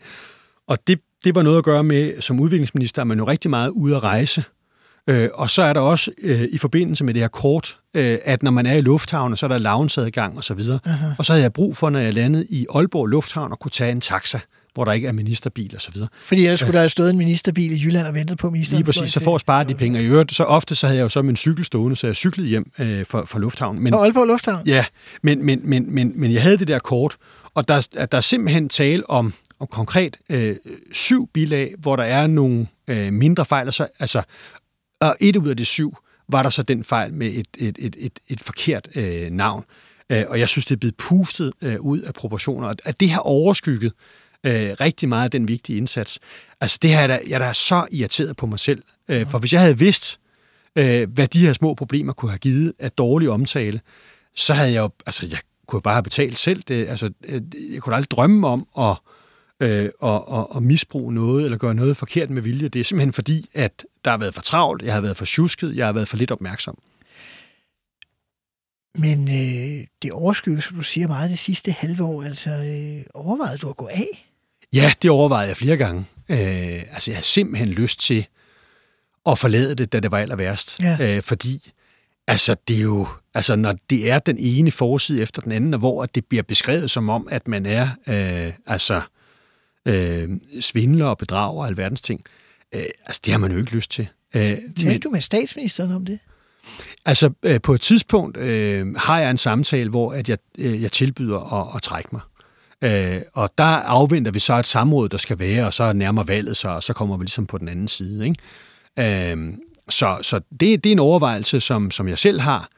Og 0.66 0.78
det, 0.86 1.00
det 1.24 1.34
var 1.34 1.42
noget 1.42 1.58
at 1.58 1.64
gøre 1.64 1.84
med, 1.84 2.20
som 2.20 2.40
udviklingsminister, 2.40 3.02
er 3.02 3.04
man 3.04 3.18
jo 3.18 3.26
rigtig 3.26 3.50
meget 3.50 3.70
ude 3.70 3.96
at 3.96 4.02
rejse. 4.02 4.44
Øh, 5.08 5.28
og 5.34 5.50
så 5.50 5.62
er 5.62 5.72
der 5.72 5.80
også 5.80 6.10
øh, 6.22 6.42
i 6.52 6.58
forbindelse 6.58 7.04
med 7.04 7.14
det 7.14 7.22
her 7.22 7.28
kort, 7.28 7.78
øh, 7.94 8.18
at 8.24 8.42
når 8.42 8.50
man 8.50 8.66
er 8.66 8.74
i 8.74 8.80
lufthavnen, 8.80 9.36
så 9.36 9.46
er 9.46 9.48
der 9.48 9.58
loungeadgang 9.58 10.36
og 10.36 10.44
så 10.44 10.54
videre. 10.54 10.78
Og 11.18 11.26
så 11.26 11.32
havde 11.32 11.42
jeg 11.42 11.52
brug 11.52 11.76
for, 11.76 11.90
når 11.90 11.98
jeg 11.98 12.14
landede 12.14 12.46
i 12.50 12.66
Aalborg 12.74 13.06
Lufthavn, 13.06 13.52
at 13.52 13.58
kunne 13.58 13.70
tage 13.70 13.92
en 13.92 14.00
taxa 14.00 14.40
hvor 14.74 14.84
der 14.84 14.92
ikke 14.92 15.08
er 15.08 15.12
ministerbil 15.12 15.72
og 15.74 15.82
så 15.82 15.90
videre. 15.90 16.08
Fordi 16.22 16.42
ellers 16.42 16.60
skulle 16.60 16.72
der 16.72 16.78
have 16.78 16.88
stået 16.88 17.10
en 17.10 17.18
ministerbil 17.18 17.72
i 17.72 17.84
Jylland 17.84 18.06
og 18.06 18.14
ventet 18.14 18.38
på 18.38 18.50
ministeren. 18.50 18.78
Lige 18.78 18.86
præcis, 18.86 19.12
så 19.12 19.34
at 19.34 19.40
spare 19.40 19.64
de 19.64 19.74
penge. 19.74 19.98
Og 19.98 20.02
i 20.02 20.06
øvrigt, 20.06 20.34
så 20.34 20.44
ofte 20.44 20.74
så 20.74 20.86
havde 20.86 20.98
jeg 20.98 21.04
jo 21.04 21.08
så 21.08 21.22
min 21.22 21.36
cykel 21.36 21.64
stående, 21.64 21.96
så 21.96 22.06
jeg 22.06 22.16
cyklede 22.16 22.48
hjem 22.48 22.72
øh, 22.78 23.06
fra, 23.06 23.24
fra 23.24 23.38
lufthavnen. 23.38 23.82
Men, 23.82 23.94
Og 23.94 24.04
Aalborg 24.04 24.26
Lufthavn. 24.26 24.66
Ja, 24.66 24.84
men, 25.22 25.46
men, 25.46 25.60
men, 25.64 25.94
men, 25.94 26.12
men 26.16 26.32
jeg 26.32 26.42
havde 26.42 26.58
det 26.58 26.68
der 26.68 26.78
kort, 26.78 27.16
og 27.54 27.68
der, 27.68 28.06
der 28.12 28.18
er 28.18 28.20
simpelthen 28.20 28.68
tale 28.68 29.10
om, 29.10 29.32
om 29.60 29.66
konkret 29.66 30.16
øh, 30.30 30.56
syv 30.92 31.28
bilag, 31.34 31.74
hvor 31.78 31.96
der 31.96 32.04
er 32.04 32.26
nogle 32.26 32.66
øh, 32.88 33.12
mindre 33.12 33.44
fejl, 33.44 33.66
altså, 33.66 33.86
altså, 33.98 34.22
og 35.00 35.16
et 35.20 35.36
ud 35.36 35.48
af 35.48 35.56
de 35.56 35.64
syv 35.64 35.96
var 36.28 36.42
der 36.42 36.50
så 36.50 36.62
den 36.62 36.84
fejl 36.84 37.14
med 37.14 37.26
et, 37.26 37.46
et, 37.58 37.76
et, 37.78 37.96
et, 37.98 38.18
et 38.28 38.40
forkert 38.40 38.88
øh, 38.94 39.30
navn. 39.30 39.64
Øh, 40.10 40.22
og 40.28 40.40
jeg 40.40 40.48
synes, 40.48 40.66
det 40.66 40.74
er 40.74 40.78
blevet 40.78 40.96
pustet 40.96 41.52
øh, 41.62 41.80
ud 41.80 41.98
af 41.98 42.14
proportioner, 42.14 42.68
og 42.68 42.74
at 42.84 43.00
det 43.00 43.10
har 43.10 43.20
overskygget 43.20 43.92
øh, 44.44 44.70
rigtig 44.80 45.08
meget 45.08 45.24
af 45.24 45.30
den 45.30 45.48
vigtige 45.48 45.76
indsats. 45.76 46.18
Altså 46.60 46.78
det 46.82 46.90
her, 46.90 47.00
er 47.00 47.18
jeg 47.28 47.34
er 47.34 47.38
da 47.38 47.52
så 47.52 47.86
irriteret 47.92 48.36
på 48.36 48.46
mig 48.46 48.58
selv, 48.58 48.82
øh, 49.08 49.28
for 49.28 49.38
hvis 49.38 49.52
jeg 49.52 49.60
havde 49.60 49.78
vidst, 49.78 50.20
øh, 50.76 51.10
hvad 51.10 51.28
de 51.28 51.46
her 51.46 51.52
små 51.52 51.74
problemer 51.74 52.12
kunne 52.12 52.30
have 52.30 52.38
givet 52.38 52.72
af 52.78 52.92
dårlig 52.92 53.30
omtale, 53.30 53.80
så 54.34 54.54
havde 54.54 54.72
jeg 54.72 54.80
jo, 54.80 54.90
altså 55.06 55.26
jeg 55.26 55.38
kunne 55.66 55.82
bare 55.82 55.94
have 55.94 56.02
betalt 56.02 56.38
selv 56.38 56.62
det. 56.62 56.88
Altså, 56.88 57.10
øh, 57.24 57.42
jeg 57.72 57.82
kunne 57.82 57.94
aldrig 57.94 58.10
drømme 58.10 58.48
om 58.48 58.66
at, 58.78 58.96
øh, 59.60 59.90
at, 60.02 60.22
at, 60.32 60.46
at 60.56 60.62
misbruge 60.62 61.14
noget, 61.14 61.44
eller 61.44 61.58
gøre 61.58 61.74
noget 61.74 61.96
forkert 61.96 62.30
med 62.30 62.42
vilje. 62.42 62.68
Det 62.68 62.80
er 62.80 62.84
simpelthen 62.84 63.12
fordi, 63.12 63.50
at 63.54 63.84
der 64.04 64.10
har 64.10 64.18
været 64.18 64.34
for 64.34 64.42
travlt, 64.42 64.82
jeg 64.82 64.94
har 64.94 65.00
været 65.00 65.16
for 65.16 65.24
tjusket, 65.24 65.76
jeg 65.76 65.86
har 65.86 65.92
været 65.92 66.08
for 66.08 66.16
lidt 66.16 66.30
opmærksom. 66.30 66.78
Men 68.98 69.28
øh, 69.28 69.86
det 70.02 70.12
overskygger, 70.12 70.60
som 70.60 70.76
du 70.76 70.82
siger, 70.82 71.08
meget 71.08 71.30
det 71.30 71.38
sidste 71.38 71.72
halve 71.72 72.04
år. 72.04 72.22
Altså, 72.22 72.50
øh, 72.50 73.04
overvejede 73.14 73.58
du 73.58 73.68
at 73.68 73.76
gå 73.76 73.88
af? 73.92 74.33
Ja, 74.74 74.92
det 75.02 75.10
overvejede 75.10 75.48
jeg 75.48 75.56
flere 75.56 75.76
gange. 75.76 76.04
Øh, 76.28 76.38
altså, 76.92 77.10
jeg 77.10 77.18
har 77.18 77.22
simpelthen 77.22 77.68
lyst 77.68 78.00
til 78.00 78.26
at 79.26 79.38
forlade 79.38 79.74
det, 79.74 79.92
da 79.92 80.00
det 80.00 80.10
var 80.10 80.18
aller 80.18 80.36
værst. 80.36 80.80
Ja. 80.82 81.16
Øh, 81.16 81.22
fordi, 81.22 81.72
altså, 82.26 82.56
det 82.68 82.78
er 82.78 82.82
jo, 82.82 83.06
altså, 83.34 83.56
når 83.56 83.74
det 83.90 84.10
er 84.10 84.18
den 84.18 84.36
ene 84.38 84.70
forside 84.70 85.22
efter 85.22 85.42
den 85.42 85.52
anden, 85.52 85.74
og 85.74 85.78
hvor 85.78 86.06
det 86.06 86.24
bliver 86.24 86.42
beskrevet 86.42 86.90
som 86.90 87.08
om, 87.08 87.28
at 87.30 87.48
man 87.48 87.66
er, 87.66 87.88
øh, 88.06 88.52
altså, 88.66 89.00
øh, 89.86 90.28
svindler 90.60 91.06
og 91.06 91.18
bedrager 91.18 91.60
og 91.60 91.66
alverdens 91.66 92.00
ting, 92.00 92.20
øh, 92.74 92.84
altså, 93.06 93.20
det 93.24 93.32
har 93.32 93.38
man 93.38 93.52
jo 93.52 93.58
ikke 93.58 93.72
lyst 93.72 93.90
til. 93.90 94.08
Øh, 94.34 94.42
Talte 94.42 94.98
du 94.98 95.10
med 95.10 95.20
statsministeren 95.20 95.92
om 95.92 96.04
det? 96.04 96.18
Altså, 97.06 97.30
øh, 97.42 97.60
på 97.60 97.74
et 97.74 97.80
tidspunkt 97.80 98.36
øh, 98.36 98.94
har 98.94 99.20
jeg 99.20 99.30
en 99.30 99.38
samtale, 99.38 99.90
hvor 99.90 100.12
at 100.12 100.28
jeg, 100.28 100.38
øh, 100.58 100.82
jeg 100.82 100.92
tilbyder 100.92 101.54
at, 101.60 101.76
at 101.76 101.82
trække 101.82 102.08
mig. 102.12 102.20
Øh, 102.82 103.20
og 103.32 103.50
der 103.58 103.64
afventer 103.64 104.32
vi 104.32 104.38
så 104.38 104.54
et 104.54 104.66
samråd, 104.66 105.08
der 105.08 105.16
skal 105.18 105.38
være, 105.38 105.66
og 105.66 105.74
så 105.74 105.92
nærmer 105.92 106.22
valget 106.22 106.56
sig, 106.56 106.74
og 106.74 106.82
så 106.82 106.92
kommer 106.92 107.16
vi 107.16 107.24
ligesom 107.24 107.46
på 107.46 107.58
den 107.58 107.68
anden 107.68 107.88
side. 107.88 108.26
Ikke? 108.26 109.32
Øh, 109.32 109.54
så 109.88 110.18
så 110.22 110.40
det, 110.50 110.84
det 110.84 110.86
er 110.86 110.92
en 110.92 110.98
overvejelse, 110.98 111.60
som, 111.60 111.90
som 111.90 112.08
jeg 112.08 112.18
selv 112.18 112.40
har. 112.40 112.68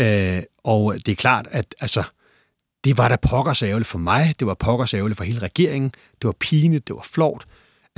Øh, 0.00 0.42
og 0.64 0.94
det 1.06 1.12
er 1.12 1.16
klart, 1.16 1.48
at 1.50 1.74
altså, 1.80 2.02
det 2.84 2.98
var 2.98 3.08
da 3.08 3.16
pokkers 3.16 3.62
ærgerligt 3.62 3.88
for 3.88 3.98
mig, 3.98 4.34
det 4.38 4.46
var 4.46 4.54
pokkers 4.54 4.94
ærgerligt 4.94 5.16
for 5.16 5.24
hele 5.24 5.38
regeringen, 5.38 5.90
det 5.90 6.24
var 6.24 6.34
pinligt, 6.40 6.88
det 6.88 6.96
var 6.96 7.06
flot. 7.12 7.44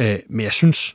Øh, 0.01 0.17
men 0.29 0.45
jeg 0.45 0.53
synes, 0.53 0.95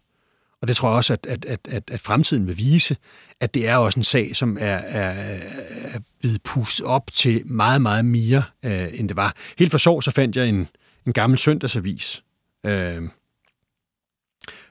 og 0.63 0.67
det 0.67 0.75
tror 0.75 0.89
jeg 0.89 0.95
også, 0.95 1.13
at, 1.13 1.25
at, 1.25 1.45
at, 1.45 1.59
at, 1.69 1.83
at 1.91 1.99
fremtiden 1.99 2.47
vil 2.47 2.57
vise, 2.57 2.97
at 3.39 3.53
det 3.53 3.67
er 3.67 3.75
også 3.75 3.99
en 3.99 4.03
sag, 4.03 4.35
som 4.35 4.57
er, 4.61 4.75
er, 4.75 5.39
er 5.83 5.99
blevet 6.19 6.43
pustet 6.43 6.85
op 6.85 7.11
til 7.13 7.41
meget, 7.45 7.81
meget 7.81 8.05
mere, 8.05 8.43
øh, 8.65 8.87
end 8.93 9.09
det 9.09 9.17
var. 9.17 9.35
Helt 9.59 9.71
for 9.71 9.77
så, 9.77 10.01
så 10.01 10.11
fandt 10.11 10.35
jeg 10.35 10.49
en, 10.49 10.67
en 11.07 11.13
gammel 11.13 11.39
søndagsavis, 11.39 12.23
øh, 12.65 13.01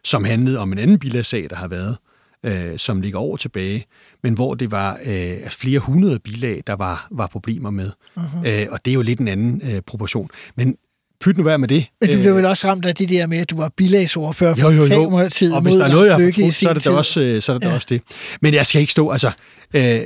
som 0.04 0.24
handlede 0.24 0.58
om 0.58 0.72
en 0.72 0.78
anden 0.78 0.98
bilagssag, 0.98 1.50
der 1.50 1.56
har 1.56 1.68
været, 1.68 1.96
øh, 2.42 2.78
som 2.78 3.00
ligger 3.00 3.18
over 3.18 3.36
tilbage, 3.36 3.86
men 4.22 4.34
hvor 4.34 4.54
det 4.54 4.70
var 4.70 4.98
øh, 5.04 5.48
flere 5.50 5.78
hundrede 5.78 6.18
bilag, 6.18 6.62
der 6.66 6.74
var, 6.74 7.08
var 7.10 7.26
problemer 7.26 7.70
med. 7.70 7.90
Uh-huh. 8.16 8.48
Øh, 8.48 8.66
og 8.70 8.84
det 8.84 8.90
er 8.90 8.94
jo 8.94 9.02
lidt 9.02 9.20
en 9.20 9.28
anden 9.28 9.62
øh, 9.64 9.82
proportion. 9.82 10.30
Men 10.54 10.76
pyt 11.22 11.36
nu 11.36 11.42
være 11.42 11.58
med 11.58 11.68
det. 11.68 11.86
Men 12.00 12.10
du 12.10 12.18
blev 12.18 12.36
vel 12.36 12.46
også 12.46 12.68
ramt 12.68 12.86
af 12.86 12.94
det 12.94 13.08
der 13.08 13.26
med, 13.26 13.38
at 13.38 13.50
du 13.50 13.56
var 13.56 13.68
bilagsordfører 13.76 14.54
for 14.54 14.68
Øh. 14.68 14.76
jo, 14.76 14.76
jo, 14.76 14.82
jo. 14.82 14.88
Socialdemokratiet 14.88 15.54
Og 15.54 15.62
hvis 15.62 15.74
der 15.74 15.84
er 15.84 15.88
noget, 15.88 16.06
jeg 16.06 16.14
har 16.14 16.32
fortrudt, 16.32 16.54
så 16.54 16.68
er 16.68 16.72
det 16.72 16.84
da 16.84 16.90
også, 16.90 17.20
øh, 17.20 17.42
så 17.42 17.52
er 17.52 17.58
det, 17.58 17.66
ja. 17.66 17.74
Også 17.74 17.86
det. 17.90 18.02
Men 18.40 18.54
jeg 18.54 18.66
skal 18.66 18.80
ikke 18.80 18.92
stå, 18.92 19.10
altså... 19.10 19.30
Øh, 19.74 20.00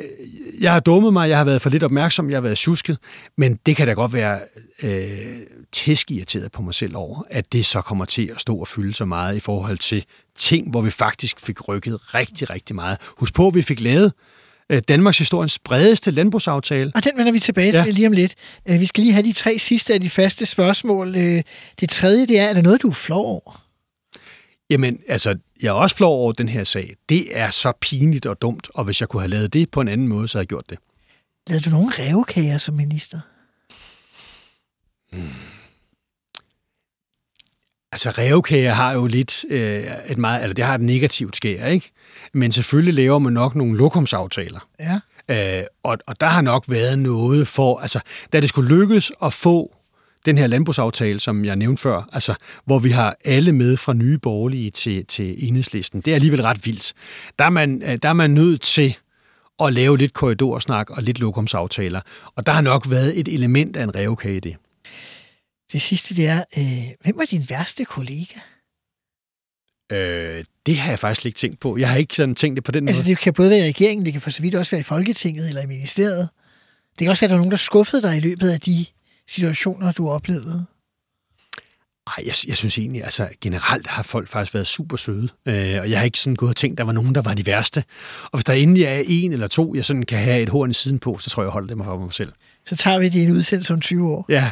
jeg 0.61 0.73
har 0.73 0.81
dummet 0.81 1.13
mig, 1.13 1.29
jeg 1.29 1.39
har 1.39 1.45
været 1.45 1.63
for 1.63 1.71
lidt 1.71 1.83
opmærksom, 1.83 2.31
jeg 2.31 2.37
har 2.37 2.41
været 2.41 2.59
tjusket, 2.59 2.99
men 3.39 3.59
det 3.67 3.77
kan 3.77 3.87
da 3.87 3.93
godt 3.93 4.13
være 4.13 4.39
øh, 4.83 5.09
tæskirriteret 5.73 6.53
på 6.53 6.63
mig 6.63 6.75
selv 6.75 6.97
over, 6.97 7.23
at 7.31 7.53
det 7.53 7.67
så 7.67 7.81
kommer 7.81 8.05
til 8.05 8.31
at 8.35 8.41
stå 8.41 8.57
og 8.57 8.69
fylde 8.69 8.95
så 8.95 9.05
meget 9.05 9.37
i 9.37 9.41
forhold 9.41 9.79
til 9.79 10.05
ting, 10.39 10.71
hvor 10.71 10.81
vi 10.81 10.91
faktisk 10.91 11.41
fik 11.41 11.69
rykket 11.69 12.15
rigtig, 12.15 12.51
rigtig 12.51 12.77
meget. 12.77 12.99
Husk 13.19 13.35
på, 13.35 13.49
at 13.49 13.55
vi 13.55 13.63
fik 13.63 13.81
lavet 13.81 14.05
øh, 14.05 14.36
Danmarks 14.89 15.19
historiens 15.19 15.59
bredeste 15.59 16.11
landbrugsaftale. 16.11 16.93
Og 16.95 17.05
den 17.05 17.13
vender 17.17 17.33
vi 17.33 17.41
tilbage 17.41 17.73
til 17.73 17.79
Ja. 17.79 17.85
lige 17.91 18.07
om 18.07 18.13
lidt. 18.13 18.35
Øh, 18.69 18.81
Vi 18.81 18.87
skal 18.87 19.03
lige 19.03 19.13
have 19.13 19.23
de 19.27 19.33
tre 19.33 19.59
sidste 19.59 19.95
af 19.95 20.01
de 20.01 20.11
faste 20.11 20.47
spørgsmål. 20.47 21.17
Øh, 21.17 21.43
Det 21.81 21.91
tredje, 21.91 22.27
det 22.27 22.39
er, 22.41 22.45
er 22.45 22.53
der 22.55 22.63
noget, 22.63 22.83
du 22.83 22.89
er 22.89 22.93
flov 22.93 23.27
over? 23.27 23.63
Jamen, 24.71 24.99
altså, 25.09 25.37
jeg 25.63 25.69
er 25.69 25.73
også 25.73 25.97
flov 25.97 26.13
over 26.21 26.33
den 26.33 26.49
her 26.49 26.65
sag. 26.65 26.95
Det 27.09 27.39
er 27.39 27.51
så 27.51 27.73
pinligt 27.81 28.27
og 28.27 28.43
dumt, 28.43 28.69
og 28.75 28.85
hvis 28.85 29.01
jeg 29.01 29.09
kunne 29.09 29.23
have 29.23 29.31
lavet 29.31 29.53
det 29.53 29.71
på 29.71 29.81
en 29.81 29.89
anden 29.89 30.09
måde, 30.09 30.29
så 30.29 30.39
havde 30.39 30.43
jeg 30.43 30.49
gjort 30.49 30.71
det. 30.71 30.79
Lavede 31.47 31.65
du 31.65 31.71
nogle 31.71 31.93
revkager 31.99 32.59
som 32.59 32.75
minister? 32.75 33.21
Altså, 37.93 38.11
revkager 38.11 38.73
har 38.73 38.95
jo 38.95 39.07
lidt 39.07 39.45
øh, 39.51 39.83
et 40.09 40.19
meget, 40.19 40.43
eller 40.43 40.55
det 40.55 40.65
har 40.65 40.75
et 40.75 40.81
negativt 40.81 41.37
skær, 41.37 41.67
ikke? 41.67 41.91
Men 42.33 42.53
selvfølgelig 42.53 42.95
laver 42.95 43.19
man 43.19 43.33
nok 43.33 43.55
nogle 43.55 43.79
lokumsaftaler. 43.79 44.69
Ja. 44.81 45.01
Øh, 45.31 45.65
og, 45.83 45.99
og 46.07 46.21
der 46.21 46.27
har 46.27 46.43
nok 46.43 46.65
været 46.69 46.99
noget 46.99 47.49
for, 47.49 47.79
altså, 47.79 48.01
da 48.33 48.41
det 48.41 48.49
skulle 48.49 48.77
lykkes 48.77 49.13
at 49.23 49.33
få 49.33 49.77
den 50.27 50.39
her 50.39 50.47
landbrugsaftale, 50.47 51.21
som 51.21 51.45
jeg 51.45 51.57
nævnte 51.57 51.83
før, 51.83 52.09
altså, 52.13 52.35
hvor 52.65 52.79
vi 52.79 52.91
har 52.91 53.17
alle 53.25 53.53
med 53.53 53.77
fra 53.77 53.93
nye 53.93 54.19
borgerlige 54.19 54.71
til, 54.71 55.07
til 55.07 55.49
enhedslisten, 55.49 56.01
det 56.01 56.11
er 56.11 56.15
alligevel 56.15 56.43
ret 56.43 56.67
vildt. 56.67 56.93
Der 57.39 57.45
er 57.45 57.51
man, 57.51 57.83
øh, 57.83 57.99
der 58.03 58.09
er 58.09 58.13
man 58.13 58.31
nødt 58.31 58.61
til 58.61 58.97
at 59.63 59.73
lave 59.73 59.99
lidt 59.99 60.13
korridorsnak 60.13 60.91
og 60.91 61.03
lidt 61.03 61.21
lokumsaftaler. 61.21 62.01
Og 62.37 62.47
der 62.47 62.53
har 62.53 62.61
nok 62.61 62.91
været 62.91 63.21
et 63.21 63.29
element 63.29 63.77
af 63.77 63.83
en 63.83 63.95
revkage 63.97 64.37
i 64.37 64.41
det. 64.41 64.57
Det 65.73 65.83
sidste, 65.83 66.17
det 66.17 66.27
er, 66.27 66.45
øh, 66.57 66.91
hvem 67.01 67.19
var 67.19 67.25
din 67.25 67.47
værste 67.49 67.85
kollega? 67.85 68.41
Øh, 69.93 70.45
det 70.67 70.77
har 70.77 70.91
jeg 70.91 70.99
faktisk 70.99 71.27
ikke 71.27 71.39
tænkt 71.39 71.61
på. 71.61 71.77
Jeg 71.77 71.91
har 71.91 71.97
ikke 71.97 72.15
sådan 72.15 72.35
tænkt 72.35 72.57
det 72.57 72.65
på 72.65 72.73
den 72.73 72.85
måde. 72.85 72.91
Altså, 72.91 73.05
det 73.05 73.19
kan 73.19 73.35
både 73.35 73.51
være 73.51 73.59
i 73.59 73.69
regeringen, 73.69 74.05
det 74.07 74.13
kan 74.13 74.23
for 74.23 74.31
så 74.31 74.43
vidt 74.43 74.55
også 74.55 74.71
være 74.71 74.81
i 74.81 74.83
Folketinget 74.83 75.49
eller 75.49 75.63
i 75.63 75.67
ministeriet. 75.67 76.29
Det 76.99 77.05
kan 77.05 77.09
også 77.09 77.21
være, 77.21 77.27
at 77.27 77.31
der 77.31 77.37
er 77.37 77.39
nogen, 77.39 77.51
der 77.51 77.57
skuffede 77.57 78.03
dig 78.03 78.17
i 78.17 78.21
løbet 78.21 78.51
af 78.51 78.61
de 78.61 78.87
situationer, 79.29 79.93
du 79.93 80.11
oplevede. 80.11 80.67
Ej, 82.07 82.25
jeg, 82.27 82.35
jeg 82.49 82.57
synes 82.57 82.79
egentlig, 82.79 83.05
altså 83.05 83.29
generelt 83.41 83.87
har 83.87 84.03
folk 84.03 84.29
faktisk 84.29 84.55
været 84.55 84.67
super 84.67 84.97
søde. 84.97 85.29
Øh, 85.47 85.81
og 85.81 85.91
jeg 85.91 85.99
har 85.99 86.05
ikke 86.05 86.19
sådan 86.19 86.37
gået 86.37 86.51
og 86.51 86.57
tænkt, 86.57 86.79
der 86.79 86.85
var 86.85 86.93
nogen, 86.93 87.15
der 87.15 87.23
var 87.23 87.35
de 87.35 87.47
værste. 87.47 87.85
Og 88.25 88.39
hvis 88.39 88.45
der 88.45 88.53
endelig 88.53 88.85
er 88.85 89.03
en 89.07 89.33
eller 89.33 89.49
to, 89.49 89.75
jeg 89.75 89.85
sådan 89.85 90.03
kan 90.03 90.19
have 90.19 90.43
et 90.43 90.49
horn 90.49 90.71
i 90.71 90.75
siden 90.75 90.99
på, 90.99 91.19
så 91.19 91.31
tror 91.31 91.43
jeg, 91.43 91.47
jeg 91.47 91.53
holder 91.53 91.69
dem 91.69 91.85
for 91.85 91.99
mig 91.99 92.13
selv. 92.13 92.33
Så 92.67 92.77
tager 92.77 92.99
vi 92.99 93.09
det 93.09 93.15
i 93.15 93.25
en 93.25 93.31
udsendelse 93.31 93.73
om 93.73 93.81
20 93.81 94.09
år. 94.09 94.27
Ja. 94.29 94.51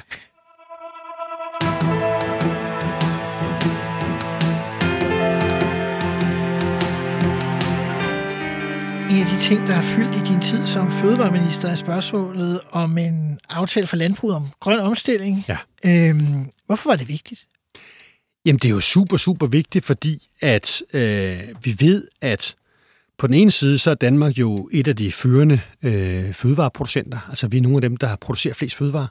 En 9.15 9.21
af 9.21 9.27
de 9.27 9.41
ting, 9.41 9.67
der 9.67 9.73
har 9.73 9.83
fyldt 9.83 10.17
i 10.17 10.33
din 10.33 10.41
tid 10.41 10.67
som 10.67 10.91
fødevareminister, 10.91 11.69
er 11.69 11.75
spørgsmålet 11.75 12.61
om 12.71 12.99
en 12.99 13.39
aftale 13.49 13.87
for 13.87 13.97
landbruget 13.97 14.37
om 14.37 14.49
grøn 14.61 14.81
omstilling. 14.81 15.45
Ja. 15.49 15.57
Øhm, 15.85 16.51
hvorfor 16.67 16.91
var 16.91 16.97
det 16.97 17.09
vigtigt? 17.09 17.47
Jamen, 18.47 18.59
det 18.59 18.69
er 18.69 18.75
jo 18.75 18.81
super, 18.81 19.17
super 19.17 19.47
vigtigt, 19.47 19.85
fordi 19.85 20.29
at 20.41 20.83
øh, 20.93 21.41
vi 21.65 21.77
ved, 21.81 22.09
at 22.21 22.55
på 23.19 23.27
den 23.27 23.35
ene 23.35 23.51
side, 23.51 23.79
så 23.79 23.91
er 23.91 23.95
Danmark 23.95 24.39
jo 24.39 24.69
et 24.73 24.89
af 24.89 24.97
de 24.97 25.13
førende 25.13 25.61
øh, 25.83 26.33
fødevareproducenter. 26.33 27.19
Altså, 27.29 27.49
vi 27.49 27.57
er 27.57 27.63
nogle 27.63 27.77
af 27.77 27.83
dem, 27.83 27.97
der 27.97 28.17
producerer 28.17 28.55
flest 28.55 28.77
fødevarer. 28.77 29.09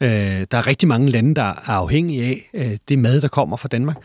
Øh, 0.00 0.46
der 0.50 0.58
er 0.58 0.66
rigtig 0.66 0.88
mange 0.88 1.10
lande, 1.10 1.34
der 1.34 1.42
er 1.42 1.68
afhængige 1.68 2.24
af 2.24 2.50
øh, 2.54 2.78
det 2.88 2.98
mad, 2.98 3.20
der 3.20 3.28
kommer 3.28 3.56
fra 3.56 3.68
Danmark. 3.68 3.96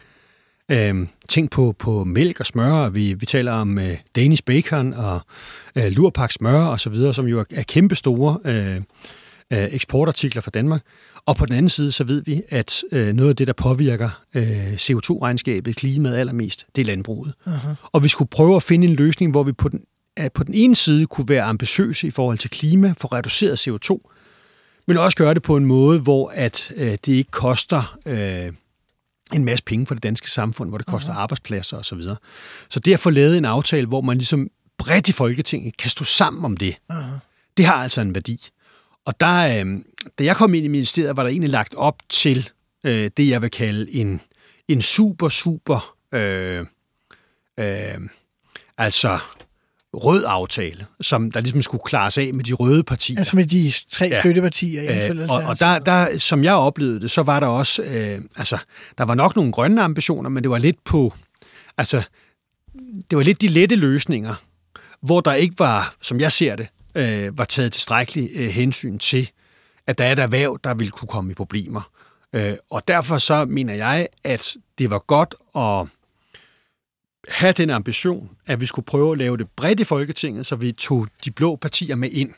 Øh, 0.71 1.08
tænk 1.30 1.51
på, 1.51 1.75
på 1.80 2.04
mælk 2.04 2.39
og 2.39 2.45
smør. 2.45 2.89
Vi, 2.89 3.13
vi 3.13 3.25
taler 3.25 3.51
om 3.51 3.80
øh, 3.80 3.97
Danish 4.15 4.43
bacon 4.43 4.93
og 4.93 5.19
øh, 5.75 5.88
lurpak 5.88 6.32
smør 6.32 6.65
og 6.65 6.80
så 6.80 6.89
videre, 6.89 7.13
som 7.13 7.28
jo 7.28 7.39
er, 7.39 7.43
er 7.51 7.63
kæmpe 7.63 7.95
store 7.95 8.38
øh, 8.45 8.75
øh, 9.54 9.73
eksportartikler 9.73 10.41
fra 10.41 10.51
Danmark. 10.54 10.82
Og 11.25 11.36
på 11.36 11.45
den 11.45 11.56
anden 11.56 11.69
side, 11.69 11.91
så 11.91 12.04
ved 12.04 12.23
vi, 12.25 12.41
at 12.49 12.84
øh, 12.91 13.13
noget 13.13 13.30
af 13.30 13.36
det, 13.36 13.47
der 13.47 13.54
påvirker 13.54 14.10
øh, 14.34 14.73
CO2-regnskabet, 14.73 15.75
klimaet 15.75 16.15
allermest, 16.15 16.65
det 16.75 16.82
er 16.82 16.86
landbruget. 16.86 17.34
Aha. 17.45 17.73
Og 17.91 18.04
vi 18.04 18.08
skulle 18.08 18.30
prøve 18.30 18.56
at 18.56 18.63
finde 18.63 18.88
en 18.88 18.93
løsning, 18.93 19.32
hvor 19.32 19.43
vi 19.43 19.51
på 19.51 19.69
den, 19.69 19.82
at 20.18 20.34
på 20.34 20.43
den 20.43 20.53
ene 20.53 20.76
side 20.76 21.07
kunne 21.07 21.30
være 21.30 21.43
ambitiøse 21.43 22.07
i 22.07 22.11
forhold 22.11 22.38
til 22.38 22.49
klima, 22.49 22.93
få 22.97 23.07
reduceret 23.07 23.68
CO2, 23.68 24.11
men 24.88 24.97
også 24.97 25.18
gøre 25.18 25.34
det 25.34 25.41
på 25.41 25.57
en 25.57 25.66
måde, 25.66 25.99
hvor 25.99 26.32
at 26.36 26.74
øh, 26.76 26.91
det 26.91 27.07
ikke 27.07 27.32
koster 27.32 27.97
øh, 28.05 28.51
en 29.34 29.45
masse 29.45 29.63
penge 29.63 29.86
for 29.86 29.95
det 29.95 30.03
danske 30.03 30.32
samfund, 30.32 30.69
hvor 30.69 30.78
det 30.78 30.88
koster 30.88 31.13
uh-huh. 31.13 31.17
arbejdspladser 31.17 31.78
osv. 31.78 31.84
Så, 31.84 31.95
videre. 31.95 32.15
så 32.69 32.80
det 32.80 32.93
at 32.93 32.99
få 32.99 33.09
lavet 33.09 33.38
en 33.38 33.45
aftale, 33.45 33.88
hvor 33.88 34.01
man 34.01 34.17
ligesom 34.17 34.49
bredt 34.78 35.07
i 35.07 35.11
Folketinget 35.11 35.78
kan 35.78 35.89
stå 35.89 36.03
sammen 36.03 36.45
om 36.45 36.57
det, 36.57 36.78
uh-huh. 36.91 37.03
det 37.57 37.65
har 37.65 37.76
altså 37.76 38.01
en 38.01 38.15
værdi. 38.15 38.49
Og 39.05 39.19
der, 39.19 39.65
øh, 39.65 39.82
da 40.19 40.23
jeg 40.23 40.36
kom 40.36 40.53
ind 40.53 40.65
i 40.65 40.69
ministeriet, 40.69 41.17
var 41.17 41.23
der 41.23 41.30
egentlig 41.30 41.51
lagt 41.51 41.73
op 41.76 42.01
til 42.09 42.49
øh, 42.86 43.11
det, 43.17 43.30
jeg 43.30 43.41
vil 43.41 43.51
kalde 43.51 43.95
en, 43.95 44.21
en 44.67 44.82
super, 44.82 45.30
super, 45.30 45.95
øh, 46.13 46.65
øh, 47.59 47.99
altså 48.78 49.19
rød 49.96 50.24
aftale, 50.28 50.86
som 51.02 51.32
der 51.32 51.41
ligesom 51.41 51.62
skulle 51.62 51.82
klares 51.86 52.18
af 52.18 52.34
med 52.34 52.43
de 52.43 52.54
røde 52.54 52.84
partier. 52.84 53.18
Altså 53.18 53.36
med 53.36 53.46
de 53.46 53.74
tre 53.89 54.06
ja. 54.06 54.22
støttepartier. 54.22 55.12
Øh, 55.12 55.30
og, 55.30 55.43
og 55.43 55.60
der, 55.60 55.80
der, 55.80 56.18
som 56.18 56.43
jeg 56.43 56.54
oplevede 56.54 57.02
det, 57.02 57.12
så 57.12 57.24
var 57.24 57.39
der 57.39 57.48
også, 57.48 57.84
øh, 57.84 58.22
altså, 58.36 58.58
der 58.98 59.06
var 59.06 59.16
nok 59.16 59.36
nogle 59.36 59.52
grønne 59.52 59.82
ambitioner, 59.82 60.30
men 60.30 60.43
det 60.43 60.52
var 60.52 60.58
lidt 60.58 60.84
på, 60.84 61.14
altså, 61.78 62.04
det 63.10 63.18
var 63.18 63.24
lidt 63.24 63.41
de 63.41 63.48
lette 63.48 63.76
løsninger, 63.76 64.36
hvor 65.02 65.22
der 65.22 65.34
ikke 65.34 65.56
var, 65.60 65.96
som 66.02 66.20
jeg 66.20 66.32
ser 66.32 66.56
det, 66.56 66.68
øh, 66.96 67.38
var 67.38 67.46
taget 67.46 67.72
tilstrækkelig 67.72 68.30
øh, 68.36 68.50
hensyn 68.50 68.98
til, 68.98 69.30
at 69.88 69.98
der 69.98 70.06
er 70.06 70.12
et 70.12 70.20
erhverv, 70.20 70.60
der 70.64 70.74
ville 70.74 70.91
kunne 70.91 71.08
komme 71.08 71.32
i 71.32 71.36
problemer. 71.36 71.89
Øh, 72.34 72.54
og 72.70 72.88
derfor 72.88 73.18
så 73.18 73.46
mener 73.46 73.74
jeg, 73.74 74.08
at 74.24 74.56
det 74.78 74.89
var 74.89 75.00
godt 75.00 75.36
at 75.56 75.88
have 77.28 77.53
den 77.53 77.69
ambition, 77.69 78.30
at 78.47 78.61
vi 78.61 78.65
skulle 78.65 78.86
prøve 78.86 79.11
at 79.11 79.17
lave 79.17 79.38
det 79.38 79.47
bredt 79.55 79.80
i 79.80 79.84
Folketinget, 79.84 80.45
så 80.45 80.55
vi 80.55 80.71
tog 80.71 81.07
de 81.26 81.32
blå 81.32 81.55
partier 81.55 81.95
med 81.95 82.09
ind. 82.11 82.34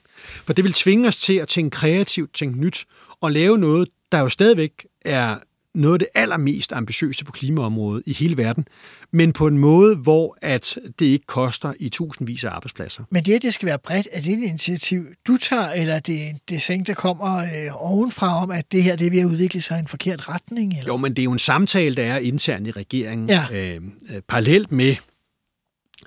For 0.45 0.53
det 0.53 0.63
vil 0.63 0.73
tvinge 0.73 1.07
os 1.07 1.17
til 1.17 1.33
at 1.33 1.47
tænke 1.47 1.75
kreativt, 1.75 2.33
tænke 2.33 2.59
nyt, 2.59 2.85
og 3.21 3.31
lave 3.31 3.57
noget, 3.57 3.89
der 4.11 4.19
jo 4.19 4.29
stadigvæk 4.29 4.87
er 5.05 5.37
noget 5.77 5.93
af 5.93 5.99
det 5.99 6.07
allermest 6.15 6.73
ambitiøse 6.73 7.25
på 7.25 7.31
klimaområdet 7.31 8.03
i 8.05 8.13
hele 8.13 8.37
verden, 8.37 8.67
men 9.11 9.33
på 9.33 9.47
en 9.47 9.57
måde, 9.57 9.95
hvor 9.95 10.37
at 10.41 10.77
det 10.99 11.05
ikke 11.05 11.25
koster 11.25 11.73
i 11.79 11.89
tusindvis 11.89 12.43
af 12.43 12.49
arbejdspladser. 12.49 13.03
Men 13.11 13.25
det, 13.25 13.33
at 13.33 13.41
det 13.41 13.53
skal 13.53 13.65
være 13.65 13.79
bredt, 13.79 14.07
er 14.11 14.21
det 14.21 14.33
et 14.33 14.43
initiativ, 14.43 15.05
du 15.27 15.37
tager, 15.37 15.71
eller 15.71 15.99
det, 15.99 16.19
det 16.49 16.61
seng, 16.61 16.87
der 16.87 16.93
kommer 16.93 17.37
øh, 17.37 17.69
ovenfra 17.71 18.43
om, 18.43 18.51
at 18.51 18.71
det 18.71 18.83
her 18.83 18.95
det 18.95 19.07
er 19.07 19.11
ved 19.11 19.19
at 19.19 19.25
udvikle 19.25 19.61
sig 19.61 19.77
i 19.77 19.79
en 19.79 19.87
forkert 19.87 20.29
retning? 20.29 20.73
Eller? 20.73 20.87
Jo, 20.87 20.97
men 20.97 21.13
det 21.13 21.19
er 21.19 21.23
jo 21.23 21.31
en 21.31 21.39
samtale, 21.39 21.95
der 21.95 22.03
er 22.03 22.17
internt 22.17 22.67
i 22.67 22.71
regeringen. 22.71 23.29
Ja. 23.29 23.45
Øh, 23.51 23.81
øh, 24.15 24.21
parallelt 24.27 24.71
med, 24.71 24.95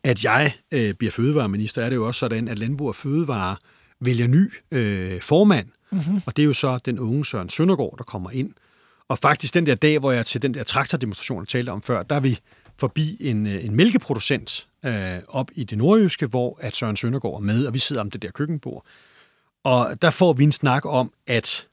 at 0.04 0.24
jeg 0.24 0.52
øh, 0.72 0.94
bliver 0.94 1.10
fødevareminister, 1.10 1.82
er 1.82 1.88
det 1.88 1.96
jo 1.96 2.06
også 2.06 2.18
sådan, 2.18 2.48
at 2.48 2.58
Landbrug 2.58 2.88
og 2.88 2.94
Fødevare 2.94 3.56
vælger 4.00 4.26
ny 4.26 4.52
øh, 4.70 5.20
formand, 5.20 5.66
mm-hmm. 5.92 6.20
og 6.26 6.36
det 6.36 6.42
er 6.42 6.46
jo 6.46 6.52
så 6.52 6.78
den 6.78 6.98
unge 6.98 7.26
Søren 7.26 7.48
Søndergaard, 7.48 7.94
der 7.98 8.04
kommer 8.04 8.30
ind. 8.30 8.52
Og 9.10 9.18
faktisk 9.18 9.54
den 9.54 9.66
der 9.66 9.74
dag, 9.74 9.98
hvor 9.98 10.12
jeg 10.12 10.26
til 10.26 10.42
den 10.42 10.54
der 10.54 10.62
traktordemonstration, 10.62 11.40
jeg 11.40 11.48
talte 11.48 11.70
om 11.70 11.82
før, 11.82 12.02
der 12.02 12.16
er 12.16 12.20
vi 12.20 12.40
forbi 12.78 13.16
en, 13.20 13.46
øh, 13.46 13.64
en 13.64 13.74
mælkeproducent 13.74 14.68
øh, 14.84 15.18
op 15.28 15.50
i 15.54 15.64
det 15.64 15.78
nordjyske, 15.78 16.26
hvor 16.26 16.58
at 16.60 16.76
Søren 16.76 16.96
Søndergaard 16.96 17.34
er 17.34 17.40
med, 17.40 17.66
og 17.66 17.74
vi 17.74 17.78
sidder 17.78 18.02
om 18.02 18.10
det 18.10 18.22
der 18.22 18.30
køkkenbord. 18.30 18.84
Og 19.64 20.02
der 20.02 20.10
får 20.10 20.32
vi 20.32 20.44
en 20.44 20.52
snak 20.52 20.86
om, 20.86 21.12
at 21.26 21.66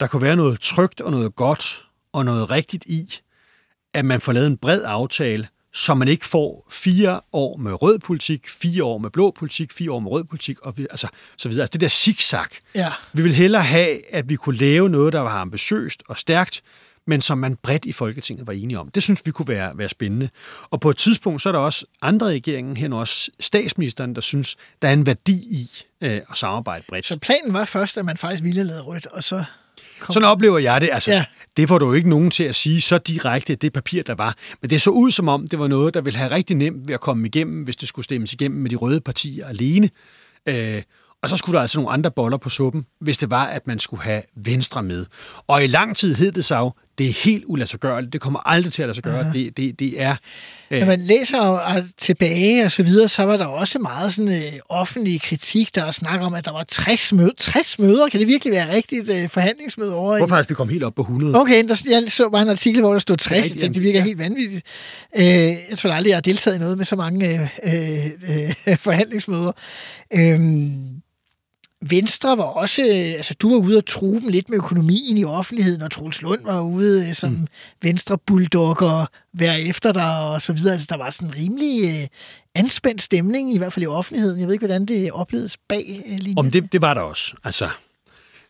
der 0.00 0.06
kunne 0.06 0.22
være 0.22 0.36
noget 0.36 0.60
trygt 0.60 1.00
og 1.00 1.10
noget 1.10 1.34
godt 1.34 1.84
og 2.12 2.24
noget 2.24 2.50
rigtigt 2.50 2.84
i, 2.86 3.20
at 3.94 4.04
man 4.04 4.20
får 4.20 4.32
lavet 4.32 4.46
en 4.46 4.56
bred 4.56 4.82
aftale, 4.84 5.48
så 5.74 5.94
man 5.94 6.08
ikke 6.08 6.26
får 6.26 6.66
fire 6.70 7.20
år 7.32 7.56
med 7.56 7.82
rød 7.82 7.98
politik, 7.98 8.48
fire 8.48 8.84
år 8.84 8.98
med 8.98 9.10
blå 9.10 9.30
politik, 9.30 9.72
fire 9.72 9.92
år 9.92 9.98
med 9.98 10.10
rød 10.10 10.24
politik, 10.24 10.60
og 10.60 10.78
vi, 10.78 10.86
altså, 10.90 11.08
så 11.36 11.48
videre. 11.48 11.62
Altså 11.62 11.72
det 11.72 11.80
der 11.80 11.88
zigzag. 11.88 12.46
Ja. 12.74 12.92
Vi 13.12 13.22
vil 13.22 13.34
hellere 13.34 13.62
have, 13.62 14.14
at 14.14 14.28
vi 14.28 14.36
kunne 14.36 14.56
lave 14.56 14.88
noget, 14.88 15.12
der 15.12 15.20
var 15.20 15.40
ambitiøst 15.40 16.02
og 16.08 16.18
stærkt, 16.18 16.62
men 17.06 17.20
som 17.20 17.38
man 17.38 17.56
bredt 17.56 17.84
i 17.84 17.92
Folketinget 17.92 18.46
var 18.46 18.52
enige 18.52 18.78
om. 18.78 18.90
Det 18.90 19.02
synes 19.02 19.26
vi 19.26 19.30
kunne 19.30 19.48
være, 19.48 19.78
være 19.78 19.88
spændende. 19.88 20.28
Og 20.70 20.80
på 20.80 20.90
et 20.90 20.96
tidspunkt, 20.96 21.42
så 21.42 21.48
er 21.48 21.52
der 21.52 21.58
også 21.60 21.86
andre 22.02 22.26
regeringen, 22.26 22.76
hen 22.76 22.92
også 22.92 23.30
statsministeren, 23.40 24.14
der 24.14 24.20
synes, 24.20 24.56
der 24.82 24.88
er 24.88 24.92
en 24.92 25.06
værdi 25.06 25.32
i 25.32 25.68
øh, 26.00 26.10
at 26.10 26.24
samarbejde 26.34 26.84
bredt. 26.88 27.06
Så 27.06 27.18
planen 27.18 27.52
var 27.52 27.64
først, 27.64 27.98
at 27.98 28.04
man 28.04 28.16
faktisk 28.16 28.42
ville 28.42 28.64
lade 28.64 28.82
rødt, 28.82 29.06
og 29.06 29.24
så 29.24 29.44
Kom. 30.00 30.12
Sådan 30.12 30.28
oplever 30.28 30.58
jeg 30.58 30.80
det. 30.80 30.90
Altså, 30.92 31.10
ja. 31.12 31.24
Det 31.56 31.68
får 31.68 31.78
du 31.78 31.92
ikke 31.92 32.08
nogen 32.08 32.30
til 32.30 32.44
at 32.44 32.54
sige 32.54 32.80
så 32.80 32.98
direkte, 32.98 33.54
det 33.54 33.72
papir, 33.72 34.02
der 34.02 34.14
var. 34.14 34.36
Men 34.60 34.70
det 34.70 34.82
så 34.82 34.90
ud 34.90 35.10
som 35.10 35.28
om, 35.28 35.48
det 35.48 35.58
var 35.58 35.68
noget, 35.68 35.94
der 35.94 36.00
ville 36.00 36.18
have 36.18 36.30
rigtig 36.30 36.56
nemt 36.56 36.88
ved 36.88 36.94
at 36.94 37.00
komme 37.00 37.26
igennem, 37.26 37.62
hvis 37.62 37.76
det 37.76 37.88
skulle 37.88 38.04
stemmes 38.04 38.32
igennem 38.32 38.60
med 38.60 38.70
de 38.70 38.76
røde 38.76 39.00
partier 39.00 39.46
alene. 39.46 39.90
Øh, 40.48 40.82
og 41.22 41.30
så 41.30 41.36
skulle 41.36 41.54
der 41.54 41.62
altså 41.62 41.78
nogle 41.78 41.92
andre 41.92 42.10
boller 42.10 42.38
på 42.38 42.50
suppen, 42.50 42.86
hvis 43.00 43.18
det 43.18 43.30
var, 43.30 43.44
at 43.44 43.66
man 43.66 43.78
skulle 43.78 44.02
have 44.02 44.22
Venstre 44.36 44.82
med. 44.82 45.06
Og 45.46 45.64
i 45.64 45.66
lang 45.66 45.96
tid 45.96 46.14
hed 46.14 46.32
det 46.32 46.44
sig 46.44 46.58
jo, 46.58 46.72
det 46.98 47.08
er 47.08 47.12
helt 47.24 47.44
uladsiggørligt. 47.46 48.12
Det 48.12 48.20
kommer 48.20 48.48
aldrig 48.48 48.72
til 48.72 48.82
at 48.82 48.88
lade 48.88 48.94
sig 48.94 49.04
gøre. 49.04 49.32
Det, 49.32 49.56
det, 49.56 49.78
det 49.78 50.02
er... 50.02 50.16
Øh... 50.70 50.78
Når 50.80 50.86
man 50.86 51.00
læser 51.00 51.38
og 51.38 51.84
tilbage 51.96 52.64
og 52.64 52.72
så 52.72 52.82
videre, 52.82 53.08
så 53.08 53.22
var 53.22 53.36
der 53.36 53.46
også 53.46 53.78
meget 53.78 54.14
sådan 54.14 54.32
øh, 54.32 54.52
offentlig 54.68 55.20
kritik, 55.20 55.74
der 55.74 55.90
snakker 55.90 56.26
om, 56.26 56.34
at 56.34 56.44
der 56.44 56.52
var 56.52 56.64
60, 56.64 57.12
møder. 57.12 57.30
60 57.36 57.78
møder. 57.78 58.08
Kan 58.08 58.20
det 58.20 58.28
virkelig 58.28 58.52
være 58.52 58.74
rigtigt 58.74 59.10
øh, 59.10 59.28
forhandlingsmøde 59.28 59.94
over? 59.94 60.18
Hvorfor 60.18 60.34
faktisk 60.34 60.50
vi 60.50 60.54
kom 60.54 60.68
helt 60.68 60.84
op 60.84 60.94
på 60.94 61.02
100? 61.02 61.40
Okay, 61.40 61.68
der, 61.68 61.82
jeg 61.90 62.12
så 62.12 62.28
bare 62.28 62.42
en 62.42 62.48
artikel, 62.48 62.80
hvor 62.80 62.92
der 62.92 62.98
stod 62.98 63.16
60. 63.16 63.36
Jeg 63.36 63.50
tænkte, 63.50 63.68
det 63.68 63.82
virker 63.82 63.98
ja. 63.98 64.04
helt 64.04 64.18
vanvittigt. 64.18 64.66
Øh, 65.16 65.24
jeg 65.70 65.78
tror 65.78 65.90
aldrig, 65.90 66.10
jeg 66.10 66.16
har 66.16 66.22
deltaget 66.22 66.56
i 66.56 66.60
noget 66.60 66.76
med 66.78 66.84
så 66.84 66.96
mange 66.96 67.48
øh, 67.64 68.06
øh, 68.28 68.54
øh 68.66 68.78
forhandlingsmøder. 68.78 69.52
Øh, 70.14 70.40
Venstre 71.90 72.38
var 72.38 72.44
også, 72.44 72.82
altså 73.16 73.34
du 73.34 73.50
var 73.50 73.56
ude 73.56 73.76
og 73.76 73.86
true 73.86 74.20
dem 74.20 74.28
lidt 74.28 74.48
med 74.48 74.58
økonomien 74.58 75.16
i 75.16 75.24
offentligheden, 75.24 75.82
og 75.82 75.90
Troels 75.90 76.22
Lund 76.22 76.44
var 76.44 76.60
ude 76.60 77.08
øh, 77.08 77.14
som 77.14 77.30
mm. 77.30 77.46
Venstre 77.82 78.18
bulldogger 78.18 79.06
hver 79.32 79.54
efter 79.54 79.92
dig 79.92 80.20
og 80.20 80.42
så 80.42 80.52
videre. 80.52 80.72
Altså 80.72 80.86
der 80.90 80.96
var 80.96 81.10
sådan 81.10 81.28
en 81.28 81.36
rimelig 81.36 82.02
uh, 82.02 82.06
anspændt 82.54 83.02
stemning, 83.02 83.54
i 83.54 83.58
hvert 83.58 83.72
fald 83.72 83.82
i 83.82 83.86
offentligheden. 83.86 84.40
Jeg 84.40 84.46
ved 84.46 84.54
ikke, 84.54 84.66
hvordan 84.66 84.86
det 84.86 85.12
oplevedes 85.12 85.56
bag 85.68 86.02
uh, 86.06 86.32
Om 86.36 86.50
det, 86.50 86.72
det 86.72 86.82
var 86.82 86.94
der 86.94 87.00
også. 87.00 87.34
Altså, 87.44 87.68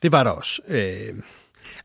det 0.03 0.13
var 0.13 0.25
der 0.25 0.31
også. 0.31 0.61
Øh, 0.69 1.15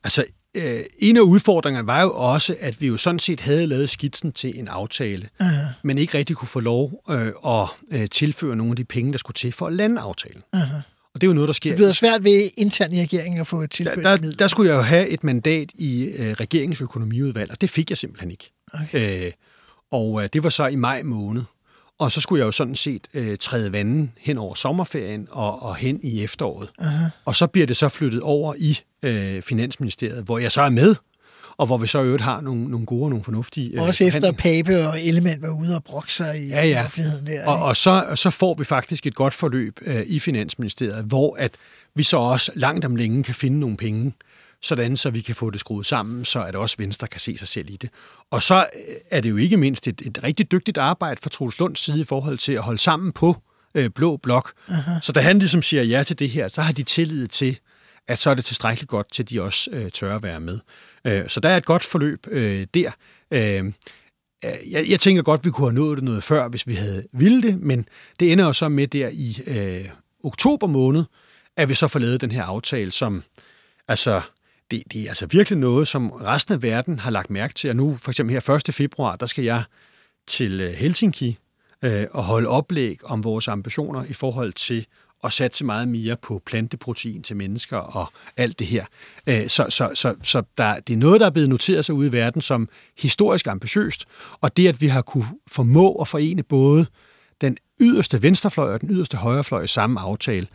altså, 0.03 0.25
øh, 0.53 0.83
en 0.99 1.17
af 1.17 1.21
udfordringerne 1.21 1.87
var 1.87 2.01
jo 2.01 2.11
også, 2.15 2.55
at 2.59 2.81
vi 2.81 2.87
jo 2.87 2.97
sådan 2.97 3.19
set 3.19 3.39
havde 3.39 3.67
lavet 3.67 3.89
skitsen 3.89 4.31
til 4.31 4.59
en 4.59 4.67
aftale, 4.67 5.29
uh-huh. 5.41 5.47
men 5.83 5.97
ikke 5.97 6.17
rigtig 6.17 6.35
kunne 6.35 6.47
få 6.47 6.59
lov 6.59 7.03
øh, 7.09 7.31
at 7.45 7.67
øh, 7.91 8.09
tilføre 8.09 8.55
nogle 8.55 8.71
af 8.71 8.75
de 8.75 8.85
penge, 8.85 9.11
der 9.11 9.17
skulle 9.17 9.35
til 9.35 9.51
for 9.51 9.67
at 9.67 9.73
lande 9.73 10.01
aftalen. 10.01 10.43
Uh-huh. 10.55 10.98
Og 11.13 11.21
det 11.21 11.27
er 11.27 11.29
jo 11.29 11.33
noget, 11.33 11.47
der 11.47 11.53
sker. 11.53 11.69
Det 11.69 11.77
bliver 11.77 11.91
svært 11.91 12.23
ved 12.23 12.49
internt 12.57 12.93
i 12.93 13.01
regeringen 13.01 13.41
at 13.41 13.47
få 13.47 13.61
et 13.61 13.71
tilfælde 13.71 14.03
der, 14.03 14.17
der, 14.17 14.31
der 14.31 14.47
skulle 14.47 14.71
jeg 14.71 14.77
jo 14.77 14.81
have 14.81 15.07
et 15.07 15.23
mandat 15.23 15.69
i 15.75 16.03
øh, 16.03 16.31
regeringens 16.31 16.81
økonomiudvalg, 16.81 17.51
og 17.51 17.61
det 17.61 17.69
fik 17.69 17.89
jeg 17.89 17.97
simpelthen 17.97 18.31
ikke. 18.31 18.51
Okay. 18.73 19.25
Øh, 19.25 19.31
og 19.91 20.23
øh, 20.23 20.29
det 20.33 20.43
var 20.43 20.49
så 20.49 20.67
i 20.67 20.75
maj 20.75 21.03
måned. 21.03 21.43
Og 21.99 22.11
så 22.11 22.21
skulle 22.21 22.39
jeg 22.39 22.45
jo 22.45 22.51
sådan 22.51 22.75
set 22.75 23.07
øh, 23.13 23.37
træde 23.37 23.71
vandet 23.71 24.09
hen 24.17 24.37
over 24.37 24.55
sommerferien 24.55 25.27
og, 25.31 25.61
og 25.61 25.75
hen 25.75 25.99
i 26.03 26.23
efteråret. 26.23 26.69
Uh-huh. 26.81 27.09
Og 27.25 27.35
så 27.35 27.47
bliver 27.47 27.67
det 27.67 27.77
så 27.77 27.89
flyttet 27.89 28.21
over 28.21 28.53
i 28.57 28.79
øh, 29.03 29.41
Finansministeriet, 29.41 30.23
hvor 30.23 30.39
jeg 30.39 30.51
så 30.51 30.61
er 30.61 30.69
med 30.69 30.95
og 31.59 31.65
hvor 31.65 31.77
vi 31.77 31.87
så 31.87 32.01
i 32.01 32.05
øvrigt 32.05 32.23
har 32.23 32.41
nogle, 32.41 32.67
nogle 32.67 32.85
gode 32.85 33.03
og 33.03 33.09
nogle 33.09 33.23
fornuftige 33.23 33.75
øh, 33.75 33.81
Også 33.81 34.03
efter 34.03 34.31
Pape 34.31 34.87
og 34.87 35.01
Element 35.01 35.41
var 35.41 35.49
ude 35.49 35.75
og 35.75 35.83
brokke 35.83 36.13
sig 36.13 36.43
i 36.43 36.47
ja, 36.47 36.65
ja. 36.65 36.83
offentligheden 36.85 37.27
der. 37.27 37.45
Og, 37.45 37.63
og 37.63 37.77
så, 37.77 38.05
så 38.15 38.29
får 38.29 38.53
vi 38.53 38.63
faktisk 38.63 39.07
et 39.07 39.15
godt 39.15 39.33
forløb 39.33 39.79
øh, 39.81 40.03
i 40.05 40.19
Finansministeriet, 40.19 41.05
hvor 41.05 41.35
at 41.35 41.51
vi 41.95 42.03
så 42.03 42.17
også 42.17 42.51
langt 42.55 42.85
om 42.85 42.95
længe 42.95 43.23
kan 43.23 43.35
finde 43.35 43.59
nogle 43.59 43.77
penge, 43.77 44.13
sådan 44.61 44.97
så 44.97 45.09
vi 45.09 45.21
kan 45.21 45.35
få 45.35 45.49
det 45.49 45.59
skruet 45.59 45.85
sammen, 45.85 46.25
så 46.25 46.43
at 46.43 46.55
også 46.55 46.75
Venstre 46.79 47.07
kan 47.07 47.19
se 47.19 47.37
sig 47.37 47.47
selv 47.47 47.69
i 47.69 47.75
det. 47.75 47.89
Og 48.31 48.43
så 48.43 48.55
øh, 48.55 48.95
er 49.11 49.21
det 49.21 49.29
jo 49.29 49.37
ikke 49.37 49.57
mindst 49.57 49.87
et, 49.87 50.01
et 50.05 50.23
rigtig 50.23 50.51
dygtigt 50.51 50.77
arbejde 50.77 51.19
fra 51.23 51.29
Troels 51.29 51.59
Lunds 51.59 51.79
side 51.79 52.01
i 52.01 52.05
forhold 52.05 52.37
til 52.37 52.53
at 52.53 52.61
holde 52.61 52.79
sammen 52.79 53.11
på 53.11 53.37
øh, 53.75 53.89
blå 53.89 54.17
blok. 54.17 54.51
Uh-huh. 54.67 54.99
Så 55.01 55.11
da 55.11 55.19
han 55.19 55.39
ligesom 55.39 55.61
siger 55.61 55.83
ja 55.83 56.03
til 56.03 56.19
det 56.19 56.29
her, 56.29 56.47
så 56.47 56.61
har 56.61 56.73
de 56.73 56.83
tillid 56.83 57.27
til, 57.27 57.59
at 58.09 58.19
så 58.19 58.29
er 58.29 58.33
det 58.33 58.45
tilstrækkeligt 58.45 58.89
godt 58.89 59.11
til, 59.11 59.23
at 59.23 59.29
de 59.29 59.41
også 59.41 59.69
øh, 59.73 59.91
tør 59.91 60.15
at 60.15 60.23
være 60.23 60.39
med. 60.39 60.59
Øh, 61.05 61.29
så 61.29 61.39
der 61.39 61.49
er 61.49 61.57
et 61.57 61.65
godt 61.65 61.83
forløb 61.83 62.27
øh, 62.31 62.67
der. 62.73 62.91
Øh, 63.31 63.65
øh, 64.45 64.71
jeg, 64.71 64.89
jeg 64.89 64.99
tænker 64.99 65.23
godt, 65.23 65.45
vi 65.45 65.49
kunne 65.49 65.67
have 65.67 65.75
nået 65.75 65.97
det 65.97 66.03
noget 66.03 66.23
før, 66.23 66.47
hvis 66.47 66.67
vi 66.67 66.73
havde 66.73 67.07
ville 67.13 67.41
det, 67.41 67.59
men 67.59 67.87
det 68.19 68.31
ender 68.31 68.45
jo 68.45 68.53
så 68.53 68.69
med 68.69 68.87
der 68.87 69.09
i 69.13 69.37
øh, 69.47 69.89
oktober 70.23 70.67
måned, 70.67 71.03
at 71.57 71.69
vi 71.69 71.73
så 71.73 71.87
får 71.87 71.99
lavet 71.99 72.21
den 72.21 72.31
her 72.31 72.43
aftale, 72.43 72.91
som 72.91 73.23
altså 73.87 74.21
det, 74.71 74.83
det 74.93 75.03
er 75.03 75.09
altså 75.09 75.25
virkelig 75.25 75.59
noget, 75.59 75.87
som 75.87 76.09
resten 76.09 76.53
af 76.53 76.63
verden 76.63 76.99
har 76.99 77.11
lagt 77.11 77.29
mærke 77.29 77.53
til. 77.53 77.69
Og 77.69 77.75
nu, 77.75 77.97
for 78.01 78.11
eksempel 78.11 78.33
her 78.33 78.61
1. 78.67 78.73
februar, 78.75 79.15
der 79.15 79.25
skal 79.25 79.43
jeg 79.43 79.63
til 80.27 80.61
øh, 80.61 80.73
Helsinki 80.73 81.37
øh, 81.83 82.07
og 82.11 82.23
holde 82.23 82.47
oplæg 82.47 83.05
om 83.05 83.23
vores 83.23 83.47
ambitioner 83.47 84.03
i 84.03 84.13
forhold 84.13 84.53
til 84.53 84.85
og 85.21 85.33
satse 85.33 85.65
meget 85.65 85.87
mere 85.87 86.15
på 86.21 86.41
planteprotein 86.45 87.23
til 87.23 87.35
mennesker 87.35 87.77
og 87.77 88.13
alt 88.37 88.59
det 88.59 88.67
her. 88.67 88.85
Så, 89.27 89.65
så, 89.69 89.91
så, 89.93 90.15
så 90.23 90.43
der, 90.57 90.79
det 90.79 90.93
er 90.93 90.97
noget, 90.97 91.19
der 91.19 91.25
er 91.25 91.29
blevet 91.29 91.49
noteret 91.49 91.85
sig 91.85 91.95
ude 91.95 92.07
i 92.07 92.11
verden 92.11 92.41
som 92.41 92.69
historisk 92.97 93.47
ambitiøst, 93.47 94.05
og 94.41 94.57
det, 94.57 94.67
at 94.67 94.81
vi 94.81 94.87
har 94.87 95.01
kunne 95.01 95.27
formå 95.47 95.95
at 95.95 96.07
forene 96.07 96.43
både 96.43 96.85
den 97.41 97.57
yderste 97.81 98.23
venstrefløj 98.23 98.73
og 98.73 98.81
den 98.81 98.89
yderste 98.91 99.17
højrefløj 99.17 99.63
i 99.63 99.67
samme 99.67 99.99
aftale, 99.99 100.47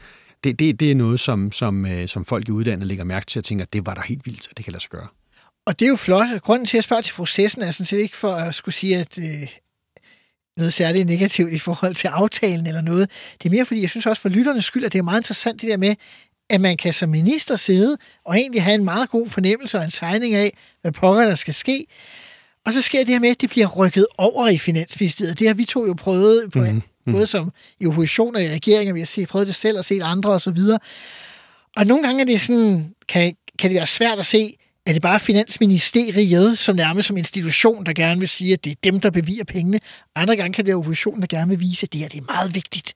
det, 0.45 0.59
det, 0.59 0.81
det 0.81 0.91
er 0.91 0.95
noget, 0.95 1.21
som, 1.21 1.53
som, 1.53 1.87
øh, 1.87 2.09
som 2.09 2.25
folk 2.25 2.49
i 2.49 2.53
udlandet 2.53 2.87
lægger 2.87 3.05
mærke 3.05 3.27
til 3.27 3.39
og 3.39 3.45
tænker, 3.45 3.65
det 3.65 3.87
var 3.87 3.95
da 3.95 4.01
helt 4.01 4.27
vildt, 4.27 4.49
at 4.51 4.57
det 4.57 4.65
kan 4.65 4.73
lade 4.73 4.83
sig 4.83 4.91
gøre. 4.91 5.07
Og 5.67 5.79
det 5.79 5.87
er 5.87 5.89
jo 5.89 5.97
flot. 5.97 6.41
Grunden 6.43 6.67
til 6.67 6.79
at 6.79 6.85
spørger 6.85 7.03
til 7.03 7.15
processen 7.15 7.63
er 7.63 7.71
sådan 7.71 7.87
set 7.87 7.99
ikke 7.99 8.17
for 8.17 8.35
at 8.35 8.55
skulle 8.55 8.75
sige, 8.75 8.99
at 8.99 9.19
øh, 9.19 9.49
noget 10.57 10.73
særligt 10.73 11.07
negativt 11.07 11.53
i 11.53 11.59
forhold 11.59 11.95
til 11.95 12.09
aftalen 12.09 12.67
eller 12.67 12.81
noget. 12.81 13.11
Det 13.43 13.49
er 13.49 13.51
mere 13.51 13.67
fordi, 13.67 13.81
jeg 13.81 13.91
synes 13.91 14.07
også 14.07 14.23
for 14.23 14.29
lytternes 14.29 14.65
skyld, 14.65 14.85
at 14.85 14.93
det 14.93 14.99
er 14.99 15.03
meget 15.03 15.19
interessant 15.19 15.61
det 15.61 15.69
der 15.69 15.77
med, 15.77 15.95
at 16.51 16.61
man 16.61 16.77
kan 16.77 16.93
som 16.93 17.09
minister 17.09 17.57
sidde 17.57 17.97
og 18.25 18.37
egentlig 18.37 18.63
have 18.63 18.75
en 18.75 18.85
meget 18.85 19.11
god 19.11 19.29
fornemmelse 19.29 19.79
og 19.79 19.85
en 19.85 19.91
tegning 19.91 20.35
af, 20.35 20.57
hvad 20.83 20.93
pokker 20.93 21.25
der 21.25 21.35
skal 21.35 21.55
ske. 21.55 21.87
Og 22.67 22.73
så 22.73 22.83
sker 22.83 22.99
det 22.99 23.09
her 23.09 23.21
med, 23.21 23.29
at 23.29 23.41
det 23.41 23.51
bliver 23.51 23.67
rykket 23.67 24.07
over 24.19 24.49
i 24.49 24.59
Finansministeriet. 24.59 25.39
Det 25.39 25.47
har 25.47 25.55
vi 25.55 25.65
to 25.65 25.87
jo 25.87 25.95
prøvet, 25.95 26.53
på, 26.53 26.59
mm-hmm. 26.59 26.83
både 27.13 27.27
som 27.27 27.53
i 27.81 27.87
opposition 27.87 28.37
og 28.37 28.43
i 28.43 28.49
regering, 28.49 28.91
og 28.91 28.95
vi 28.95 29.01
har 29.01 29.07
set, 29.07 29.29
prøvet 29.29 29.47
det 29.47 29.55
selv 29.55 29.79
og 29.79 29.85
set 29.85 30.03
andre 30.03 30.31
osv. 30.31 30.49
Og, 30.49 30.81
og 31.77 31.87
nogle 31.87 32.03
gange 32.03 32.21
er 32.21 32.25
det 32.25 32.41
sådan, 32.41 32.95
kan, 33.09 33.37
kan 33.59 33.71
det 33.71 33.77
være 33.77 33.87
svært 33.87 34.19
at 34.19 34.27
se, 34.27 34.57
er 34.87 34.93
det 34.93 35.03
bare 35.03 35.21
Finansministeriet, 35.21 36.59
som 36.59 36.77
nærmest 36.77 37.09
som 37.09 37.17
institution, 37.17 37.87
der 37.87 37.93
gerne 37.93 38.21
vil 38.21 38.29
sige, 38.29 38.53
at 38.53 38.65
det 38.65 38.71
er 38.71 38.77
dem, 38.85 39.01
der 39.01 39.11
beviger 39.11 39.45
pengene. 39.45 39.81
Andre 40.15 40.37
gange 40.37 40.53
kan 40.53 40.65
det 40.65 40.69
være 40.69 40.77
oppositionen, 40.77 41.21
der 41.21 41.27
gerne 41.27 41.49
vil 41.49 41.61
vise, 41.61 41.85
at 41.85 41.93
det 41.93 42.01
her 42.01 42.09
det 42.09 42.19
er 42.19 42.33
meget 42.33 42.55
vigtigt. 42.55 42.95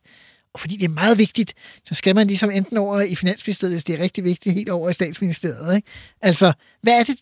Og 0.53 0.61
fordi 0.61 0.76
det 0.76 0.84
er 0.84 0.89
meget 0.89 1.18
vigtigt, 1.18 1.55
så 1.84 1.95
skal 1.95 2.14
man 2.14 2.26
ligesom 2.26 2.51
enten 2.51 2.76
over 2.76 3.01
i 3.01 3.14
Finansministeriet, 3.14 3.74
hvis 3.74 3.84
det 3.84 3.99
er 3.99 4.03
rigtig 4.03 4.24
vigtigt, 4.24 4.55
helt 4.55 4.68
over 4.68 4.91
i 4.91 4.93
Statsministeriet. 4.93 5.76
Ikke? 5.76 5.89
Altså, 6.20 6.53
hvad 6.82 6.93
er 6.93 7.05
det? 7.05 7.20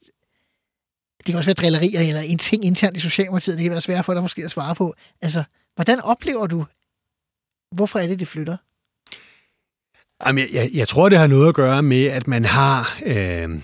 Det 1.18 1.32
kan 1.32 1.36
også 1.36 1.48
være 1.48 1.54
drillerier 1.54 2.00
eller 2.00 2.20
en 2.20 2.38
ting 2.38 2.64
internt 2.64 2.96
i 2.96 3.00
Socialdemokratiet, 3.00 3.56
det 3.56 3.62
kan 3.62 3.72
være 3.72 3.80
svært 3.80 4.04
for 4.04 4.14
dig 4.14 4.22
måske 4.22 4.44
at 4.44 4.50
svare 4.50 4.74
på. 4.74 4.94
Altså, 5.22 5.44
hvordan 5.74 6.00
oplever 6.00 6.46
du, 6.46 6.64
hvorfor 7.74 7.98
er 7.98 8.06
det, 8.06 8.18
det 8.18 8.28
flytter? 8.28 8.56
Jamen, 10.26 10.44
jeg, 10.44 10.54
jeg, 10.54 10.70
jeg 10.74 10.88
tror, 10.88 11.08
det 11.08 11.18
har 11.18 11.26
noget 11.26 11.48
at 11.48 11.54
gøre 11.54 11.82
med, 11.82 12.04
at 12.04 12.26
man 12.26 12.44
har 12.44 12.98
øh, 13.06 13.60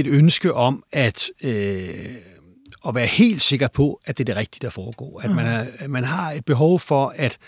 et 0.00 0.06
ønske 0.06 0.54
om 0.54 0.82
at, 0.92 1.30
øh, 1.42 1.88
at 2.88 2.94
være 2.94 3.06
helt 3.06 3.42
sikker 3.42 3.68
på, 3.68 4.00
at 4.04 4.18
det 4.18 4.24
er 4.24 4.34
det 4.34 4.36
rigtige, 4.36 4.60
der 4.66 4.70
foregår. 4.70 5.20
At 5.20 5.30
man, 5.30 5.46
er, 5.46 5.66
at 5.78 5.90
man 5.90 6.04
har 6.04 6.32
et 6.32 6.44
behov 6.44 6.80
for, 6.80 7.12
at 7.16 7.38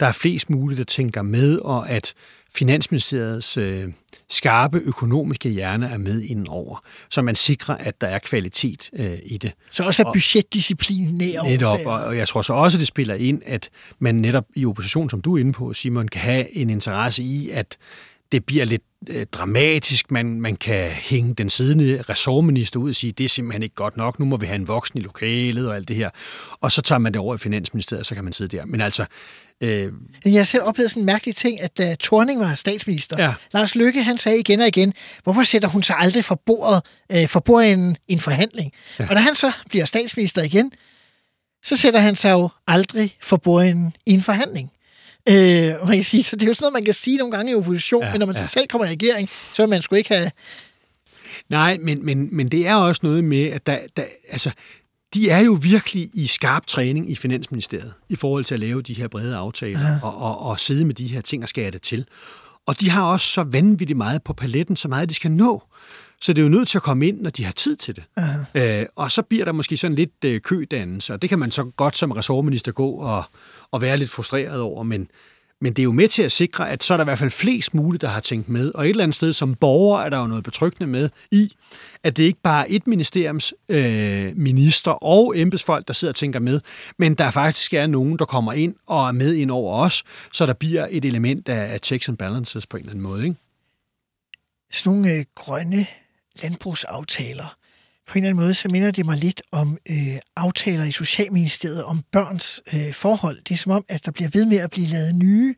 der 0.00 0.06
er 0.06 0.12
flest 0.12 0.50
muligt, 0.50 0.78
der 0.78 0.84
tænker 0.84 1.22
med, 1.22 1.58
og 1.58 1.90
at 1.90 2.14
Finansministeriets 2.54 3.56
øh, 3.56 3.88
skarpe 4.30 4.78
økonomiske 4.78 5.48
hjerne 5.48 5.88
er 5.88 5.98
med 5.98 6.22
indover, 6.22 6.82
så 7.10 7.22
man 7.22 7.34
sikrer, 7.34 7.76
at 7.76 8.00
der 8.00 8.06
er 8.06 8.18
kvalitet 8.18 8.90
øh, 8.92 9.18
i 9.24 9.38
det. 9.38 9.52
Så 9.70 9.84
også 9.84 10.02
er 10.02 10.12
budgetdisciplin 10.12 11.08
nær 11.12 11.42
Netop, 11.42 11.80
og, 11.86 12.04
og 12.04 12.16
jeg 12.16 12.28
tror 12.28 12.42
så 12.42 12.52
også, 12.52 12.78
det 12.78 12.86
spiller 12.86 13.14
ind, 13.14 13.42
at 13.46 13.70
man 13.98 14.14
netop 14.14 14.44
i 14.54 14.66
opposition, 14.66 15.10
som 15.10 15.20
du 15.20 15.36
er 15.36 15.40
inde 15.40 15.52
på, 15.52 15.72
Simon, 15.72 16.08
kan 16.08 16.20
have 16.20 16.56
en 16.56 16.70
interesse 16.70 17.22
i, 17.22 17.50
at 17.50 17.76
det 18.32 18.44
bliver 18.44 18.64
lidt 18.64 18.82
øh, 19.08 19.26
dramatisk. 19.26 20.10
Man, 20.10 20.40
man 20.40 20.56
kan 20.56 20.90
hænge 20.90 21.34
den 21.34 21.50
siddende 21.50 22.02
ressortminister 22.08 22.80
ud 22.80 22.88
og 22.88 22.94
sige, 22.94 23.12
det 23.12 23.24
er 23.24 23.28
simpelthen 23.28 23.62
ikke 23.62 23.74
godt 23.74 23.96
nok, 23.96 24.18
nu 24.18 24.24
må 24.24 24.36
vi 24.36 24.46
have 24.46 24.56
en 24.56 24.68
voksen 24.68 24.98
i 24.98 25.02
lokalet 25.02 25.68
og 25.68 25.76
alt 25.76 25.88
det 25.88 25.96
her. 25.96 26.10
Og 26.60 26.72
så 26.72 26.82
tager 26.82 26.98
man 26.98 27.12
det 27.12 27.20
over 27.20 27.34
i 27.34 27.38
Finansministeriet, 27.38 28.00
og 28.00 28.06
så 28.06 28.14
kan 28.14 28.24
man 28.24 28.32
sidde 28.32 28.56
der. 28.56 28.64
Men 28.64 28.80
altså... 28.80 29.04
Øh... 29.60 29.92
Jeg 30.24 30.40
har 30.40 30.44
selv 30.44 30.62
oplevet 30.62 30.90
sådan 30.90 31.02
en 31.02 31.06
mærkelig 31.06 31.36
ting, 31.36 31.60
at 31.60 31.78
da 31.78 31.96
Thorning 32.00 32.40
var 32.40 32.54
statsminister, 32.54 33.16
ja. 33.24 33.34
Lars 33.52 33.74
Løkke, 33.74 34.02
han 34.02 34.18
sagde 34.18 34.38
igen 34.40 34.60
og 34.60 34.68
igen, 34.68 34.92
hvorfor 35.22 35.42
sætter 35.42 35.68
hun 35.68 35.82
sig 35.82 35.96
aldrig 35.98 36.24
for 36.24 36.34
bordet, 36.46 36.82
øh, 37.12 37.28
for 37.28 37.40
bordet 37.40 37.72
en, 37.72 37.96
en 38.08 38.20
forhandling? 38.20 38.72
Ja. 38.98 39.08
Og 39.08 39.14
når 39.14 39.20
han 39.20 39.34
så 39.34 39.52
bliver 39.68 39.84
statsminister 39.84 40.42
igen, 40.42 40.72
så 41.62 41.76
sætter 41.76 42.00
han 42.00 42.14
sig 42.14 42.30
jo 42.30 42.48
aldrig 42.66 43.16
for 43.22 43.36
bordet 43.36 43.92
i 44.06 44.12
en 44.12 44.22
forhandling. 44.22 44.70
Øh, 45.28 45.88
man 45.88 45.96
kan 45.96 46.04
sige, 46.04 46.22
så 46.22 46.36
det 46.36 46.42
er 46.42 46.46
jo 46.46 46.54
sådan 46.54 46.64
noget, 46.64 46.72
man 46.72 46.84
kan 46.84 46.94
sige 46.94 47.16
nogle 47.16 47.36
gange 47.36 47.52
i 47.52 47.54
opposition, 47.54 48.04
ja, 48.04 48.12
men 48.12 48.18
når 48.18 48.26
man 48.26 48.36
ja. 48.36 48.46
så 48.46 48.52
selv 48.52 48.66
kommer 48.66 48.86
i 48.86 48.90
regering, 48.90 49.30
så 49.54 49.62
vil 49.62 49.68
man 49.68 49.82
sgu 49.82 49.94
ikke 49.94 50.14
have... 50.14 50.30
Nej, 51.48 51.78
men, 51.80 52.04
men, 52.04 52.28
men 52.32 52.48
det 52.48 52.66
er 52.66 52.74
også 52.74 53.00
noget 53.02 53.24
med, 53.24 53.46
at 53.46 53.66
der, 53.66 53.78
der, 53.96 54.04
altså, 54.28 54.50
de 55.14 55.30
er 55.30 55.40
jo 55.40 55.58
virkelig 55.62 56.10
i 56.14 56.26
skarp 56.26 56.66
træning 56.66 57.10
i 57.10 57.14
Finansministeriet 57.14 57.92
i 58.08 58.16
forhold 58.16 58.44
til 58.44 58.54
at 58.54 58.60
lave 58.60 58.82
de 58.82 58.94
her 58.94 59.08
brede 59.08 59.36
aftaler 59.36 59.80
ja. 59.80 59.98
og, 60.02 60.16
og, 60.16 60.38
og 60.38 60.60
sidde 60.60 60.84
med 60.84 60.94
de 60.94 61.06
her 61.06 61.20
ting 61.20 61.42
og 61.42 61.48
skære 61.48 61.70
det 61.70 61.82
til. 61.82 62.06
Og 62.66 62.80
de 62.80 62.90
har 62.90 63.02
også 63.02 63.26
så 63.26 63.42
vanvittigt 63.42 63.96
meget 63.96 64.22
på 64.22 64.32
paletten, 64.32 64.76
så 64.76 64.88
meget 64.88 65.08
de 65.08 65.14
skal 65.14 65.30
nå. 65.30 65.62
Så 66.20 66.32
det 66.32 66.40
er 66.40 66.42
jo 66.42 66.48
nødt 66.48 66.68
til 66.68 66.78
at 66.78 66.82
komme 66.82 67.08
ind, 67.08 67.20
når 67.20 67.30
de 67.30 67.44
har 67.44 67.52
tid 67.52 67.76
til 67.76 67.96
det. 67.96 68.04
Uh-huh. 68.20 68.60
Øh, 68.60 68.86
og 68.96 69.12
så 69.12 69.22
bliver 69.22 69.44
der 69.44 69.52
måske 69.52 69.76
sådan 69.76 69.94
lidt 69.94 70.24
øh, 70.24 70.40
kødannelse, 70.40 71.12
og 71.12 71.22
det 71.22 71.30
kan 71.30 71.38
man 71.38 71.50
så 71.50 71.64
godt 71.64 71.96
som 71.96 72.10
ressortminister 72.10 72.72
gå 72.72 72.90
og, 72.90 73.24
og 73.72 73.82
være 73.82 73.96
lidt 73.96 74.10
frustreret 74.10 74.60
over, 74.60 74.82
men, 74.82 75.10
men 75.60 75.72
det 75.72 75.82
er 75.82 75.84
jo 75.84 75.92
med 75.92 76.08
til 76.08 76.22
at 76.22 76.32
sikre, 76.32 76.70
at 76.70 76.84
så 76.84 76.94
er 76.94 76.96
der 76.96 77.04
i 77.04 77.10
hvert 77.10 77.18
fald 77.18 77.30
flest 77.30 77.74
muligt, 77.74 78.00
der 78.00 78.08
har 78.08 78.20
tænkt 78.20 78.48
med. 78.48 78.72
Og 78.74 78.84
et 78.84 78.90
eller 78.90 79.02
andet 79.02 79.14
sted 79.14 79.32
som 79.32 79.54
borger 79.54 80.00
er 80.00 80.08
der 80.08 80.20
jo 80.20 80.26
noget 80.26 80.44
betryggende 80.44 80.86
med 80.86 81.10
i, 81.30 81.56
at 82.02 82.16
det 82.16 82.22
ikke 82.22 82.40
bare 82.42 82.70
er 82.70 82.74
et 82.76 82.86
ministeriums 82.86 83.54
øh, 83.68 84.32
minister 84.36 84.90
og 84.90 85.38
embedsfolk, 85.38 85.88
der 85.88 85.94
sidder 85.94 86.12
og 86.12 86.16
tænker 86.16 86.40
med, 86.40 86.60
men 86.98 87.14
der 87.14 87.30
faktisk 87.30 87.74
er 87.74 87.86
nogen, 87.86 88.18
der 88.18 88.24
kommer 88.24 88.52
ind 88.52 88.74
og 88.86 89.08
er 89.08 89.12
med 89.12 89.34
ind 89.34 89.50
over 89.50 89.74
os, 89.74 90.04
så 90.32 90.46
der 90.46 90.52
bliver 90.52 90.86
et 90.90 91.04
element 91.04 91.48
af, 91.48 91.72
af 91.72 91.78
checks 91.82 92.08
and 92.08 92.16
balances 92.16 92.66
på 92.66 92.76
en 92.76 92.80
eller 92.80 92.92
anden 92.92 93.02
måde. 93.02 93.24
Ikke? 93.24 93.36
Sådan 94.72 94.92
nogle 94.92 95.12
øh, 95.12 95.24
grønne 95.34 95.86
landbrugsaftaler, 96.42 97.57
på 98.08 98.18
en 98.18 98.24
eller 98.24 98.30
anden 98.30 98.44
måde, 98.44 98.54
så 98.54 98.68
minder 98.72 98.90
det 98.90 99.06
mig 99.06 99.16
lidt 99.16 99.42
om 99.52 99.78
øh, 99.90 100.18
aftaler 100.36 100.84
i 100.84 100.92
Socialministeriet 100.92 101.84
om 101.84 102.02
børns 102.12 102.62
øh, 102.74 102.92
forhold. 102.94 103.36
Det 103.48 103.54
er 103.54 103.58
som 103.58 103.72
om, 103.72 103.84
at 103.88 104.06
der 104.06 104.12
bliver 104.12 104.30
ved 104.32 104.46
med 104.46 104.56
at 104.56 104.70
blive 104.70 104.86
lavet 104.86 105.14
nye, 105.14 105.54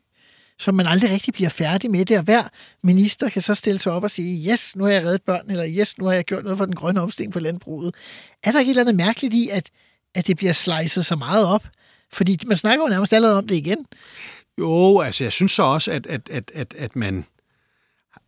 så 0.59 0.71
man 0.71 0.87
aldrig 0.87 1.11
rigtig 1.11 1.33
bliver 1.33 1.49
færdig 1.49 1.91
med 1.91 2.05
det, 2.05 2.17
og 2.17 2.23
hver 2.23 2.43
minister 2.83 3.29
kan 3.29 3.41
så 3.41 3.55
stille 3.55 3.79
sig 3.79 3.91
op 3.91 4.03
og 4.03 4.11
sige, 4.11 4.51
yes, 4.51 4.75
nu 4.75 4.83
har 4.83 4.91
jeg 4.91 5.03
reddet 5.03 5.21
børn, 5.21 5.51
eller 5.51 5.69
yes, 5.69 5.97
nu 5.97 6.05
har 6.05 6.13
jeg 6.13 6.25
gjort 6.25 6.43
noget 6.43 6.57
for 6.57 6.65
den 6.65 6.75
grønne 6.75 7.01
omstilling 7.01 7.33
på 7.33 7.39
landbruget. 7.39 7.95
Er 8.43 8.51
der 8.51 8.59
ikke 8.59 8.69
et 8.69 8.73
eller 8.73 8.83
andet 8.83 8.95
mærkeligt 8.95 9.33
i, 9.33 9.49
at, 9.49 9.69
at 10.15 10.27
det 10.27 10.37
bliver 10.37 10.53
slicet 10.53 11.05
så 11.05 11.15
meget 11.15 11.45
op? 11.45 11.67
Fordi 12.13 12.39
man 12.47 12.57
snakker 12.57 12.85
jo 12.85 12.89
nærmest 12.89 13.13
allerede 13.13 13.37
om 13.37 13.47
det 13.47 13.55
igen. 13.55 13.85
Jo, 14.59 14.99
altså 14.99 15.23
jeg 15.23 15.31
synes 15.31 15.51
så 15.51 15.63
også, 15.63 15.91
at, 15.91 16.07
at, 16.07 16.29
at, 16.31 16.51
at, 16.55 16.73
at 16.77 16.95
man 16.95 17.25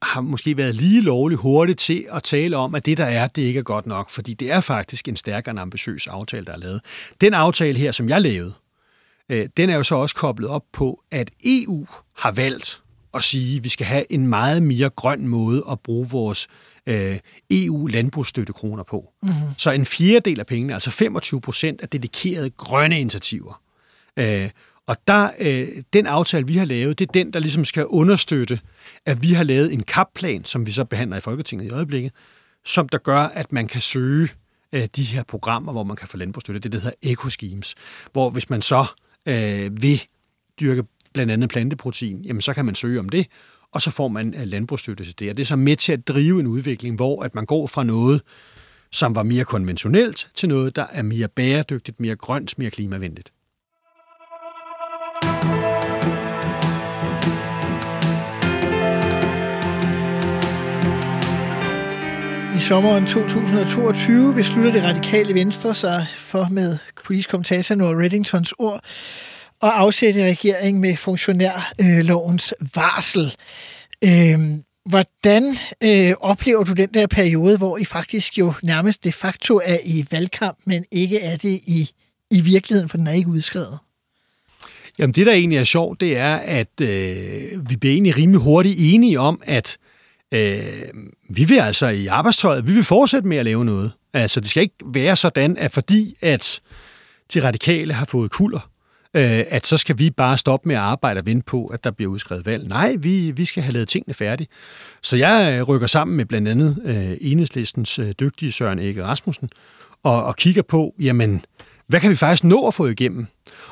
har 0.03 0.21
måske 0.21 0.57
været 0.57 0.75
lige 0.75 1.01
lovligt 1.01 1.41
hurtigt 1.41 1.79
til 1.79 2.05
at 2.11 2.23
tale 2.23 2.57
om, 2.57 2.75
at 2.75 2.85
det, 2.85 2.97
der 2.97 3.05
er, 3.05 3.27
det 3.27 3.41
ikke 3.41 3.57
er 3.57 3.63
godt 3.63 3.85
nok, 3.85 4.09
fordi 4.09 4.33
det 4.33 4.51
er 4.51 4.61
faktisk 4.61 5.07
en 5.07 5.15
stærkere 5.15 5.51
en 5.51 5.57
ambitiøs 5.57 6.07
aftale, 6.07 6.45
der 6.45 6.53
er 6.53 6.57
lavet. 6.57 6.81
Den 7.21 7.33
aftale 7.33 7.79
her, 7.79 7.91
som 7.91 8.09
jeg 8.09 8.21
lavede, 8.21 8.53
øh, 9.29 9.47
den 9.57 9.69
er 9.69 9.77
jo 9.77 9.83
så 9.83 9.95
også 9.95 10.15
koblet 10.15 10.49
op 10.49 10.63
på, 10.73 11.03
at 11.11 11.31
EU 11.45 11.87
har 12.17 12.31
valgt 12.31 12.81
at 13.13 13.23
sige, 13.23 13.57
at 13.57 13.63
vi 13.63 13.69
skal 13.69 13.85
have 13.85 14.11
en 14.11 14.27
meget 14.27 14.63
mere 14.63 14.89
grøn 14.89 15.27
måde 15.27 15.63
at 15.71 15.79
bruge 15.79 16.09
vores 16.09 16.47
øh, 16.87 17.19
EU-landbrugsstøttekroner 17.51 18.83
på. 18.83 19.13
Mm-hmm. 19.23 19.47
Så 19.57 19.71
en 19.71 19.85
fjerdedel 19.85 20.39
af 20.39 20.45
pengene, 20.45 20.73
altså 20.73 20.91
25 20.91 21.41
procent, 21.41 21.81
er 21.81 21.87
dedikerede 21.87 22.49
grønne 22.49 22.99
initiativer. 22.99 23.61
Øh, 24.17 24.49
og 24.87 24.97
der, 25.07 25.29
øh, 25.39 25.67
den 25.93 26.07
aftale, 26.07 26.47
vi 26.47 26.57
har 26.57 26.65
lavet, 26.65 26.99
det 26.99 27.07
er 27.07 27.11
den, 27.11 27.33
der 27.33 27.39
ligesom 27.39 27.65
skal 27.65 27.85
understøtte, 27.85 28.59
at 29.05 29.23
vi 29.23 29.33
har 29.33 29.43
lavet 29.43 29.73
en 29.73 29.83
kapplan, 29.83 30.45
som 30.45 30.65
vi 30.65 30.71
så 30.71 30.85
behandler 30.85 31.17
i 31.17 31.21
Folketinget 31.21 31.65
i 31.65 31.69
øjeblikket, 31.69 32.11
som 32.65 32.89
der 32.89 32.97
gør, 32.97 33.19
at 33.19 33.51
man 33.51 33.67
kan 33.67 33.81
søge 33.81 34.29
øh, 34.73 34.87
de 34.95 35.03
her 35.03 35.23
programmer, 35.23 35.71
hvor 35.71 35.83
man 35.83 35.95
kan 35.95 36.07
få 36.07 36.17
landbrugsstøtte. 36.17 36.59
Det, 36.59 36.71
det 36.71 36.81
hedder 36.81 36.95
eco-schemes, 37.05 37.73
hvor 38.13 38.29
hvis 38.29 38.49
man 38.49 38.61
så 38.61 38.85
øh, 39.25 39.81
vil 39.81 40.03
dyrke 40.59 40.83
blandt 41.13 41.31
andet 41.31 41.49
planteprotein, 41.49 42.21
jamen 42.21 42.41
så 42.41 42.53
kan 42.53 42.65
man 42.65 42.75
søge 42.75 42.99
om 42.99 43.09
det, 43.09 43.27
og 43.71 43.81
så 43.81 43.91
får 43.91 44.07
man 44.07 44.33
øh, 44.37 44.47
landbrugsstøtte 44.47 45.03
til 45.03 45.19
det. 45.19 45.29
Og 45.29 45.37
det 45.37 45.43
er 45.43 45.47
så 45.47 45.55
med 45.55 45.75
til 45.75 45.93
at 45.93 46.07
drive 46.07 46.39
en 46.39 46.47
udvikling, 46.47 46.95
hvor 46.95 47.23
at 47.23 47.35
man 47.35 47.45
går 47.45 47.67
fra 47.67 47.83
noget, 47.83 48.21
som 48.91 49.15
var 49.15 49.23
mere 49.23 49.45
konventionelt, 49.45 50.31
til 50.35 50.49
noget, 50.49 50.75
der 50.75 50.85
er 50.91 51.01
mere 51.01 51.27
bæredygtigt, 51.27 51.99
mere 51.99 52.15
grønt, 52.15 52.57
mere 52.57 52.71
klimavenligt. 52.71 53.31
I 62.57 62.59
sommeren 62.59 63.07
2022 63.07 64.33
beslutter 64.33 64.71
det 64.71 64.83
radikale 64.83 65.33
venstre 65.33 65.75
sig 65.75 66.07
for 66.15 66.47
med 66.51 66.77
politisk 67.05 67.29
kommentator 67.29 67.75
Noah 67.75 67.97
Reddingtons 67.97 68.53
ord 68.57 68.83
at 69.63 69.69
afsætte 69.69 70.25
regeringen 70.25 70.81
med 70.81 70.97
funktionærlovens 70.97 72.53
varsel. 72.75 73.35
Øhm, 74.01 74.63
hvordan 74.85 75.57
øh, 75.81 76.13
oplever 76.19 76.63
du 76.63 76.73
den 76.73 76.89
der 76.93 77.07
periode, 77.07 77.57
hvor 77.57 77.77
I 77.77 77.85
faktisk 77.85 78.37
jo 78.37 78.53
nærmest 78.63 79.03
de 79.03 79.11
facto 79.11 79.61
er 79.63 79.77
i 79.85 80.05
valgkamp, 80.11 80.57
men 80.65 80.85
ikke 80.91 81.19
er 81.19 81.37
det 81.37 81.61
i, 81.65 81.89
i 82.31 82.41
virkeligheden, 82.41 82.89
for 82.89 82.97
den 82.97 83.07
er 83.07 83.11
ikke 83.11 83.29
udskrevet? 83.29 83.77
Jamen 84.99 85.13
det, 85.13 85.25
der 85.25 85.33
egentlig 85.33 85.57
er 85.57 85.63
sjovt, 85.63 86.01
det 86.01 86.17
er, 86.17 86.35
at 86.35 86.81
øh, 86.81 87.69
vi 87.69 87.75
bliver 87.75 87.93
egentlig 87.93 88.17
rimelig 88.17 88.41
hurtigt 88.41 88.75
enige 88.79 89.19
om, 89.19 89.41
at 89.45 89.77
øh, 90.33 90.87
vi 91.29 91.43
vil 91.43 91.59
altså 91.59 91.87
i 91.87 92.07
arbejdstøjet, 92.07 92.67
vi 92.67 92.73
vil 92.73 92.83
fortsætte 92.83 93.27
med 93.27 93.37
at 93.37 93.45
lave 93.45 93.65
noget. 93.65 93.91
Altså 94.13 94.39
det 94.39 94.49
skal 94.49 94.63
ikke 94.63 94.75
være 94.85 95.15
sådan, 95.15 95.57
at 95.57 95.71
fordi 95.71 96.15
at 96.21 96.61
de 97.33 97.47
radikale 97.47 97.93
har 97.93 98.05
fået 98.05 98.31
kulder, 98.31 98.69
øh, 99.13 99.43
at 99.49 99.67
så 99.67 99.77
skal 99.77 99.99
vi 99.99 100.09
bare 100.09 100.37
stoppe 100.37 100.67
med 100.67 100.75
at 100.75 100.81
arbejde 100.81 101.17
og 101.17 101.25
vente 101.25 101.45
på, 101.45 101.65
at 101.65 101.83
der 101.83 101.91
bliver 101.91 102.11
udskrevet 102.11 102.45
valg. 102.45 102.67
Nej, 102.67 102.95
vi, 102.99 103.31
vi 103.31 103.45
skal 103.45 103.63
have 103.63 103.73
lavet 103.73 103.87
tingene 103.87 104.13
færdige. 104.13 104.47
Så 105.01 105.15
jeg 105.15 105.57
øh, 105.57 105.63
rykker 105.63 105.87
sammen 105.87 106.17
med 106.17 106.25
blandt 106.25 106.47
andet 106.47 106.81
øh, 106.85 107.17
enhedslistens 107.21 107.99
øh, 107.99 108.11
dygtige 108.19 108.51
Søren 108.51 108.79
Ege 108.79 109.03
Rasmussen 109.03 109.49
og, 110.03 110.23
og 110.23 110.35
kigger 110.35 110.61
på, 110.61 110.95
jamen, 110.99 111.45
hvad 111.87 111.99
kan 111.99 112.09
vi 112.09 112.15
faktisk 112.15 112.43
nå 112.43 112.67
at 112.67 112.73
få 112.73 112.87
igennem? 112.87 113.25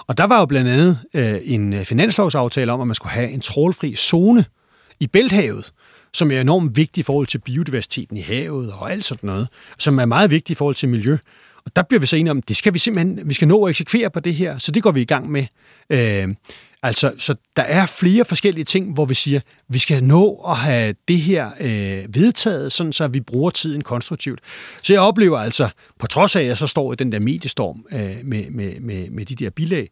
Og 0.07 0.17
der 0.17 0.23
var 0.23 0.39
jo 0.39 0.45
blandt 0.45 0.69
andet 0.69 0.99
øh, 1.13 1.39
en 1.43 1.73
øh, 1.73 1.85
finanslovsaftale 1.85 2.71
om, 2.71 2.81
at 2.81 2.87
man 2.87 2.95
skulle 2.95 3.13
have 3.13 3.29
en 3.29 3.41
trålfri 3.41 3.95
zone 3.95 4.45
i 4.99 5.07
Bælthavet, 5.07 5.71
som 6.13 6.31
er 6.31 6.41
enormt 6.41 6.75
vigtig 6.77 7.01
i 7.01 7.03
forhold 7.03 7.27
til 7.27 7.37
biodiversiteten 7.37 8.17
i 8.17 8.21
havet 8.21 8.73
og 8.73 8.91
alt 8.91 9.05
sådan 9.05 9.27
noget, 9.27 9.47
som 9.79 9.99
er 9.99 10.05
meget 10.05 10.31
vigtig 10.31 10.53
i 10.53 10.55
forhold 10.55 10.75
til 10.75 10.89
miljø. 10.89 11.17
Og 11.65 11.75
der 11.75 11.81
bliver 11.81 11.99
vi 11.99 12.07
så 12.07 12.15
enige 12.15 12.31
om, 12.31 12.41
det 12.41 12.55
skal 12.55 12.73
vi 12.73 12.79
simpelthen, 12.79 13.29
vi 13.29 13.33
skal 13.33 13.47
nå 13.47 13.65
at 13.65 13.69
eksekvere 13.69 14.09
på 14.09 14.19
det 14.19 14.35
her, 14.35 14.57
så 14.57 14.71
det 14.71 14.83
går 14.83 14.91
vi 14.91 15.01
i 15.01 15.05
gang 15.05 15.31
med. 15.31 15.45
Øh, 15.89 16.35
altså, 16.83 17.11
så 17.17 17.35
der 17.55 17.61
er 17.61 17.85
flere 17.85 18.25
forskellige 18.25 18.65
ting, 18.65 18.93
hvor 18.93 19.05
vi 19.05 19.13
siger, 19.13 19.39
vi 19.67 19.79
skal 19.79 20.03
nå 20.03 20.45
at 20.47 20.57
have 20.57 20.95
det 21.07 21.17
her 21.17 21.51
øh, 21.59 22.15
vedtaget, 22.15 22.71
sådan 22.71 22.93
så 22.93 23.07
vi 23.07 23.19
bruger 23.19 23.49
tiden 23.49 23.81
konstruktivt. 23.81 24.39
Så 24.81 24.93
jeg 24.93 25.01
oplever 25.01 25.37
altså, 25.37 25.69
på 25.99 26.07
trods 26.07 26.35
af, 26.35 26.41
at 26.41 26.47
jeg 26.47 26.57
så 26.57 26.67
står 26.67 26.93
i 26.93 26.95
den 26.95 27.11
der 27.11 27.19
mediestorm 27.19 27.85
øh, 27.91 28.15
med, 28.23 28.49
med, 28.49 28.79
med, 28.79 29.09
med 29.09 29.25
de 29.25 29.35
der 29.35 29.49
bilag, 29.49 29.87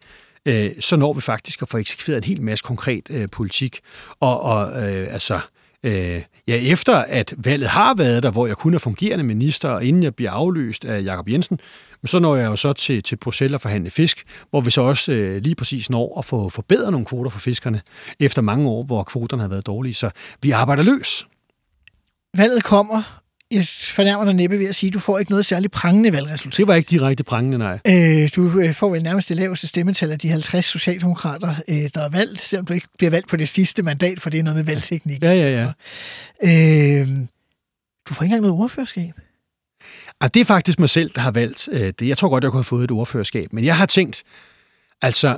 øh, 0.46 0.72
så 0.80 0.96
når 0.96 1.14
vi 1.14 1.22
faktisk 1.22 1.62
at 1.62 1.70
få 1.70 1.78
eksekveret 1.78 2.18
en 2.18 2.24
hel 2.24 2.42
masse 2.42 2.64
konkret 2.64 3.04
øh, 3.10 3.30
politik. 3.30 3.80
Og, 4.20 4.42
og 4.42 4.68
øh, 4.68 5.14
altså, 5.14 5.40
øh, 5.84 6.22
ja, 6.48 6.72
efter 6.72 6.96
at 6.96 7.34
valget 7.38 7.70
har 7.70 7.94
været 7.94 8.24
der, 8.24 8.32
hvor 8.32 8.48
jeg 8.48 8.58
kun 8.58 8.74
er 8.74 8.80
fungerende 8.80 9.24
minister, 9.24 9.70
og 9.70 9.86
inden 9.86 10.04
jeg 10.04 10.16
bliver 10.16 10.32
afløst 10.32 10.86
af 10.86 11.04
Jakob 11.04 11.30
Jensen, 11.30 11.60
så 12.06 12.20
når 12.20 12.36
jeg 12.36 12.46
jo 12.46 12.56
så 12.56 12.74
til, 12.74 13.04
til 13.04 13.16
Bruxelles 13.16 13.54
og 13.54 13.62
forhandle 13.62 13.90
fisk, 13.90 14.24
hvor 14.50 14.62
vi 14.62 14.72
så 14.72 14.82
også 14.82 15.12
øh, 15.12 15.42
lige 15.42 15.56
præcis 15.56 15.90
når 15.90 16.20
at 16.20 16.26
få 16.26 16.50
forbedret 16.50 16.92
nogle 16.92 17.06
kvoter 17.06 17.30
for 17.30 17.40
fiskerne, 17.40 17.82
efter 18.20 18.42
mange 18.42 18.70
år, 18.70 18.84
hvor 18.84 19.04
kvoterne 19.04 19.42
har 19.44 19.50
været 19.50 19.66
dårlige. 19.66 19.94
Så 19.94 20.10
vi 20.42 20.52
arbejder 20.52 20.84
løs. 20.84 21.28
Valget 22.38 22.64
kommer. 22.64 23.19
Jeg 23.52 23.68
fornærmer 23.68 24.26
dig 24.26 24.34
næppe 24.34 24.60
ved 24.60 24.66
at 24.66 24.76
sige, 24.76 24.88
at 24.88 24.94
du 24.94 25.00
får 25.00 25.20
ikke 25.20 25.32
noget 25.32 25.46
særligt 25.46 25.74
prangende 25.74 26.12
valgresultat. 26.12 26.58
Det 26.58 26.68
var 26.68 26.76
ikke 26.76 26.90
direkte 26.90 27.24
prangende, 27.24 27.58
nej. 27.58 27.80
Øh, 27.88 28.30
du 28.36 28.60
øh, 28.60 28.74
får 28.74 28.90
vel 28.90 29.04
nærmest 29.04 29.30
det 29.30 29.38
laveste 29.38 29.68
stemmetal 29.68 30.12
af 30.12 30.20
de 30.20 30.30
50 30.30 30.66
socialdemokrater, 30.66 31.56
øh, 31.68 31.90
der 31.94 32.02
er 32.02 32.10
valgt, 32.10 32.42
selvom 32.42 32.66
du 32.66 32.74
ikke 32.74 32.88
bliver 32.98 33.12
valgt 33.12 33.28
på 33.28 33.36
det 33.36 33.50
sidste 33.50 33.84
mandat, 33.84 34.22
for 34.22 34.30
det 34.30 34.40
er 34.40 34.44
noget 34.44 34.56
med 34.56 34.64
valgteknik. 34.64 35.24
Ja, 35.24 35.34
ja, 35.34 35.50
ja. 35.50 35.68
Øh, 37.02 37.08
du 38.10 38.14
får 38.14 38.24
ikke 38.24 38.34
engang 38.34 38.42
noget 38.42 38.64
ordførerskab. 38.64 39.14
Og 40.20 40.34
det 40.34 40.40
er 40.40 40.46
faktisk 40.46 40.80
mig 40.80 40.90
selv, 40.90 41.12
der 41.16 41.22
har 41.22 41.32
valgt 41.32 41.70
øh, 41.72 41.94
det. 42.00 42.08
Jeg 42.08 42.18
tror 42.18 42.30
godt, 42.30 42.44
jeg 42.44 42.52
kunne 42.52 42.60
have 42.60 42.64
fået 42.64 42.84
et 42.84 42.92
ordførerskab, 42.92 43.54
men 43.54 43.66
jeg 43.66 43.78
har 43.78 43.86
tænkt, 43.86 44.24
altså, 45.02 45.38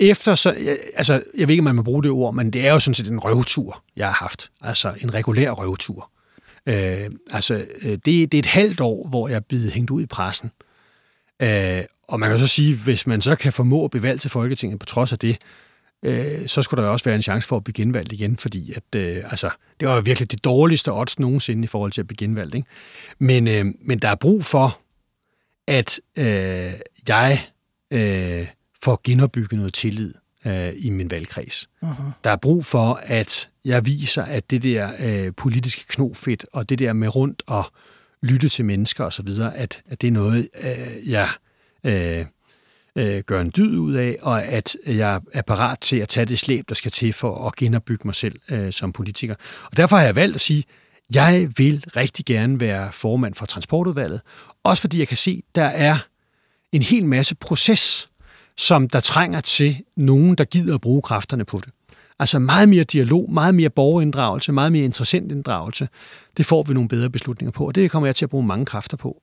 efter 0.00 0.34
så, 0.34 0.76
altså, 0.94 1.22
jeg 1.38 1.48
ved 1.48 1.52
ikke, 1.52 1.60
om 1.60 1.64
man 1.64 1.74
må 1.74 1.82
bruge 1.82 2.02
det 2.02 2.10
ord, 2.10 2.34
men 2.34 2.50
det 2.50 2.66
er 2.66 2.72
jo 2.72 2.80
sådan 2.80 2.94
set 2.94 3.06
en 3.06 3.18
røvtur, 3.18 3.82
jeg 3.96 4.06
har 4.06 4.14
haft. 4.14 4.50
Altså 4.60 4.94
en 5.00 5.14
regulær 5.14 5.50
røvtur. 5.50 6.10
Øh, 6.68 7.10
altså, 7.30 7.66
øh, 7.82 7.90
det, 7.90 8.04
det 8.04 8.34
er 8.34 8.38
et 8.38 8.46
halvt 8.46 8.80
år, 8.80 9.08
hvor 9.08 9.28
jeg 9.28 9.36
er 9.36 9.40
blevet 9.40 9.70
hængt 9.72 9.90
ud 9.90 10.02
i 10.02 10.06
pressen. 10.06 10.50
Øh, 11.42 11.82
og 12.08 12.20
man 12.20 12.30
kan 12.30 12.38
så 12.38 12.46
sige, 12.46 12.76
hvis 12.76 13.06
man 13.06 13.22
så 13.22 13.36
kan 13.36 13.52
formå 13.52 13.84
at 13.84 13.90
blive 13.90 14.02
valgt 14.02 14.20
til 14.20 14.30
Folketinget 14.30 14.78
på 14.78 14.86
trods 14.86 15.12
af 15.12 15.18
det, 15.18 15.38
øh, 16.04 16.46
så 16.46 16.62
skulle 16.62 16.84
der 16.84 16.90
også 16.90 17.04
være 17.04 17.14
en 17.16 17.22
chance 17.22 17.48
for 17.48 17.56
at 17.56 17.64
blive 17.64 17.74
genvalgt 17.74 18.12
igen, 18.12 18.36
fordi 18.36 18.72
at, 18.72 18.98
øh, 19.00 19.16
altså, 19.30 19.50
det 19.80 19.88
var 19.88 20.00
virkelig 20.00 20.30
det 20.30 20.44
dårligste 20.44 20.92
odds 20.92 21.18
nogensinde 21.18 21.64
i 21.64 21.66
forhold 21.66 21.92
til 21.92 22.00
at 22.00 22.06
blive 22.06 22.16
genvalgt. 22.16 22.54
Ikke? 22.54 22.68
Men, 23.18 23.48
øh, 23.48 23.66
men 23.80 23.98
der 23.98 24.08
er 24.08 24.14
brug 24.14 24.44
for, 24.44 24.80
at 25.66 26.00
øh, 26.18 26.72
jeg 27.08 27.46
øh, 27.90 28.46
får 28.84 29.00
genopbygget 29.04 29.58
noget 29.58 29.74
tillid 29.74 30.14
øh, 30.46 30.72
i 30.76 30.90
min 30.90 31.10
valgkreds. 31.10 31.68
Uh-huh. 31.84 32.02
Der 32.24 32.30
er 32.30 32.36
brug 32.36 32.64
for, 32.64 33.00
at 33.02 33.48
jeg 33.64 33.86
viser, 33.86 34.22
at 34.22 34.50
det 34.50 34.62
der 34.62 34.92
øh, 34.98 35.32
politiske 35.36 35.84
knofedt 35.88 36.46
og 36.52 36.68
det 36.68 36.78
der 36.78 36.92
med 36.92 37.16
rundt 37.16 37.42
og 37.46 37.64
lytte 38.22 38.48
til 38.48 38.64
mennesker 38.64 39.04
osv., 39.04 39.28
at, 39.54 39.82
at 39.86 40.00
det 40.00 40.08
er 40.08 40.12
noget, 40.12 40.48
øh, 40.64 41.10
jeg 41.10 41.28
øh, 41.84 42.26
øh, 42.96 43.22
gør 43.22 43.40
en 43.40 43.52
dyd 43.56 43.78
ud 43.78 43.94
af, 43.94 44.16
og 44.22 44.44
at 44.44 44.76
jeg 44.86 45.20
er 45.32 45.42
parat 45.42 45.80
til 45.80 45.96
at 45.96 46.08
tage 46.08 46.26
det 46.26 46.38
slæb, 46.38 46.68
der 46.68 46.74
skal 46.74 46.90
til 46.90 47.12
for 47.12 47.46
at 47.46 47.56
genopbygge 47.56 48.02
mig 48.04 48.14
selv 48.14 48.40
øh, 48.48 48.72
som 48.72 48.92
politiker. 48.92 49.34
Og 49.70 49.76
derfor 49.76 49.96
har 49.96 50.04
jeg 50.04 50.16
valgt 50.16 50.34
at 50.34 50.40
sige, 50.40 50.64
jeg 51.14 51.48
vil 51.56 51.84
rigtig 51.96 52.24
gerne 52.24 52.60
være 52.60 52.92
formand 52.92 53.34
for 53.34 53.46
transportudvalget, 53.46 54.20
også 54.64 54.80
fordi 54.80 54.98
jeg 54.98 55.08
kan 55.08 55.16
se, 55.16 55.42
der 55.54 55.64
er 55.64 55.98
en 56.72 56.82
hel 56.82 57.06
masse 57.06 57.34
proces, 57.34 58.06
som 58.58 58.88
der 58.88 59.00
trænger 59.00 59.40
til 59.40 59.76
nogen, 59.96 60.34
der 60.34 60.44
gider 60.44 60.74
at 60.74 60.80
bruge 60.80 61.02
kræfterne 61.02 61.44
på 61.44 61.60
det. 61.64 61.72
Altså 62.18 62.38
meget 62.38 62.68
mere 62.68 62.84
dialog, 62.84 63.32
meget 63.32 63.54
mere 63.54 63.70
borgerinddragelse, 63.70 64.52
meget 64.52 64.72
mere 64.72 64.84
interessant 64.84 65.32
inddragelse. 65.32 65.88
Det 66.36 66.46
får 66.46 66.62
vi 66.62 66.74
nogle 66.74 66.88
bedre 66.88 67.10
beslutninger 67.10 67.52
på, 67.52 67.66
og 67.66 67.74
det 67.74 67.90
kommer 67.90 68.06
jeg 68.06 68.16
til 68.16 68.24
at 68.24 68.30
bruge 68.30 68.46
mange 68.46 68.66
kræfter 68.66 68.96
på. 68.96 69.22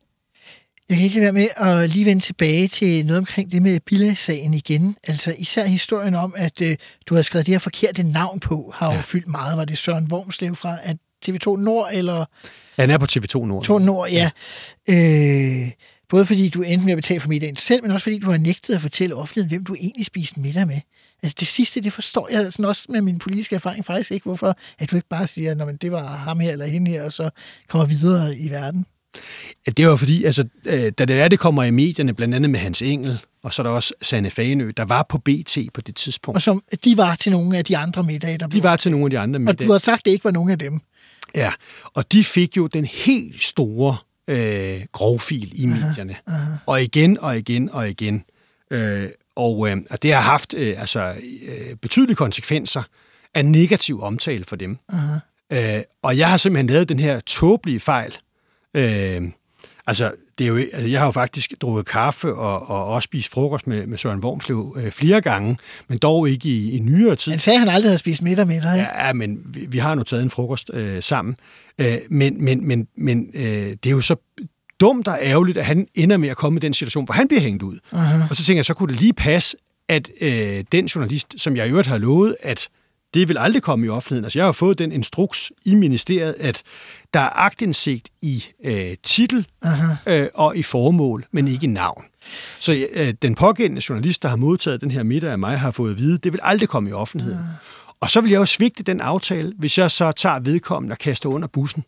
Jeg 0.90 0.98
kan 0.98 1.04
ikke 1.06 1.16
lade 1.16 1.24
være 1.24 1.34
med 1.34 1.48
at 1.56 1.90
lige 1.90 2.06
vende 2.06 2.22
tilbage 2.22 2.68
til 2.68 3.06
noget 3.06 3.18
omkring 3.18 3.52
det 3.52 3.62
med 3.62 3.80
bilagssagen 3.80 4.54
igen. 4.54 4.96
Altså 5.08 5.36
især 5.38 5.66
historien 5.66 6.16
om, 6.16 6.34
at 6.38 6.62
øh, 6.62 6.78
du 7.06 7.16
har 7.16 7.22
skrevet 7.22 7.46
det 7.46 7.54
her 7.54 7.60
forkerte 7.60 8.04
navn 8.04 8.40
på, 8.40 8.72
har 8.76 8.88
jo 8.88 8.94
ja. 8.94 9.02
fyldt 9.02 9.28
meget. 9.28 9.58
Var 9.58 9.66
det 9.66 9.78
Søren 9.78 10.08
Wormslev 10.12 10.56
fra 10.56 10.78
at 10.84 10.98
TV2 11.26 11.56
Nord, 11.56 11.90
eller? 11.94 12.26
Ja, 12.78 12.84
han 12.84 12.90
er 12.90 12.98
på 12.98 13.06
TV2 13.12 13.46
Nord. 13.46 13.70
TV2 13.70 13.80
Nord, 13.80 14.10
ja. 14.10 14.30
ja. 14.88 14.94
Øh, 14.94 15.72
både 16.12 16.26
fordi 16.26 16.50
du 16.50 16.62
endte 16.62 16.86
med 16.86 16.94
at 16.94 16.98
betale 16.98 17.20
for 17.20 17.30
middagen 17.30 17.56
selv, 17.56 17.82
men 17.82 17.92
også 17.92 18.04
fordi 18.04 18.20
du 18.20 18.32
har 18.32 18.38
nægtet 18.38 18.76
at 18.76 18.82
fortælle 18.82 19.16
offentligheden, 19.16 19.50
hvem 19.50 19.66
du 19.66 19.76
egentlig 19.80 20.06
spiste 20.06 20.40
middag 20.40 20.68
med. 20.68 20.80
Altså 21.24 21.36
det 21.40 21.48
sidste, 21.48 21.82
det 21.82 21.94
forstår 21.94 22.30
jeg 22.32 22.54
sådan 22.54 22.66
også 22.66 22.86
med 22.90 23.02
min 23.02 23.20
politiske 23.20 23.56
erfaring 23.56 23.86
faktisk 23.86 24.12
ikke, 24.12 24.24
hvorfor 24.24 24.58
at 24.80 24.92
du 24.92 24.96
ikke 24.96 25.08
bare 25.08 25.28
siger, 25.28 25.66
at 25.68 25.82
det 25.82 25.92
var 25.92 26.16
ham 26.16 26.40
her 26.40 26.52
eller 26.52 26.66
hende 26.66 26.92
her, 26.92 27.04
og 27.04 27.14
så 27.14 27.30
kommer 27.68 27.86
videre 27.86 28.38
i 28.38 28.50
verden. 28.50 28.86
Det 29.78 29.88
var 29.88 29.96
fordi, 29.96 30.24
altså, 30.24 30.46
øh, 30.66 30.92
da 30.98 31.06
det 31.06 31.20
er, 31.20 31.28
det 31.28 31.40
kommer 31.40 31.64
i 31.64 31.72
medierne, 31.72 32.14
blandt 32.14 32.36
andet 32.36 32.50
med 32.50 32.60
Hans 32.60 32.82
Engel, 32.82 33.20
og 33.44 33.54
så 33.54 33.62
er 33.62 33.64
der 33.64 33.72
også 33.74 33.94
Sanne 34.02 34.30
Fagenø, 34.30 34.72
der 34.78 34.86
var 34.86 35.06
på 35.10 35.18
BT 35.18 35.58
på 35.74 35.82
det 35.82 35.96
tidspunkt. 35.96 36.36
Og 36.36 36.42
som, 36.42 36.64
de 36.84 36.98
var 36.98 37.16
til 37.16 37.32
nogle 37.32 37.58
af 37.58 37.66
de 37.66 37.78
andre 37.78 38.04
middage, 38.04 38.38
der 38.38 38.48
De 38.48 38.64
var 38.64 38.76
til 38.76 38.92
nogle 38.92 39.06
af 39.06 39.10
de 39.10 39.20
andre 39.20 39.40
middage. 39.40 39.56
Og 39.56 39.66
du 39.66 39.72
har 39.72 39.80
sagt, 39.80 40.00
at 40.00 40.06
det 40.06 40.12
ikke 40.12 40.24
var 40.24 40.32
nogen 40.32 40.50
af 40.50 40.60
dem. 40.60 40.80
Ja, 41.36 41.52
og 41.94 42.12
de 42.12 42.24
fik 42.24 42.58
jo 42.58 42.68
den 42.68 42.86
helt 42.86 43.42
store 43.42 43.98
øh, 44.32 44.82
grovfil 44.92 45.52
i 45.62 45.66
aha, 45.66 45.88
medierne. 45.88 46.16
Aha. 46.28 46.56
Og 46.66 46.82
igen 46.82 47.20
og 47.20 47.38
igen 47.38 47.70
og 47.70 47.90
igen. 47.90 48.24
Øh, 48.72 49.10
og, 49.36 49.70
øh, 49.70 49.78
og 49.90 50.04
det 50.04 50.14
har 50.14 50.22
haft 50.22 50.54
øh, 50.54 50.80
altså, 50.80 51.16
øh, 51.48 51.76
betydelige 51.76 52.16
konsekvenser 52.16 52.84
af 53.34 53.46
negativ 53.46 54.02
omtale 54.02 54.46
for 54.46 54.56
dem. 54.56 54.78
Aha. 54.90 55.18
Øh, 55.78 55.84
og 56.02 56.18
jeg 56.18 56.30
har 56.30 56.38
simpelthen 56.38 56.68
lavet 56.68 56.90
den 56.90 57.00
her 57.00 57.20
tåbelige 57.20 57.80
fejl, 57.80 58.18
Øh, 58.74 59.22
altså, 59.88 60.12
det 60.42 60.48
er 60.48 60.52
jo, 60.52 60.58
altså, 60.74 60.88
jeg 60.88 61.00
har 61.00 61.06
jo 61.06 61.12
faktisk 61.12 61.54
drukket 61.62 61.86
kaffe 61.86 62.34
og, 62.34 62.70
og 62.70 62.86
også 62.86 63.06
spist 63.06 63.32
frokost 63.32 63.68
med, 63.68 63.88
med 63.88 63.98
Søren 63.98 64.20
Wormslev 64.20 64.78
øh, 64.84 64.92
flere 64.92 65.22
gange, 65.22 65.58
men 65.88 65.98
dog 65.98 66.30
ikke 66.30 66.50
i, 66.50 66.78
i 66.78 66.80
nyere 66.80 67.16
tid. 67.16 67.32
Han 67.32 67.40
sagde, 67.40 67.56
at 67.56 67.60
han 67.60 67.70
aldrig 67.70 67.90
havde 67.90 67.98
spist 67.98 68.22
middag 68.22 68.48
med 68.48 68.62
dig. 68.62 68.90
Ja, 68.98 69.14
men 69.14 69.40
vi, 69.46 69.66
vi 69.70 69.78
har 69.78 69.96
nu 69.96 70.04
taget 70.04 70.24
en 70.24 70.30
frokost 70.30 70.72
øh, 70.74 71.04
sammen. 71.04 71.36
Øh, 71.80 71.94
men 72.10 72.44
men, 72.44 72.68
men, 72.68 72.88
men 72.98 73.30
øh, 73.34 73.44
det 73.44 73.86
er 73.86 73.92
jo 73.92 74.02
så 74.02 74.16
dumt 74.80 75.08
og 75.08 75.20
ærgerligt, 75.22 75.58
at 75.58 75.66
han 75.66 75.88
ender 75.96 76.18
med 76.18 76.30
at 76.30 76.38
komme 76.38 76.58
i 76.58 76.60
den 76.60 76.74
situation, 76.74 77.06
hvor 77.06 77.14
han 77.14 77.28
bliver 77.28 77.42
hængt 77.42 77.64
ud. 77.64 77.80
Uh-huh. 77.92 78.30
Og 78.30 78.36
så 78.36 78.44
tænker 78.44 78.58
jeg, 78.58 78.66
så 78.66 78.74
kunne 78.74 78.94
det 78.94 79.02
lige 79.02 79.14
passe, 79.14 79.58
at 79.90 80.10
øh, 80.22 80.64
den 80.72 80.86
journalist, 80.86 81.34
som 81.38 81.56
jeg 81.56 81.68
i 81.68 81.70
øvrigt 81.70 81.88
har 81.88 81.98
lovet, 81.98 82.36
at 82.42 82.68
det 83.14 83.28
vil 83.28 83.38
aldrig 83.38 83.62
komme 83.62 83.86
i 83.86 83.90
offentligheden. 83.90 84.26
Altså, 84.26 84.40
jeg 84.40 84.46
har 84.46 84.52
fået 84.52 84.80
den 84.80 84.92
instruks 84.92 85.52
i 85.66 85.76
ministeriet, 85.76 86.36
at 86.40 86.62
der 87.14 87.20
er 87.20 87.40
agtindsigt 87.40 88.10
i 88.22 88.46
øh, 88.64 88.96
titel 89.04 89.48
øh, 90.08 90.28
og 90.34 90.58
i 90.58 90.64
formål, 90.64 91.26
men 91.32 91.48
ikke 91.48 91.64
i 91.64 91.68
navn. 91.68 92.04
Så 92.60 92.88
øh, 92.92 93.14
den 93.22 93.36
pågældende 93.36 93.82
journalist, 93.90 94.24
der 94.24 94.30
har 94.30 94.36
modtaget 94.36 94.82
den 94.82 94.92
her 94.92 95.04
middag 95.04 95.32
af 95.32 95.40
mig, 95.40 95.60
har 95.60 95.72
fået 95.72 95.92
at 95.92 95.98
vide, 95.98 96.18
det 96.18 96.34
vil 96.34 96.40
aldrig 96.44 96.70
komme 96.70 96.90
i 96.90 96.94
offentligheden. 96.94 97.40
Uh. 97.40 97.46
Og 98.00 98.12
så 98.12 98.22
vil 98.22 98.32
jeg 98.32 98.38
jo 98.38 98.46
svigte 98.46 98.84
den 98.84 99.02
aftale, 99.02 99.54
hvis 99.58 99.78
jeg 99.78 99.92
så 99.92 100.12
tager 100.12 100.40
vedkommende 100.40 100.94
og 100.94 100.98
kaster 100.98 101.30
under 101.30 101.48
bussen. 101.48 101.84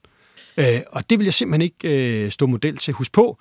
Øh, 0.57 0.65
og 0.91 1.09
det 1.09 1.19
vil 1.19 1.25
jeg 1.25 1.33
simpelthen 1.33 1.61
ikke 1.61 2.23
øh, 2.25 2.31
stå 2.31 2.47
model 2.47 2.77
til. 2.77 2.93
Husk 2.93 3.11
på, 3.11 3.37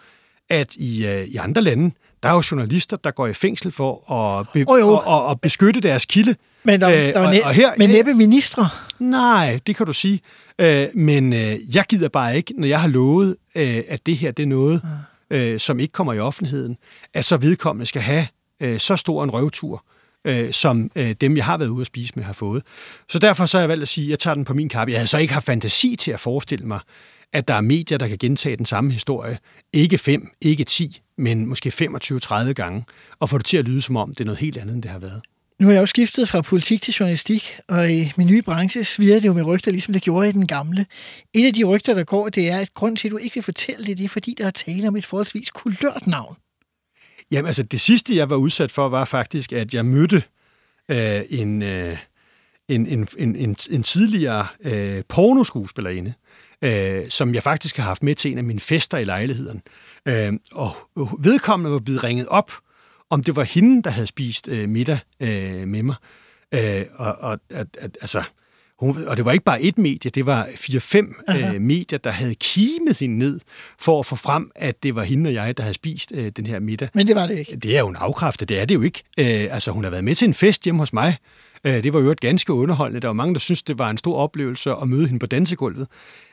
at 0.51 0.75
i, 0.75 1.07
øh, 1.07 1.25
i 1.25 1.37
andre 1.37 1.63
lande, 1.63 1.95
der 2.23 2.29
er 2.29 2.35
jo 2.35 2.43
journalister, 2.51 2.97
der 2.97 3.11
går 3.11 3.27
i 3.27 3.33
fængsel 3.33 3.73
for 3.73 4.13
at, 4.13 4.47
be, 4.49 4.65
oh, 4.69 4.89
og, 4.89 5.05
og, 5.05 5.27
og 5.27 5.41
beskytte 5.41 5.81
deres 5.81 6.05
kilde. 6.05 6.35
Men 6.65 6.81
der, 6.81 6.89
øh, 6.89 6.95
der 6.95 7.31
næ- 7.31 7.41
og 7.41 7.53
her, 7.53 7.73
men 7.79 7.91
næppe 7.91 8.15
ministre? 8.15 8.69
Nej, 8.99 9.61
det 9.67 9.77
kan 9.77 9.87
du 9.87 9.93
sige. 9.93 10.21
Øh, 10.59 10.87
men 10.95 11.33
øh, 11.33 11.75
jeg 11.75 11.85
gider 11.89 12.09
bare 12.09 12.37
ikke, 12.37 12.55
når 12.57 12.67
jeg 12.67 12.81
har 12.81 12.89
lovet, 12.89 13.37
øh, 13.55 13.83
at 13.89 14.07
det 14.07 14.17
her 14.17 14.31
det 14.31 14.43
er 14.43 14.47
noget, 14.47 14.83
øh, 15.31 15.61
som 15.61 15.81
ikke 15.81 15.93
kommer 15.93 16.13
i 16.13 16.19
offentligheden, 16.19 16.77
at 17.15 17.25
så 17.25 17.37
vedkommende 17.37 17.87
skal 17.87 18.03
have 18.03 18.27
øh, 18.63 18.79
så 18.79 18.97
stor 18.97 19.25
en 19.25 19.31
røvtur, 19.31 19.85
øh, 20.25 20.53
som 20.53 20.91
øh, 20.97 21.13
dem, 21.21 21.37
jeg 21.37 21.45
har 21.45 21.57
været 21.59 21.69
ude 21.69 21.81
at 21.81 21.87
spise 21.87 22.13
med, 22.17 22.25
har 22.25 22.33
fået. 22.33 22.63
Så 23.09 23.19
derfor 23.19 23.47
så 23.47 23.57
har 23.57 23.63
jeg 23.63 23.69
valgt 23.69 23.83
at 23.83 23.89
sige, 23.89 24.05
at 24.05 24.11
jeg 24.11 24.19
tager 24.19 24.35
den 24.35 24.45
på 24.45 24.55
min 24.55 24.69
kappe. 24.69 24.93
Jeg 24.93 24.99
havde 25.01 25.09
så 25.09 25.19
ikke 25.19 25.33
haft 25.33 25.47
fantasi 25.47 25.97
til 25.97 26.11
at 26.11 26.21
forestille 26.21 26.67
mig, 26.67 26.81
at 27.33 27.49
der 27.49 27.55
er 27.55 27.61
medier, 27.61 27.99
der 27.99 28.09
kan 28.09 28.19
gentage 28.19 28.57
den 28.57 28.67
samme 28.67 28.93
historie. 28.93 29.39
Ikke 29.73 29.99
fem, 29.99 30.31
ikke 30.41 30.65
ti, 30.65 31.01
men 31.19 31.47
måske 31.47 31.69
25-30 31.69 32.53
gange, 32.53 32.85
og 33.21 33.29
få 33.29 33.39
det 33.39 33.47
til 33.47 33.57
at 33.57 33.65
lyde 33.65 33.83
som 33.83 33.97
om, 33.97 34.11
det 34.11 34.21
er 34.21 34.25
noget 34.25 34.39
helt 34.39 34.57
andet, 34.57 34.75
end 34.75 34.83
det 34.83 34.91
har 34.91 34.99
været. 34.99 35.21
Nu 35.63 35.69
har 35.69 35.73
jeg 35.73 35.81
jo 35.81 35.87
skiftet 35.87 36.29
fra 36.29 36.41
politik 36.41 36.83
til 36.83 36.95
journalistik, 36.95 37.59
og 37.69 37.93
i 37.93 38.13
min 38.17 38.27
nye 38.27 38.43
branche 38.43 38.85
svirrer 38.85 39.21
det 39.21 39.29
jo 39.29 39.33
med 39.33 39.43
rygter, 39.43 39.71
ligesom 39.71 39.93
det 39.93 40.03
gjorde 40.03 40.29
i 40.29 40.33
den 40.33 40.47
gamle. 40.47 40.87
Et 41.35 41.47
af 41.47 41.55
de 41.55 41.65
rygter, 41.65 41.95
der 41.95 42.05
går, 42.05 42.29
det 42.29 42.49
er, 42.49 42.59
at 42.59 42.75
grund 42.75 42.97
til, 42.97 43.09
at 43.09 43.13
du 43.13 43.17
ikke 43.17 43.35
vil 43.35 43.43
fortælle 43.43 43.87
det, 43.87 43.99
det 43.99 44.05
er, 44.05 44.09
fordi 44.09 44.35
der 44.39 44.47
er 44.47 44.51
tale 44.51 44.89
om 44.89 44.97
et 44.97 45.07
forholdsvis 45.07 45.51
kulørt 45.51 46.07
navn. 46.07 46.37
Jamen 47.31 47.47
altså, 47.47 47.63
det 47.63 47.81
sidste, 47.81 48.17
jeg 48.17 48.31
var 48.31 48.37
udsat 48.37 48.71
for, 48.71 48.89
var 48.89 49.05
faktisk, 49.05 49.53
at 49.53 49.75
jeg 49.75 49.87
mødte 49.87 50.23
øh, 50.89 51.23
en, 51.31 51.63
øh, 51.63 51.99
en, 52.69 52.87
en, 52.87 53.09
en, 53.19 53.37
en, 53.37 53.57
en 53.71 53.83
tidligere 53.83 54.47
øh, 54.65 55.03
pornoskuespillerinde, 55.09 56.15
øh, 56.65 57.09
som 57.09 57.35
jeg 57.35 57.43
faktisk 57.43 57.77
har 57.77 57.85
haft 57.85 58.03
med 58.03 58.15
til 58.15 58.33
en 58.33 58.39
af 58.39 58.45
mine 58.45 58.61
fester 58.61 58.99
i 58.99 59.05
lejligheden. 59.05 59.63
Øh, 60.09 60.33
og 60.53 60.77
vedkommende 61.19 61.73
var 61.73 61.79
blevet 61.79 62.05
ringet 62.05 62.29
op, 62.29 62.53
om 63.13 63.23
det 63.23 63.37
var 63.37 63.43
hende, 63.43 63.83
der 63.83 63.91
havde 63.91 64.07
spist 64.07 64.49
øh, 64.49 64.69
middag 64.69 64.99
øh, 65.21 65.69
med 65.69 65.83
mig. 65.83 65.95
Øh, 66.55 66.85
og, 66.95 67.17
og 67.21 67.39
at, 67.51 67.67
at, 67.79 67.99
altså, 68.01 68.23
hun, 68.81 69.05
og 69.07 69.17
det 69.17 69.25
var 69.25 69.33
ikke 69.33 69.45
bare 69.45 69.63
et 69.63 69.79
medie, 69.79 70.11
det 70.11 70.27
var 70.27 70.49
fire-fem 70.57 71.15
øh, 71.31 71.61
medier, 71.61 71.99
der 71.99 72.11
havde 72.11 72.35
kimet 72.35 72.99
hende 72.99 73.19
ned 73.19 73.41
for 73.79 73.99
at 74.01 74.07
få 74.07 74.17
frem, 74.17 74.51
at 74.55 74.83
det 74.83 74.95
var 74.95 75.03
hende 75.03 75.29
og 75.29 75.35
jeg, 75.35 75.57
der 75.57 75.63
havde 75.63 75.75
spist 75.75 76.13
øh, 76.15 76.29
den 76.37 76.47
her 76.47 76.61
middag. 76.61 76.89
Men 76.95 77.07
det 77.07 77.17
var 77.17 77.27
det 77.27 77.39
ikke. 77.39 77.57
Det 77.57 77.77
er 77.77 77.81
jo 77.81 77.89
en 77.89 77.97
afkræfte, 77.97 78.45
det 78.45 78.61
er 78.61 78.65
det 78.65 78.75
jo 78.75 78.83
ikke. 78.83 79.03
Øh, 79.19 79.55
altså, 79.55 79.71
hun 79.71 79.85
har 79.85 79.91
været 79.91 80.05
med 80.05 80.15
til 80.15 80.29
en 80.29 80.35
fest 80.35 80.65
hjemme 80.65 80.81
hos 80.81 80.93
mig. 80.93 81.17
Øh, 81.65 81.83
det 81.83 81.93
var 81.93 82.01
jo 82.01 82.11
et 82.11 82.21
ganske 82.21 82.53
underholdende. 82.53 83.01
Der 83.01 83.09
var 83.09 83.13
mange, 83.13 83.35
der 83.35 83.41
synes 83.41 83.63
det 83.63 83.79
var 83.79 83.91
en 83.91 83.99
stor 83.99 84.17
oplevelse 84.17 84.71
at 84.71 84.89
møde 84.89 85.07
hende 85.07 85.19
på 85.19 85.27
dansegulvet. 85.27 85.87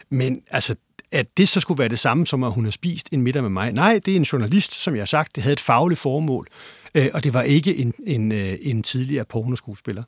Men 0.09 0.41
altså, 0.49 0.75
at 1.11 1.37
det 1.37 1.49
så 1.49 1.59
skulle 1.59 1.79
være 1.79 1.89
det 1.89 1.99
samme, 1.99 2.27
som 2.27 2.43
at 2.43 2.51
hun 2.51 2.63
har 2.63 2.71
spist 2.71 3.09
en 3.11 3.21
middag 3.21 3.41
med 3.41 3.49
mig. 3.49 3.71
Nej, 3.71 3.99
det 4.05 4.11
er 4.11 4.15
en 4.15 4.23
journalist, 4.23 4.73
som 4.73 4.95
jeg 4.95 5.01
har 5.01 5.05
sagt, 5.05 5.35
det 5.35 5.43
havde 5.43 5.53
et 5.53 5.59
fagligt 5.59 5.99
formål, 5.99 6.47
øh, 6.95 7.07
og 7.13 7.23
det 7.23 7.33
var 7.33 7.41
ikke 7.41 7.75
en, 7.75 7.93
en, 8.07 8.31
øh, 8.31 8.57
en 8.61 8.83
tidligere 8.83 9.25
pornoskuespiller. 9.25 10.03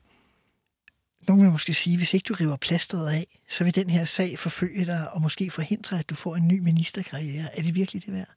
Nogle 1.28 1.42
vil 1.42 1.52
måske 1.52 1.74
sige, 1.74 1.96
hvis 1.96 2.14
ikke 2.14 2.24
du 2.24 2.34
river 2.34 2.56
plasteret 2.56 3.10
af, 3.10 3.38
så 3.48 3.64
vil 3.64 3.74
den 3.74 3.90
her 3.90 4.04
sag 4.04 4.38
forfølge 4.38 4.86
dig 4.86 5.12
og 5.12 5.22
måske 5.22 5.50
forhindre, 5.50 5.98
at 5.98 6.10
du 6.10 6.14
får 6.14 6.36
en 6.36 6.48
ny 6.48 6.58
ministerkarriere. 6.58 7.58
Er 7.58 7.62
det 7.62 7.74
virkelig 7.74 8.06
det 8.06 8.14
værd? 8.14 8.28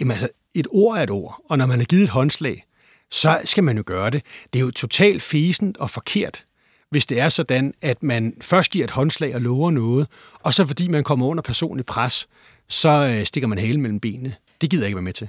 Jamen 0.00 0.12
altså, 0.12 0.28
et 0.54 0.66
ord 0.70 0.98
er 0.98 1.02
et 1.02 1.10
ord, 1.10 1.40
og 1.50 1.58
når 1.58 1.66
man 1.66 1.78
har 1.78 1.84
givet 1.84 2.02
et 2.02 2.08
håndslag, 2.08 2.64
så 3.10 3.40
skal 3.44 3.64
man 3.64 3.76
jo 3.76 3.82
gøre 3.86 4.10
det. 4.10 4.22
Det 4.52 4.58
er 4.58 4.64
jo 4.64 4.70
totalt 4.70 5.22
fæsent 5.22 5.76
og 5.76 5.90
forkert, 5.90 6.44
hvis 6.90 7.06
det 7.06 7.20
er 7.20 7.28
sådan, 7.28 7.74
at 7.82 8.02
man 8.02 8.34
først 8.40 8.70
giver 8.70 8.84
et 8.84 8.90
håndslag 8.90 9.34
og 9.34 9.40
lover 9.40 9.70
noget, 9.70 10.06
og 10.40 10.54
så 10.54 10.66
fordi 10.66 10.88
man 10.88 11.04
kommer 11.04 11.26
under 11.26 11.42
personlig 11.42 11.86
pres, 11.86 12.28
så 12.68 12.88
øh, 12.88 13.26
stikker 13.26 13.46
man 13.46 13.58
halen 13.58 13.82
mellem 13.82 14.00
benene. 14.00 14.34
Det 14.60 14.70
gider 14.70 14.82
jeg 14.82 14.88
ikke 14.88 14.96
være 14.96 15.02
med 15.02 15.12
til. 15.12 15.28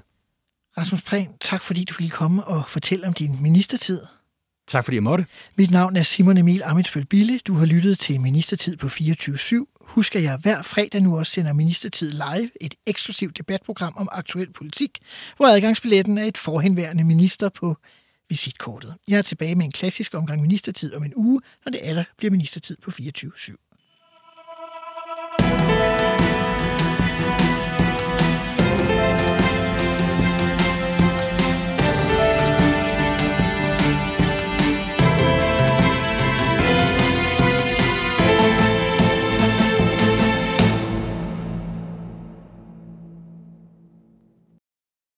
Rasmus 0.77 1.01
Prehn, 1.01 1.29
tak 1.41 1.63
fordi 1.63 1.83
du 1.83 1.93
ville 1.97 2.11
komme 2.11 2.43
og 2.43 2.63
fortælle 2.67 3.07
om 3.07 3.13
din 3.13 3.37
ministertid. 3.41 4.01
Tak 4.67 4.83
fordi 4.83 4.95
jeg 4.95 5.03
måtte. 5.03 5.25
Mit 5.55 5.71
navn 5.71 5.95
er 5.95 6.03
Simon 6.03 6.37
Emil 6.37 6.61
Amitsbøl 6.65 7.05
Bille. 7.05 7.39
Du 7.39 7.53
har 7.53 7.65
lyttet 7.65 7.99
til 7.99 8.21
Ministertid 8.21 8.77
på 8.77 8.89
24 8.89 9.65
Husk, 9.81 10.15
at 10.15 10.23
jeg 10.23 10.37
hver 10.37 10.61
fredag 10.61 11.01
nu 11.01 11.17
også 11.17 11.31
sender 11.31 11.53
Ministertid 11.53 12.11
live, 12.11 12.49
et 12.61 12.75
eksklusivt 12.85 13.37
debatprogram 13.37 13.93
om 13.97 14.09
aktuel 14.11 14.53
politik, 14.53 14.99
hvor 15.37 15.47
adgangsbilletten 15.47 16.17
er 16.17 16.23
et 16.23 16.37
forhenværende 16.37 17.03
minister 17.03 17.49
på 17.49 17.77
visitkortet. 18.29 18.95
Jeg 19.07 19.17
er 19.17 19.21
tilbage 19.21 19.55
med 19.55 19.65
en 19.65 19.71
klassisk 19.71 20.13
omgang 20.13 20.41
ministertid 20.41 20.95
om 20.95 21.03
en 21.03 21.13
uge, 21.15 21.41
når 21.65 21.71
det 21.71 21.87
er 21.89 21.93
der 21.93 22.03
bliver 22.17 22.31
ministertid 22.31 22.77
på 22.81 22.91
24 22.91 23.31
/7. 23.35 23.68